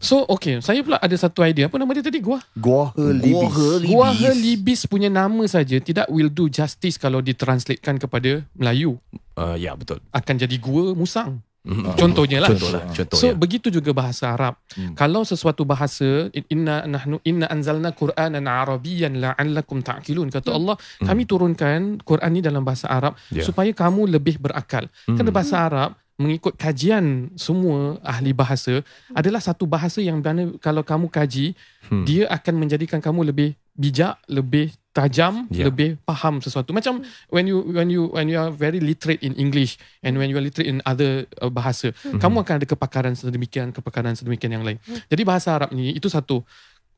So, 0.00 0.24
okey, 0.24 0.64
saya 0.64 0.80
pula 0.80 0.96
ada 0.96 1.12
satu 1.12 1.44
idea. 1.44 1.68
Apa 1.68 1.76
nama 1.76 1.92
dia 1.92 2.00
tadi? 2.00 2.24
Gua. 2.24 2.40
Gua 2.56 2.88
Libis. 2.96 3.52
Gua 3.84 4.08
Libis 4.32 4.80
punya 4.88 5.12
nama 5.12 5.44
saja 5.44 5.76
tidak 5.76 6.08
will 6.08 6.32
do 6.32 6.48
justice 6.48 6.96
kalau 6.96 7.20
ditranslatekan 7.20 8.00
kepada 8.00 8.40
Melayu. 8.56 8.96
Uh, 9.36 9.60
ya 9.60 9.76
betul. 9.76 10.00
Akan 10.08 10.40
jadi 10.40 10.56
gua 10.56 10.96
musang. 10.96 11.44
Mhm. 11.60 11.92
Contohnya 11.92 12.40
lah. 12.40 12.48
Contoh 12.48 13.20
So 13.20 13.28
ya. 13.28 13.36
begitu 13.36 13.68
juga 13.68 13.92
bahasa 13.92 14.32
Arab. 14.32 14.56
Hmm. 14.72 14.96
Kalau 14.96 15.28
sesuatu 15.28 15.68
bahasa 15.68 16.32
inna 16.48 16.88
nahnu 16.88 17.20
inna 17.20 17.52
anzalna 17.52 17.92
Qur'anan 17.92 18.48
Arabiyyan 18.48 19.20
la'allakum 19.20 19.84
ta'qilun 19.84 20.32
kata 20.32 20.56
Allah 20.56 20.80
kami 21.04 21.28
turunkan 21.28 22.00
Quran 22.00 22.30
ni 22.32 22.40
dalam 22.40 22.64
bahasa 22.64 22.88
Arab 22.88 23.12
Ya. 23.28 23.44
supaya 23.44 23.68
kamu 23.76 24.08
lebih 24.08 24.40
berakal. 24.40 24.88
Hmm. 25.04 25.20
Kerana 25.20 25.30
bahasa 25.36 25.54
Arab 25.60 25.90
mengikut 26.20 26.52
kajian 26.60 27.32
semua 27.40 27.96
ahli 28.04 28.36
bahasa 28.36 28.84
adalah 29.16 29.40
satu 29.40 29.64
bahasa 29.64 30.04
yang 30.04 30.20
mana 30.20 30.52
kalau 30.60 30.84
kamu 30.84 31.08
kaji 31.08 31.56
Hmm. 31.90 32.06
dia 32.06 32.28
akan 32.30 32.54
menjadikan 32.60 33.00
kamu 33.02 33.32
lebih 33.34 33.58
bijak, 33.74 34.14
lebih 34.30 34.70
tajam 34.94 35.48
Yeah. 35.50 35.66
lebih 35.66 35.98
faham 36.06 36.38
sesuatu. 36.38 36.70
Macam 36.70 37.02
when 37.32 37.48
you 37.48 37.64
when 37.66 37.88
you 37.90 38.06
when 38.14 38.30
you 38.30 38.38
are 38.38 38.52
very 38.52 38.78
literate 38.78 39.18
in 39.24 39.34
English 39.34 39.74
and 40.04 40.14
when 40.14 40.30
you 40.30 40.36
are 40.38 40.44
literate 40.44 40.70
in 40.70 40.78
other 40.86 41.26
uh, 41.40 41.50
bahasa 41.50 41.90
kamu 42.20 42.46
akan 42.46 42.54
ada 42.62 42.66
kepakaran 42.68 43.14
sedemikian 43.18 43.72
kepakaran 43.74 44.14
sedemikian 44.14 44.54
yang 44.54 44.62
lain. 44.62 44.78
Jadi 45.08 45.22
bahasa 45.26 45.56
Arab 45.56 45.72
ni 45.74 45.96
itu 45.96 46.06
satu. 46.06 46.44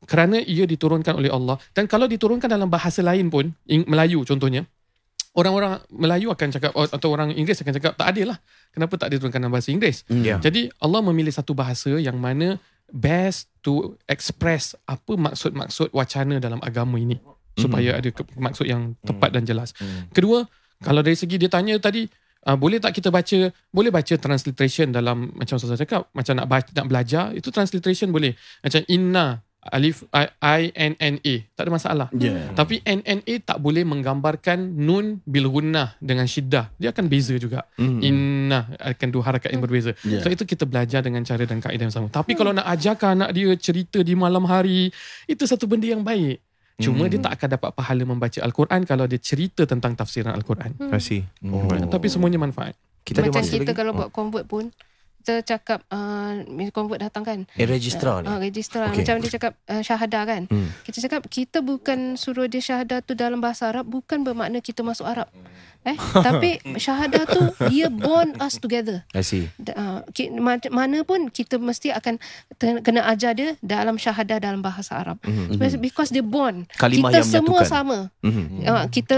Kerana 0.03 0.43
ia 0.43 0.67
diturunkan 0.67 1.15
oleh 1.15 1.31
Allah. 1.31 1.63
Dan 1.71 1.87
kalau 1.87 2.11
diturunkan 2.11 2.51
dalam 2.51 2.67
bahasa 2.67 3.07
lain 3.07 3.31
pun 3.31 3.55
Melayu 3.65 4.27
contohnya 4.27 4.67
orang-orang 5.33 5.81
Melayu 5.89 6.29
akan 6.33 6.49
cakap 6.53 6.73
atau 6.77 7.09
orang 7.09 7.33
Inggeris 7.33 7.65
akan 7.65 7.75
cakap 7.77 7.93
tak 7.97 8.07
adil 8.13 8.33
lah. 8.33 8.39
Kenapa 8.73 8.97
tak 9.01 9.13
diturunkan 9.13 9.41
dalam 9.41 9.53
bahasa 9.53 9.73
Inggeris? 9.73 10.05
Ya. 10.09 10.37
jadi 10.37 10.69
Allah 10.81 11.01
memilih 11.01 11.33
satu 11.33 11.57
bahasa 11.57 11.93
yang 11.97 12.17
mana 12.21 12.61
best 12.93 13.49
to 13.65 13.97
express 14.05 14.77
apa 14.85 15.17
maksud-maksud 15.17 15.91
wacana 15.97 16.37
dalam 16.37 16.61
agama 16.61 17.01
ini. 17.01 17.17
Supaya 17.53 18.01
ada 18.01 18.09
ke- 18.09 18.25
maksud 18.37 18.65
yang 18.65 18.97
tepat 19.05 19.33
dan 19.33 19.45
jelas. 19.45 19.77
Kedua, 20.13 20.45
kalau 20.81 21.05
dari 21.05 21.17
segi 21.17 21.37
dia 21.37 21.53
tanya 21.53 21.77
tadi 21.77 22.09
uh, 22.49 22.57
boleh 22.57 22.81
tak 22.81 22.97
kita 22.97 23.09
baca 23.13 23.49
boleh 23.71 23.91
baca 23.93 24.15
transliteration 24.17 24.89
dalam 24.89 25.33
macam 25.37 25.57
saya 25.61 25.77
cakap 25.77 26.09
macam 26.13 26.33
nak 26.37 26.47
baca, 26.49 26.69
nak 26.73 26.87
belajar 26.89 27.25
itu 27.37 27.49
transliteration 27.53 28.09
boleh. 28.09 28.33
Macam 28.65 28.81
inna 28.89 29.41
alif 29.63 30.03
I, 30.11 30.27
I 30.43 30.63
N 30.75 30.99
N 30.99 31.15
A 31.23 31.35
tak 31.55 31.63
ada 31.69 31.71
masalah. 31.71 32.09
Yeah. 32.11 32.51
Tapi 32.59 32.83
NNA 32.83 33.47
tak 33.47 33.63
boleh 33.63 33.87
menggambarkan 33.87 34.59
nun 34.75 35.23
bil 35.23 35.47
gunnah 35.47 35.95
dengan 36.03 36.27
syiddah. 36.27 36.75
Dia 36.83 36.91
akan 36.91 37.07
beza 37.07 37.39
juga. 37.39 37.63
Hmm. 37.79 38.03
Inna 38.03 38.75
akan 38.83 39.09
dua 39.15 39.23
harakat 39.23 39.55
yang 39.55 39.63
berbeza. 39.63 39.95
Yeah. 40.03 40.19
So 40.19 40.35
itu 40.35 40.43
kita 40.43 40.67
belajar 40.67 41.07
dengan 41.07 41.23
cara 41.23 41.47
dan 41.47 41.63
kaedah 41.63 41.85
yang 41.87 41.95
sama. 41.95 42.11
Tapi 42.11 42.35
kalau 42.35 42.51
nak 42.51 42.67
ajarkan 42.67 43.23
anak 43.23 43.31
dia 43.39 43.55
cerita 43.55 44.03
di 44.03 44.19
malam 44.19 44.43
hari, 44.51 44.91
itu 45.31 45.45
satu 45.47 45.71
benda 45.71 45.87
yang 45.87 46.03
baik. 46.03 46.43
Cuma 46.83 47.07
dia 47.07 47.23
tak 47.23 47.39
akan 47.39 47.49
dapat 47.55 47.71
pahala 47.79 48.03
membaca 48.03 48.39
Al-Quran 48.43 48.83
kalau 48.83 49.07
dia 49.07 49.21
cerita 49.23 49.63
tentang 49.63 49.95
tafsiran 49.95 50.35
Al-Quran. 50.35 50.75
I 50.91 50.99
see. 50.99 51.23
Oh. 51.47 51.63
Tapi 51.71 52.11
semuanya 52.11 52.43
manfaat. 52.43 52.75
Kita 53.07 53.23
Macam 53.23 53.43
kita 53.43 53.63
lagi? 53.63 53.75
kalau 53.75 53.93
Oh. 53.95 53.99
buat 54.03 54.11
convert 54.11 54.47
pun 54.51 54.75
kita 55.23 55.47
cakap 55.47 55.87
uh, 55.87 56.35
convert 56.69 56.99
datang 57.01 57.23
kan 57.23 57.39
Eh, 57.55 57.63
registrar 57.65 58.21
ni. 58.21 58.27
uh, 58.27 58.37
registrar 58.37 58.91
Okay. 58.91 59.07
macam 59.07 59.15
dia 59.19 59.31
cakap 59.33 59.53
uh, 59.65 59.79
syahadah 59.81 60.23
kan 60.25 60.43
Hmm. 60.45 60.75
kita 60.83 60.99
cakap 61.01 61.23
kita 61.29 61.59
bukan 61.61 61.99
suruh 62.15 62.45
dia 62.45 62.59
syahadah 62.59 62.99
tu 63.01 63.15
dalam 63.15 63.39
bahasa 63.39 63.71
Arab 63.71 63.87
bukan 63.87 64.21
bermakna 64.21 64.59
kita 64.59 64.83
masuk 64.83 65.07
Arab 65.07 65.31
eh 65.81 65.95
tapi 66.27 66.51
syahadah 66.75 67.23
tu 67.25 67.41
dia 67.69 67.87
bond 67.89 68.35
us 68.37 68.55
together 68.57 69.03
I 69.11 69.23
see. 69.23 69.47
Uh, 69.61 70.03
ki- 70.09 70.31
ma- 70.33 70.59
mana 70.69 71.03
pun 71.03 71.27
kita 71.29 71.57
mesti 71.57 71.91
akan 71.91 72.19
kena 72.81 73.03
ajar 73.05 73.33
dia 73.33 73.55
dalam 73.61 73.95
syahadah 73.97 74.39
dalam 74.39 74.59
bahasa 74.59 74.95
Arab 74.97 75.23
Mhm. 75.23 75.59
because 75.79 76.09
dia 76.09 76.21
bond 76.21 76.67
Kalimah 76.73 77.11
kita 77.11 77.19
yang 77.21 77.31
semua 77.33 77.61
menyatukan. 77.61 77.67
sama 77.69 77.99
Mhm. 78.21 78.43
uh, 78.65 78.87
kita 78.89 79.17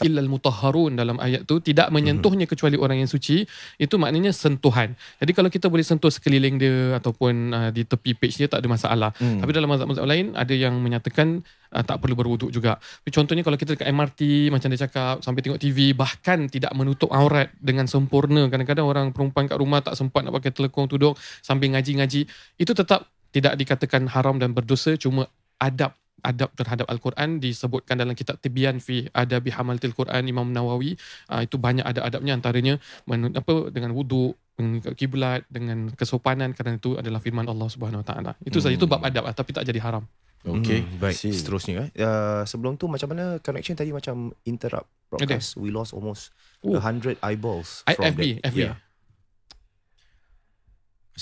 illal 0.00 0.26
mutahharun 0.28 0.92
dalam 0.92 1.18
ayat 1.18 1.42
tu 1.44 1.58
tidak 1.58 1.88
menyentuhnya 1.88 2.44
kecuali 2.44 2.74
orang 2.74 2.98
yang 2.98 3.08
suci 3.08 3.46
itu 3.76 3.94
maknanya 3.96 4.30
sentuhan. 4.30 4.94
Jadi 5.16 5.31
kalau 5.32 5.50
kita 5.52 5.66
boleh 5.68 5.84
sentuh 5.84 6.08
sekeliling 6.08 6.56
dia 6.56 6.96
ataupun 6.96 7.34
uh, 7.52 7.70
di 7.74 7.82
tepi 7.82 8.16
page 8.16 8.40
dia 8.40 8.48
tak 8.48 8.64
ada 8.64 8.68
masalah. 8.68 9.10
Hmm. 9.18 9.40
Tapi 9.40 9.50
dalam 9.50 9.68
mazhab-mazhab 9.68 10.06
lain 10.06 10.32
ada 10.38 10.54
yang 10.54 10.78
menyatakan 10.78 11.42
uh, 11.72 11.82
tak 11.84 11.98
perlu 12.00 12.14
berwuduk 12.14 12.54
juga. 12.54 12.78
Contohnya 13.08 13.42
kalau 13.42 13.58
kita 13.58 13.74
dekat 13.76 13.88
MRT 13.90 14.52
macam 14.54 14.68
dia 14.70 14.80
cakap 14.86 15.20
sampai 15.20 15.40
tengok 15.42 15.60
TV 15.60 15.92
bahkan 15.92 16.46
tidak 16.46 16.72
menutup 16.72 17.10
aurat 17.10 17.50
dengan 17.58 17.84
sempurna. 17.90 18.48
Kadang-kadang 18.48 18.86
orang 18.86 19.06
perempuan 19.10 19.50
kat 19.50 19.58
rumah 19.58 19.80
tak 19.80 19.98
sempat 19.98 20.24
nak 20.24 20.38
pakai 20.38 20.54
telekong 20.54 20.86
tudung 20.86 21.18
sambil 21.40 21.72
ngaji-ngaji. 21.74 22.28
Itu 22.56 22.72
tetap 22.72 23.10
tidak 23.32 23.56
dikatakan 23.56 24.06
haram 24.12 24.36
dan 24.36 24.52
berdosa 24.52 24.94
cuma 25.00 25.26
adab 25.56 25.96
adab 26.22 26.54
terhadap 26.54 26.86
Al-Quran 26.86 27.42
disebutkan 27.42 27.98
dalam 27.98 28.14
kitab 28.14 28.38
Tibyan 28.38 28.78
fi 28.78 29.10
Adabi 29.10 29.50
Hamalatil 29.50 29.92
Quran 29.92 30.22
Imam 30.30 30.48
Nawawi 30.54 30.94
uh, 31.28 31.42
itu 31.42 31.58
banyak 31.58 31.82
adab-adabnya 31.82 32.38
antaranya 32.38 32.74
men, 33.04 33.34
apa 33.34 33.74
dengan 33.74 33.90
wuduk 33.92 34.38
mengikut 34.54 34.92
kiblat 34.92 35.42
dengan 35.46 35.88
kesopanan 35.90 36.52
kerana 36.52 36.76
itu 36.76 36.94
adalah 36.94 37.18
firman 37.18 37.44
Allah 37.44 37.66
Subhanahu 37.66 38.04
Wa 38.04 38.08
Taala. 38.08 38.32
Itu 38.40 38.60
saja 38.60 38.72
itu 38.72 38.84
bab 38.84 39.00
adab 39.00 39.24
lah, 39.24 39.32
tapi 39.32 39.50
tak 39.50 39.64
jadi 39.64 39.80
haram. 39.80 40.04
Okay, 40.42 40.82
Hmm, 40.82 40.98
baik. 40.98 41.14
see. 41.14 41.30
Seterusnya, 41.30 41.86
eh. 41.86 42.02
uh, 42.02 42.42
sebelum 42.42 42.74
tu 42.74 42.90
macam 42.90 43.14
mana 43.14 43.38
connection 43.38 43.78
tadi 43.78 43.94
macam 43.94 44.34
interrupt 44.42 44.90
broadcast. 45.06 45.54
We 45.54 45.70
lost 45.70 45.94
almost 45.94 46.34
Oh. 46.60 46.74
a 46.74 46.82
hundred 46.82 47.14
eyeballs. 47.22 47.86
I- 47.86 47.94
from 47.94 48.10
FB, 48.10 48.20
that. 48.38 48.50
FB. 48.50 48.58
Yeah. 48.60 48.76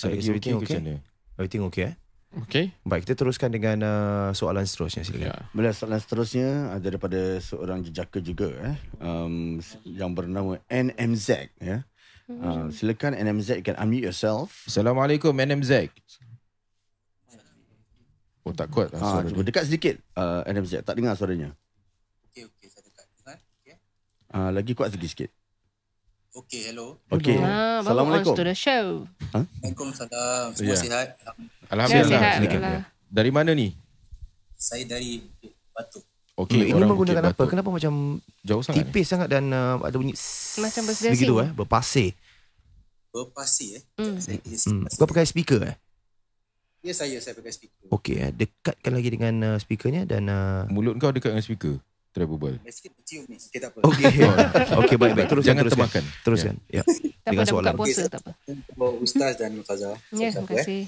Lagi 0.01 0.17
Is 0.17 0.25
everything 0.25 0.57
okey 0.57 0.65
okay? 0.65 0.73
macam 0.73 0.85
mana? 0.87 1.01
Everything 1.37 1.63
okay 1.65 1.85
eh? 1.85 1.95
Okay. 2.31 2.65
Baik, 2.87 3.03
kita 3.05 3.19
teruskan 3.19 3.51
dengan 3.51 3.77
uh, 3.83 4.31
soalan 4.31 4.63
seterusnya 4.63 5.03
silakan. 5.03 5.35
Ya. 5.35 5.51
Bila 5.51 5.75
soalan 5.75 5.99
seterusnya 5.99 6.49
ada 6.71 6.79
daripada 6.81 7.19
seorang 7.43 7.83
jejaka 7.83 8.23
juga 8.23 8.55
eh 8.63 8.77
um, 9.03 9.59
yang 9.83 10.15
bernama 10.15 10.63
NMZ 10.65 11.59
ya. 11.59 11.83
Uh, 12.33 12.71
silakan 12.71 13.13
NMZ 13.13 13.59
you 13.59 13.65
can 13.65 13.75
unmute 13.77 14.05
yourself. 14.05 14.63
Assalamualaikum 14.65 15.35
NMZ. 15.35 15.91
Oh 18.41 18.55
tak 18.55 18.71
kuat 18.71 18.89
lah 18.89 18.99
Ah, 18.99 19.11
suara 19.13 19.27
cuba 19.27 19.43
dia. 19.43 19.49
dekat 19.51 19.65
sedikit 19.67 19.95
uh, 20.15 20.41
NMZ 20.45 20.81
tak 20.83 20.95
dengar 20.95 21.13
suaranya. 21.13 21.53
Okey, 22.27 22.47
okey, 22.47 22.67
saya 22.67 22.83
dekat. 22.83 23.05
Dengar? 23.13 23.37
Okey. 23.59 23.75
Uh, 24.31 24.51
lagi 24.51 24.73
kuat 24.73 24.89
sedikit 24.89 25.11
sikit. 25.11 25.31
Okey, 26.33 26.71
hello. 26.71 26.97
Okey. 27.11 27.37
ah, 27.37 27.83
Assalamualaikum. 27.83 28.33
to 28.33 28.47
the 28.47 28.55
show 28.55 29.05
Waalaikumsalam. 29.35 30.55
Semua 30.55 30.71
Ya. 30.71 30.79
sihat? 30.79 31.09
Ya, 31.13 31.31
Alhamdulillah. 31.69 32.07
sihat. 32.09 32.35
Silakan. 32.39 32.61
Alhamdulillah. 32.63 32.83
Dari 33.11 33.31
mana 33.31 33.51
ni? 33.53 33.69
Saya 34.55 34.87
dari 34.87 35.27
Batu. 35.71 35.99
Okey, 36.41 36.61
ini 36.63 36.73
orang 36.73 36.89
menggunakan 36.89 37.23
apa? 37.23 37.37
Batu. 37.37 37.51
Kenapa 37.51 37.69
macam 37.69 37.93
Jauh 38.41 38.63
sangat. 38.63 38.77
tipis 38.83 39.07
sangat 39.07 39.29
dan 39.29 39.45
uh, 39.49 39.77
ada 39.79 39.93
bunyi 39.93 40.17
Macam 40.57 40.83
berselasing. 40.83 41.13
begitu 41.13 41.35
eh, 41.37 41.51
berpasir. 41.53 42.11
Berpasir 43.09 43.71
eh. 43.77 43.83
Hmm. 43.97 44.17
Saya 44.17 44.39
Hmm. 44.39 44.87
pasir. 44.87 44.97
Kau 44.97 45.07
pakai 45.07 45.25
speaker 45.25 45.61
eh? 45.65 45.77
Ya, 46.81 46.93
saya. 46.93 47.19
Saya 47.19 47.35
pakai 47.35 47.51
speaker. 47.51 47.87
Okey 47.91 48.17
eh, 48.19 48.31
dekatkan 48.31 48.89
lagi 48.91 49.09
dengan 49.11 49.35
uh, 49.45 49.59
speakernya 49.59 50.03
dan 50.05 50.27
uh, 50.27 50.65
Mulut 50.67 50.97
kau 50.97 51.11
dekat 51.11 51.31
dengan 51.31 51.43
speaker. 51.43 51.75
Travel 52.11 52.37
ball. 52.37 52.57
Sikit 52.67 52.91
cium 53.05 53.23
ni. 53.27 53.37
Sikit 53.37 53.61
tak 53.61 53.71
apa. 53.71 53.85
Okey. 53.85 54.11
Okey 54.81 54.97
baik 54.97 55.13
baik 55.13 55.29
teruskan 55.29 55.53
Jangan 55.53 55.63
teruskan. 55.63 55.79
termakan. 55.79 56.05
Teruskan. 56.21 56.55
Ya. 56.69 56.83
tak 56.83 56.97
Dengan 57.29 57.47
soalan. 57.47 57.75
puasa 57.75 58.03
tak 58.07 58.21
apa 58.21 58.33
Untuk 58.49 58.93
Ustaz 58.99 59.33
dan 59.37 59.51
Ustazah. 59.55 59.95
ya 60.11 60.29
terima 60.31 60.49
eh. 60.49 60.57
kasih 60.57 60.83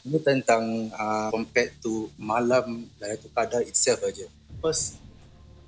Ini 0.00 0.18
tentang 0.20 0.62
uh, 0.92 1.32
compared 1.32 1.74
to 1.80 1.90
malam 2.16 2.66
Lailatul 2.96 3.32
Qadar 3.32 3.62
itself 3.62 3.98
aja. 4.02 4.28
First, 4.58 4.98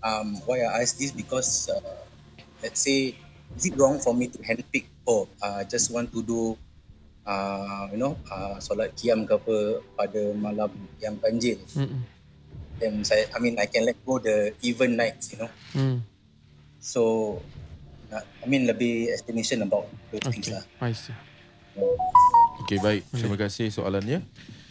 um, 0.03 0.35
why 0.47 0.67
I 0.67 0.83
ask 0.83 0.99
this 0.99 1.13
because 1.13 1.71
uh, 1.71 1.79
let's 2.63 2.83
say 2.83 3.15
is 3.57 3.65
it 3.67 3.75
wrong 3.79 3.99
for 4.03 4.15
me 4.15 4.27
to 4.27 4.39
handpick 4.43 4.87
oh 5.07 5.27
uh, 5.43 5.63
just 5.65 5.91
want 5.91 6.11
to 6.11 6.23
do 6.23 6.55
uh, 7.27 7.87
you 7.91 7.99
know 7.99 8.19
uh, 8.31 8.59
solat 8.59 8.91
qiyam 8.99 9.27
ke 9.27 9.35
apa 9.39 9.57
pada 9.95 10.21
malam 10.35 10.71
yang 10.99 11.15
ganjil. 11.23 11.59
Then 12.81 13.05
saya 13.05 13.29
I 13.31 13.39
mean 13.39 13.61
I 13.61 13.69
can 13.69 13.85
let 13.87 14.01
go 14.03 14.19
the 14.19 14.57
even 14.65 14.97
nights 14.97 15.31
you 15.35 15.39
know. 15.45 15.51
Hmm. 15.77 15.97
So 16.81 17.37
uh, 18.11 18.25
I 18.43 18.47
mean 18.51 18.67
lebih 18.67 19.13
explanation 19.13 19.63
about 19.63 19.87
those 20.11 20.25
things 20.35 20.51
Okay. 20.51 20.57
lah. 20.57 20.65
I 20.83 20.93
see. 20.97 21.15
Okey, 22.67 22.79
baik. 22.83 23.03
Terima 23.15 23.37
kasih 23.41 23.73
soalannya. 23.73 24.21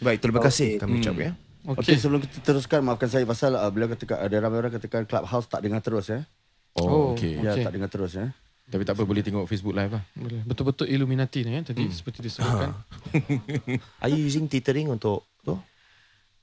Baik, 0.00 0.18
terima 0.22 0.40
kasih 0.40 0.78
kami 0.78 0.98
Hmm. 0.98 1.02
ucap 1.04 1.16
ya. 1.16 1.32
Okey, 1.60 1.92
Okay. 1.92 1.96
sebelum 1.96 2.20
kita 2.20 2.40
teruskan 2.42 2.80
maafkan 2.80 3.06
saya 3.06 3.24
pasal 3.24 3.52
uh, 3.52 3.68
beliau 3.68 3.88
katakan 3.88 4.16
ada 4.18 4.36
ramai 4.38 4.58
orang 4.58 4.72
katakan 4.72 5.04
Clubhouse 5.04 5.44
tak 5.44 5.60
dengar 5.60 5.80
terus 5.80 6.08
ya. 6.08 6.24
Oh, 6.72 6.84
Oh. 6.84 7.04
okey. 7.12 7.36
Ya, 7.36 7.52
Okey. 7.52 7.64
tak 7.64 7.72
dengar 7.74 7.88
terus 7.88 8.12
ya. 8.14 8.32
Tapi 8.64 8.82
tak 8.82 8.94
apa 8.94 9.02
boleh 9.02 9.20
tengok 9.20 9.44
Facebook 9.44 9.74
live 9.74 9.92
lah. 9.92 10.04
Boleh. 10.14 10.40
Betul-betul 10.46 10.86
Illuminati 10.86 11.42
ni 11.42 11.52
eh 11.52 11.60
tadi 11.60 11.84
seperti 11.90 12.22
disebutkan. 12.22 12.70
Are 14.02 14.08
you 14.08 14.22
using 14.22 14.46
tethering 14.46 14.88
untuk 14.88 15.26
tu? 15.42 15.58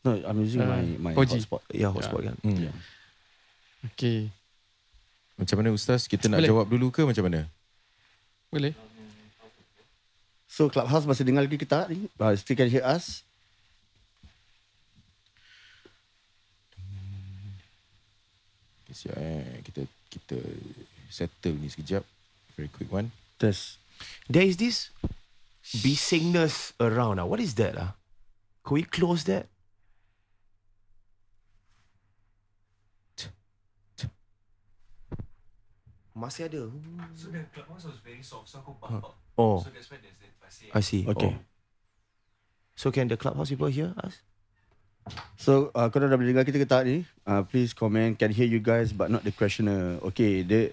No, 0.03 0.12
I'm 0.13 0.38
using 0.38 0.60
Uh, 0.60 0.69
my 0.69 0.84
my 1.01 1.13
4G. 1.15 1.39
hotspot. 1.39 1.62
Ya, 1.71 1.88
hotspot 1.88 2.21
kan. 2.21 2.36
Hmm. 2.43 2.69
Okay. 3.89 4.27
Macam 5.34 5.56
mana 5.56 5.69
Ustaz? 5.71 6.06
Kita 6.06 6.27
nak 6.27 6.43
Boleh. 6.43 6.49
jawab 6.49 6.65
dulu 6.67 6.88
ke 6.89 7.01
macam 7.01 7.23
mana? 7.25 7.47
Boleh. 8.49 8.75
So 10.45 10.67
Clubhouse 10.67 11.06
masih 11.06 11.23
dengar 11.23 11.41
lagi 11.41 11.56
kita 11.56 11.88
ni? 11.88 12.06
Uh, 12.15 12.34
still 12.34 12.56
can 12.56 12.67
hear 12.67 12.84
us? 12.84 13.23
Siap 18.97 19.13
eh. 19.13 19.62
Kita 19.62 19.81
kita 20.10 20.38
settle 21.13 21.53
ni 21.62 21.69
sekejap. 21.69 22.01
Very 22.57 22.69
quick 22.73 22.89
one. 22.89 23.13
Test. 23.38 23.77
There 24.25 24.41
is 24.45 24.57
this 24.57 24.89
bisingness 25.86 26.73
around. 26.81 27.21
Ah, 27.21 27.27
What 27.29 27.38
is 27.38 27.53
that? 27.62 27.77
Ah, 27.77 27.93
Could 28.65 28.81
we 28.81 28.83
close 28.89 29.29
that? 29.29 29.45
Masih 36.17 36.49
ada. 36.49 36.65
So 37.13 37.29
the 37.29 37.45
clubhouse 37.53 37.86
was 37.86 38.01
very 38.01 38.25
soft, 38.25 38.49
so 38.49 38.57
aku 38.65 38.73
bump 38.81 39.05
up. 39.05 39.13
Oh, 39.38 39.62
So 39.62 39.69
that's 39.69 39.86
why 39.93 40.01
there's 40.01 40.17
that. 40.17 40.33
I 40.73 40.81
see. 40.81 41.05
Okay. 41.05 41.38
Oh. 41.38 41.43
So 42.73 42.89
can 42.89 43.05
the 43.12 43.17
clubhouse 43.17 43.49
people 43.53 43.69
hear 43.69 43.93
us? 44.01 44.21
So 45.36 45.70
uh, 45.72 45.88
korang 45.88 46.08
dah 46.08 46.15
boleh 46.15 46.32
dengar 46.32 46.43
kita 46.43 46.58
ke 46.58 46.65
tak 46.65 46.84
ni? 46.84 47.04
Uh, 47.24 47.41
please 47.41 47.72
comment. 47.72 48.13
Can 48.13 48.30
hear 48.30 48.45
you 48.45 48.58
guys 48.58 48.91
but 48.91 49.08
not 49.08 49.22
the 49.22 49.32
questioner. 49.32 49.99
Okay, 50.05 50.41
dia 50.41 50.72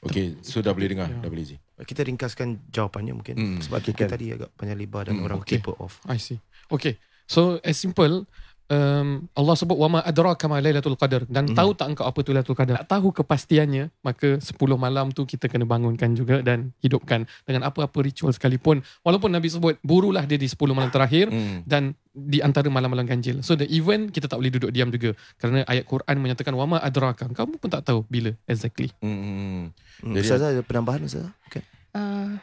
Okay, 0.00 0.38
so 0.40 0.62
dah 0.62 0.70
boleh 0.70 0.86
dengar, 0.86 1.08
dah 1.10 1.26
boleh 1.26 1.42
Zee. 1.42 1.58
Kita 1.76 2.00
ringkaskan 2.00 2.70
jawapannya 2.70 3.12
mungkin. 3.12 3.34
Hmm. 3.34 3.58
Sebab 3.58 3.80
Okay, 3.80 3.90
kita 3.90 4.06
kan. 4.06 4.10
tadi 4.14 4.26
agak 4.30 4.54
panjang 4.54 4.78
lebar 4.78 5.02
dan 5.04 5.18
Hmm, 5.18 5.26
orang 5.26 5.40
okay. 5.42 5.58
taper 5.58 5.74
off. 5.76 5.98
I 6.06 6.16
see. 6.16 6.38
Okay. 6.68 7.00
So 7.26 7.58
as 7.60 7.74
simple 7.74 8.22
um, 8.68 9.08
Allah 9.32 9.54
sebut 9.54 9.74
wama 9.74 10.00
adraka 10.00 10.46
ma 10.46 10.58
lailatul 10.58 10.94
qadar 10.94 11.22
dan 11.26 11.46
Mhm. 11.46 11.54
tahu 11.54 11.70
tak 11.72 11.86
engkau 11.88 12.04
apa 12.04 12.18
tu 12.20 12.30
lailatul 12.30 12.54
qadar? 12.54 12.82
Tak 12.82 12.88
tahu 12.92 13.08
kepastiannya, 13.12 13.90
maka 14.00 14.38
10 14.38 14.76
malam 14.76 15.10
tu 15.10 15.22
kita 15.22 15.46
kena 15.46 15.62
bangunkan 15.62 16.12
juga 16.12 16.40
dan 16.40 16.74
hidupkan 16.78 17.24
dengan 17.42 17.64
apa-apa 17.64 17.98
ritual 18.00 18.30
sekalipun. 18.30 18.82
Walaupun 19.00 19.30
Nabi 19.30 19.46
sebut 19.46 19.78
burulah 19.80 20.22
dia 20.22 20.36
di 20.36 20.46
10 20.46 20.72
malam 20.72 20.90
terakhir 20.90 21.28
Hmm. 21.28 21.62
dan 21.62 21.94
di 22.10 22.40
antara 22.40 22.66
malam-malam 22.66 23.04
ganjil. 23.04 23.40
So 23.40 23.54
the 23.54 23.68
event 23.68 24.08
kita 24.08 24.24
tak 24.24 24.40
boleh 24.40 24.48
duduk 24.50 24.72
diam 24.72 24.88
juga 24.88 25.12
kerana 25.36 25.62
ayat 25.64 25.84
Quran 25.84 26.16
menyatakan 26.16 26.52
wama 26.52 26.80
adraka. 26.80 27.28
Kamu 27.28 27.60
pun 27.60 27.68
tak 27.68 27.84
tahu 27.84 28.02
bila 28.06 28.32
exactly. 28.44 28.88
Hmm, 28.98 29.12
hmm, 29.12 29.36
hmm. 29.36 29.66
Hmm. 29.96 30.12
Jadi- 30.12 30.26
Ustazah 30.26 30.48
ada 30.50 30.60
penambahan 30.60 31.00
Ustazah? 31.02 31.32
Okay. 31.46 31.60
Uh, 31.92 32.36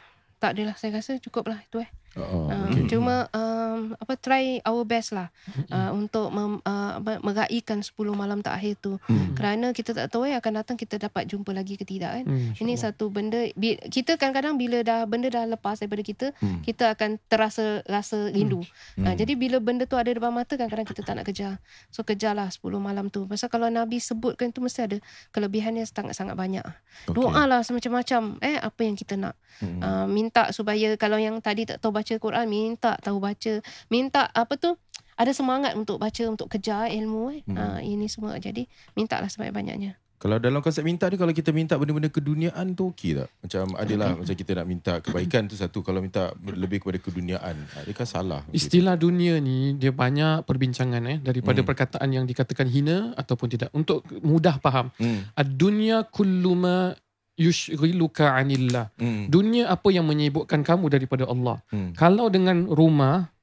tak 0.44 0.60
adalah 0.60 0.76
saya 0.76 1.00
rasa 1.00 1.16
cukup 1.18 1.48
lah 1.48 1.64
itu 1.64 1.80
eh. 1.80 1.88
Oh, 2.14 2.46
Uh, 2.46 2.70
okay. 2.70 2.86
Cuma 2.94 3.26
um, 3.34 3.98
apa 3.98 4.14
try 4.14 4.62
our 4.62 4.86
best 4.86 5.18
lah 5.18 5.34
uh, 5.74 5.90
untuk 5.92 6.30
mem, 6.30 6.62
uh, 6.62 6.94
meraihkan 7.18 7.82
10 7.82 7.90
malam 8.14 8.38
terakhir 8.38 8.78
tu. 8.78 9.02
Hmm. 9.10 9.34
Kerana 9.34 9.74
kita 9.74 9.98
tak 9.98 10.14
tahu 10.14 10.30
eh 10.30 10.38
akan 10.38 10.62
datang 10.62 10.78
kita 10.78 11.02
dapat 11.02 11.26
jumpa 11.26 11.50
lagi 11.50 11.74
ke 11.74 11.82
tidak 11.82 12.14
kan. 12.14 12.26
Hmm, 12.30 12.54
Ini 12.54 12.78
satu 12.78 13.10
benda 13.10 13.50
bi- 13.58 13.82
kita 13.82 14.14
kadang-kadang 14.14 14.62
bila 14.62 14.86
dah 14.86 15.10
benda 15.10 15.26
dah 15.28 15.50
lepas 15.50 15.82
daripada 15.82 16.06
kita, 16.06 16.28
Hmm. 16.38 16.62
kita 16.62 16.94
akan 16.94 17.18
terasa 17.26 17.82
rasa 17.84 18.30
rindu. 18.30 18.62
Hmm. 18.94 19.10
Uh, 19.10 19.16
jadi 19.18 19.34
bila 19.34 19.58
benda 19.58 19.90
tu 19.90 19.98
ada 19.98 20.14
depan 20.14 20.30
mata 20.30 20.54
kadang-kadang 20.54 20.86
kita 20.86 21.02
tak 21.02 21.18
nak 21.18 21.26
kejar. 21.26 21.58
So 21.90 22.06
kejarlah 22.06 22.46
10 22.48 22.62
malam 22.78 23.10
tu. 23.10 23.26
Pasal 23.26 23.50
kalau 23.50 23.74
Nabi 23.74 23.98
sebutkan 23.98 24.54
tu 24.54 24.62
mesti 24.62 24.86
ada 24.86 24.98
kelebihannya 25.34 25.82
sangat-sangat 25.84 26.38
banyak. 26.38 26.62
Okay. 26.62 27.10
Doa 27.10 27.50
lah 27.50 27.66
semacam-macam 27.66 28.38
eh 28.38 28.62
apa 28.62 28.82
yang 28.86 28.94
kita 28.94 29.18
nak. 29.18 29.34
Hmm. 29.62 29.82
Uh, 29.82 30.06
minta 30.06 30.33
supaya 30.50 30.98
kalau 30.98 31.16
yang 31.16 31.38
tadi 31.40 31.64
tak 31.64 31.78
tahu 31.78 31.94
baca 31.94 32.14
Quran 32.18 32.46
minta 32.46 32.98
tahu 32.98 33.22
baca 33.22 33.62
minta 33.88 34.26
apa 34.28 34.58
tu 34.58 34.74
ada 35.14 35.30
semangat 35.30 35.78
untuk 35.78 36.02
baca 36.02 36.24
untuk 36.26 36.50
kejar 36.50 36.90
ilmu 36.90 37.24
eh 37.30 37.42
Hmm. 37.46 37.54
uh, 37.54 37.80
ini 37.80 38.10
semua 38.10 38.34
jadi 38.38 38.66
mintalah 38.94 39.30
sebanyak-banyaknya 39.30 39.94
Kalau 40.18 40.40
dalam 40.40 40.64
konsep 40.64 40.88
minta 40.88 41.12
ni 41.12 41.20
kalau 41.20 41.36
kita 41.36 41.52
minta 41.52 41.76
benda-benda 41.76 42.08
keduniaan 42.08 42.72
tu 42.72 42.96
okey 42.96 43.12
tak? 43.12 43.28
Macam 43.44 43.76
adalah 43.76 44.16
macam 44.16 44.32
kita 44.32 44.56
nak 44.56 44.68
minta 44.72 44.94
kebaikan 45.04 45.52
tu 45.52 45.60
satu 45.60 45.84
kalau 45.84 46.00
minta 46.00 46.32
lebih 46.40 46.80
kepada 46.80 46.96
keduniaan. 46.96 47.60
Adakah 47.76 48.08
salah? 48.08 48.42
Istilah 48.56 48.96
dunia 48.96 49.44
ni 49.44 49.76
dia 49.76 49.92
banyak 49.92 50.48
perbincangan 50.48 51.04
eh 51.12 51.20
daripada 51.20 51.60
Hmm. 51.60 51.68
perkataan 51.68 52.08
yang 52.08 52.24
dikatakan 52.24 52.72
hina 52.72 53.12
ataupun 53.20 53.52
tidak. 53.52 53.68
Untuk 53.76 54.08
mudah 54.24 54.64
faham, 54.64 54.96
Hmm. 54.96 55.28
ad-dunya 55.36 56.08
kullu 56.08 56.56
ma 56.56 56.96
yushghiluka 57.38 58.34
anillah. 58.34 58.94
Hmm. 58.98 59.30
Dunia 59.30 59.70
apa 59.70 59.90
yang 59.90 60.06
menyibukkan 60.06 60.62
kamu 60.62 60.90
daripada 60.94 61.26
Allah. 61.26 61.62
Hmm. 61.74 61.94
Kalau 61.98 62.30
dengan 62.30 62.70
rumah, 62.70 63.34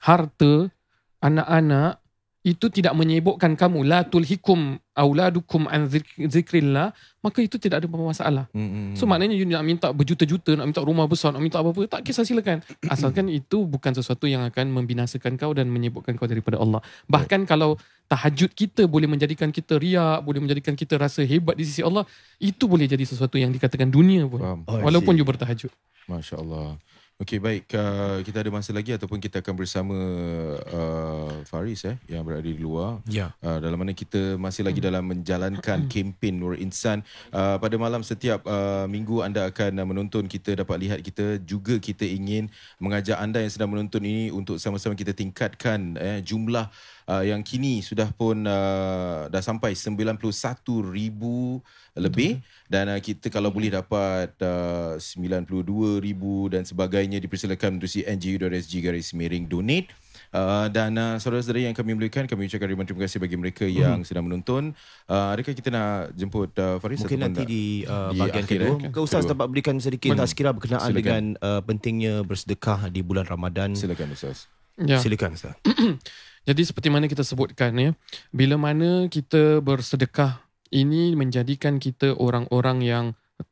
harta, 0.00 0.70
anak-anak 1.20 2.00
itu 2.40 2.72
tidak 2.72 2.96
menyibukkan 2.96 3.52
kamu 3.52 3.84
la 3.84 4.00
tulhikum 4.00 4.80
auladukum 4.96 5.68
an 5.68 5.92
zik- 5.92 6.16
zikrillah 6.16 6.96
maka 7.20 7.44
itu 7.44 7.60
tidak 7.60 7.84
ada 7.84 7.88
masalah. 7.92 8.48
Hmm. 8.56 8.96
So 8.96 9.04
maknanya 9.04 9.36
you 9.36 9.44
nak 9.44 9.60
minta 9.60 9.92
berjuta-juta, 9.92 10.56
nak 10.56 10.72
minta 10.72 10.80
rumah 10.80 11.04
besar, 11.04 11.36
nak 11.36 11.44
minta 11.44 11.60
apa-apa, 11.60 11.84
tak 11.84 12.00
kisah 12.08 12.24
silakan. 12.24 12.64
Asalkan 12.88 13.28
itu 13.28 13.68
bukan 13.68 13.92
sesuatu 13.92 14.24
yang 14.24 14.40
akan 14.48 14.72
membinasakan 14.72 15.36
kau 15.36 15.52
dan 15.52 15.68
menyebutkan 15.68 16.16
kau 16.16 16.24
daripada 16.24 16.56
Allah. 16.56 16.80
Bahkan 17.12 17.44
kalau 17.44 17.76
tahajud 18.08 18.56
kita 18.56 18.88
boleh 18.88 19.04
menjadikan 19.04 19.52
kita 19.52 19.76
riak, 19.76 20.24
boleh 20.24 20.40
menjadikan 20.40 20.72
kita 20.72 20.96
rasa 20.96 21.20
hebat 21.28 21.60
di 21.60 21.68
sisi 21.68 21.84
Allah, 21.84 22.08
itu 22.40 22.64
boleh 22.64 22.88
jadi 22.88 23.04
sesuatu 23.04 23.36
yang 23.36 23.52
dikatakan 23.52 23.92
dunia 23.92 24.24
pun. 24.24 24.40
Faham. 24.40 24.60
Oh, 24.64 24.80
Walaupun 24.80 25.12
you 25.12 25.28
bertahajud. 25.28 25.68
Masya 26.08 26.40
Allah. 26.40 26.80
Okey 27.20 27.36
baik. 27.36 27.68
Uh, 27.76 28.24
kita 28.24 28.40
ada 28.40 28.48
masa 28.48 28.72
lagi 28.72 28.96
ataupun 28.96 29.20
kita 29.20 29.44
akan 29.44 29.52
bersama 29.52 29.92
uh, 30.72 31.44
Faris 31.44 31.84
eh 31.84 32.00
yang 32.08 32.24
berada 32.24 32.40
di 32.40 32.56
luar. 32.56 33.04
Ya. 33.04 33.36
uh, 33.44 33.60
dalam 33.60 33.76
mana 33.76 33.92
kita 33.92 34.40
masih 34.40 34.64
lagi 34.64 34.80
dalam 34.80 35.04
menjalankan 35.04 35.84
kempen 35.92 36.40
Nur 36.40 36.56
Insan. 36.56 37.04
Uh, 37.28 37.60
pada 37.60 37.76
malam 37.76 38.00
setiap 38.00 38.40
uh, 38.48 38.88
minggu 38.88 39.20
anda 39.20 39.52
akan 39.52 39.84
uh, 39.84 39.84
menonton 39.84 40.24
kita 40.32 40.64
dapat 40.64 40.80
lihat 40.80 41.04
kita 41.04 41.36
juga 41.44 41.76
kita 41.76 42.08
ingin 42.08 42.48
mengajak 42.80 43.20
anda 43.20 43.44
yang 43.44 43.52
sedang 43.52 43.68
menonton 43.68 44.00
ini 44.00 44.32
untuk 44.32 44.56
sama-sama 44.56 44.96
kita 44.96 45.12
tingkatkan 45.12 46.00
eh, 46.00 46.24
jumlah 46.24 46.72
uh, 47.06 47.22
yang 47.22 47.40
kini 47.40 47.80
sudah 47.80 48.10
pun 48.10 48.42
uh, 48.42 49.28
dah 49.28 49.40
sampai 49.40 49.72
91,000 49.72 50.18
lebih 51.96 52.38
dan 52.66 52.88
uh, 52.88 52.98
kita 52.98 53.28
kalau 53.28 53.48
boleh 53.48 53.70
dapat 53.70 54.34
uh, 54.42 54.98
92,000 54.98 56.02
dan 56.52 56.62
sebagainya 56.62 57.18
dipersilakan 57.18 57.78
menerusi 57.78 58.02
ngu.sg 58.02 58.72
garis 58.80 59.14
miring 59.14 59.46
donate 59.46 59.88
Uh, 60.30 60.70
dan 60.70 60.94
uh, 60.94 61.18
saudara-saudara 61.18 61.58
yang 61.58 61.74
kami 61.74 61.90
muliakan 61.90 62.30
kami 62.30 62.46
ucapkan 62.46 62.70
ribuan 62.70 62.86
terima 62.86 63.02
kasih 63.02 63.18
bagi 63.18 63.34
mereka 63.34 63.66
yang 63.66 64.06
sedang 64.06 64.30
menonton 64.30 64.70
uh, 65.10 65.34
adakah 65.34 65.50
kita 65.50 65.74
nak 65.74 66.14
jemput 66.14 66.54
uh, 66.54 66.78
Faris 66.78 67.02
Mungkin 67.02 67.18
nanti 67.18 67.42
tak? 67.42 67.50
di, 67.50 67.62
uh, 67.82 68.14
di 68.14 68.18
bahagian 68.22 68.46
kedua. 68.46 68.62
eh? 68.62 68.70
Mungkin 68.78 69.02
Ustaz 69.02 69.26
Kedua. 69.26 69.34
dapat 69.34 69.46
berikan 69.50 69.74
sedikit 69.82 70.14
Boleh. 70.14 70.22
tazkirah 70.22 70.54
berkenaan 70.54 70.86
Silakan. 70.86 71.02
dengan 71.02 71.22
uh, 71.42 71.60
pentingnya 71.66 72.14
bersedekah 72.22 72.94
di 72.94 73.02
bulan 73.02 73.26
Ramadan. 73.26 73.74
silakan 73.74 74.14
Ustaz 74.14 74.46
Ya. 74.78 75.02
Silakan 75.02 75.34
Ustaz. 75.34 75.58
Jadi 76.44 76.62
seperti 76.64 76.88
mana 76.88 77.04
kita 77.04 77.20
sebutkan 77.20 77.76
ya, 77.76 77.90
bila 78.32 78.56
mana 78.56 79.06
kita 79.06 79.60
bersedekah 79.60 80.40
ini 80.70 81.12
menjadikan 81.12 81.76
kita 81.76 82.14
orang-orang 82.16 82.78
yang 82.80 83.06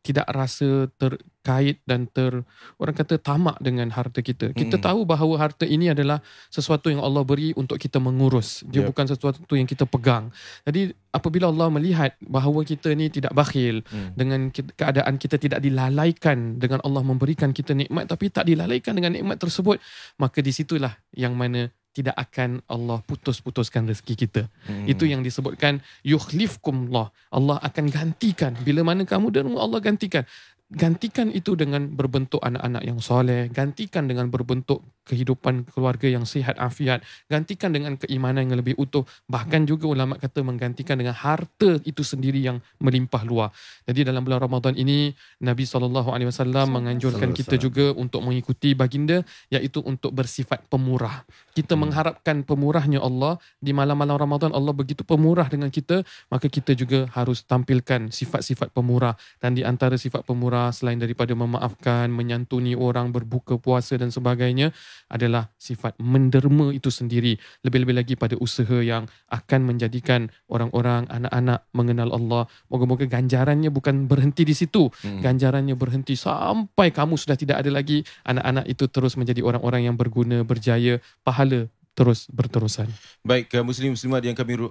tidak 0.04 0.28
rasa 0.28 0.84
terkait 1.00 1.80
dan 1.88 2.04
ter 2.12 2.44
orang 2.76 2.92
kata 2.92 3.16
tamak 3.16 3.56
dengan 3.56 3.88
harta 3.88 4.20
kita. 4.20 4.52
Kita 4.52 4.76
Mm. 4.76 4.84
tahu 4.84 5.00
bahawa 5.08 5.48
harta 5.48 5.64
ini 5.64 5.88
adalah 5.88 6.20
sesuatu 6.52 6.92
yang 6.92 7.00
Allah 7.00 7.24
beri 7.24 7.56
untuk 7.56 7.80
kita 7.80 7.96
mengurus. 7.96 8.68
Dia 8.68 8.84
Yep. 8.84 8.88
bukan 8.92 9.04
sesuatu 9.08 9.54
yang 9.56 9.64
kita 9.64 9.88
pegang. 9.88 10.28
Jadi 10.68 10.92
apabila 11.08 11.48
Allah 11.48 11.72
melihat 11.72 12.12
bahawa 12.20 12.60
kita 12.68 12.92
ni 12.92 13.08
tidak 13.08 13.32
bakhil 13.32 13.80
Hmm. 13.88 14.12
dengan 14.12 14.52
keadaan 14.52 15.16
kita 15.16 15.40
tidak 15.40 15.64
dilalaikan 15.64 16.60
dengan 16.60 16.84
Allah 16.84 17.00
memberikan 17.00 17.56
kita 17.56 17.72
nikmat 17.72 18.12
tapi 18.12 18.28
tak 18.28 18.44
dilalaikan 18.44 18.92
dengan 18.92 19.16
nikmat 19.16 19.40
tersebut, 19.40 19.80
maka 20.20 20.44
di 20.44 20.52
situlah 20.52 21.00
yang 21.16 21.32
mana 21.32 21.72
tidak 21.92 22.14
akan 22.14 22.62
Allah 22.70 23.02
putus-putuskan 23.02 23.88
rezeki 23.88 24.14
kita. 24.14 24.42
Hmm. 24.68 24.86
Itu 24.86 25.08
yang 25.08 25.24
disebutkan 25.24 25.82
yukhlifkum 26.06 26.92
Allah. 26.92 27.10
Allah 27.32 27.56
akan 27.64 27.84
gantikan. 27.90 28.54
Bila 28.62 28.86
mana 28.86 29.02
kamu 29.02 29.34
dan 29.34 29.50
Allah 29.56 29.80
gantikan. 29.82 30.22
Gantikan 30.68 31.32
itu 31.32 31.56
dengan 31.56 31.88
berbentuk 31.88 32.44
anak-anak 32.44 32.82
yang 32.84 33.00
soleh. 33.00 33.48
Gantikan 33.48 34.04
dengan 34.04 34.28
berbentuk 34.28 34.84
kehidupan 35.08 35.72
keluarga 35.72 36.04
yang 36.04 36.28
sihat 36.28 36.60
afiat. 36.60 37.00
Gantikan 37.32 37.72
dengan 37.72 37.96
keimanan 37.96 38.44
yang 38.44 38.60
lebih 38.60 38.76
utuh. 38.76 39.08
Bahkan 39.32 39.64
juga 39.64 39.88
ulama 39.88 40.20
kata 40.20 40.44
menggantikan 40.44 41.00
dengan 41.00 41.16
harta 41.16 41.80
itu 41.88 42.04
sendiri 42.04 42.44
yang 42.44 42.60
melimpah 42.84 43.24
luar. 43.24 43.48
Jadi 43.88 44.04
dalam 44.04 44.20
bulan 44.20 44.44
Ramadan 44.44 44.76
ini 44.76 45.16
Nabi 45.40 45.64
SAW 45.64 46.68
menganjurkan 46.68 47.32
kita 47.32 47.56
juga 47.56 47.96
untuk 47.96 48.20
mengikuti 48.20 48.76
baginda 48.76 49.24
iaitu 49.48 49.80
untuk 49.80 50.12
bersifat 50.12 50.68
pemurah. 50.68 51.24
Kita 51.56 51.74
mengharapkan 51.74 52.44
pemurahnya 52.44 53.00
Allah 53.00 53.40
di 53.58 53.72
malam-malam 53.72 54.20
Ramadan 54.20 54.52
Allah 54.52 54.76
begitu 54.76 55.02
pemurah 55.02 55.48
dengan 55.48 55.72
kita 55.72 56.04
maka 56.28 56.46
kita 56.50 56.74
juga 56.74 57.08
harus 57.14 57.42
tampilkan 57.46 58.10
sifat-sifat 58.12 58.74
pemurah 58.74 59.14
dan 59.38 59.54
di 59.54 59.62
antara 59.62 59.94
sifat 59.94 60.26
pemurah 60.26 60.74
selain 60.74 60.98
daripada 61.00 61.32
memaafkan, 61.32 62.10
menyantuni 62.12 62.74
orang, 62.74 63.14
berbuka 63.14 63.56
puasa 63.56 63.96
dan 63.96 64.12
sebagainya 64.12 64.74
adalah 65.06 65.54
sifat 65.54 65.94
menderma 66.02 66.74
itu 66.74 66.90
sendiri. 66.90 67.38
Lebih-lebih 67.62 67.94
lagi 67.94 68.14
pada 68.18 68.34
usaha 68.42 68.82
yang 68.82 69.06
akan 69.30 69.60
menjadikan 69.62 70.28
orang-orang, 70.50 71.06
anak-anak 71.06 71.64
mengenal 71.70 72.10
Allah. 72.10 72.44
Moga-moga 72.66 73.06
ganjarannya 73.06 73.70
bukan 73.70 74.10
berhenti 74.10 74.42
di 74.42 74.54
situ. 74.58 74.90
Hmm. 75.06 75.22
Ganjarannya 75.22 75.78
berhenti 75.78 76.18
sampai 76.18 76.90
kamu 76.90 77.14
sudah 77.14 77.38
tidak 77.38 77.62
ada 77.62 77.70
lagi. 77.70 78.02
Anak-anak 78.26 78.66
itu 78.66 78.84
terus 78.90 79.14
menjadi 79.14 79.40
orang-orang 79.46 79.86
yang 79.86 79.96
berguna, 79.96 80.42
berjaya, 80.42 80.98
pahala 81.22 81.70
terus 81.98 82.30
berterusan. 82.30 82.86
Baik, 83.26 83.50
uh, 83.58 83.66
muslim 83.66 83.98
muslimat 83.98 84.22
yang 84.22 84.38
kami 84.38 84.54
uh, 84.54 84.70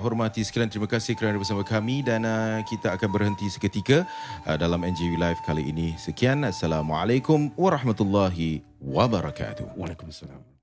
hormati 0.00 0.40
sekalian, 0.40 0.72
terima 0.72 0.88
kasih 0.88 1.12
kerana 1.12 1.36
bersama 1.36 1.60
kami 1.60 2.00
dan 2.00 2.24
uh, 2.24 2.64
kita 2.64 2.96
akan 2.96 3.08
berhenti 3.12 3.52
seketika 3.52 4.08
uh, 4.48 4.56
dalam 4.56 4.80
NGV 4.80 5.20
Live 5.20 5.44
kali 5.44 5.68
ini. 5.68 5.92
Sekian, 6.00 6.48
Assalamualaikum 6.48 7.52
warahmatullahi 7.52 8.64
wabarakatuh. 8.80 9.76
Waalaikumsalam. 9.76 10.57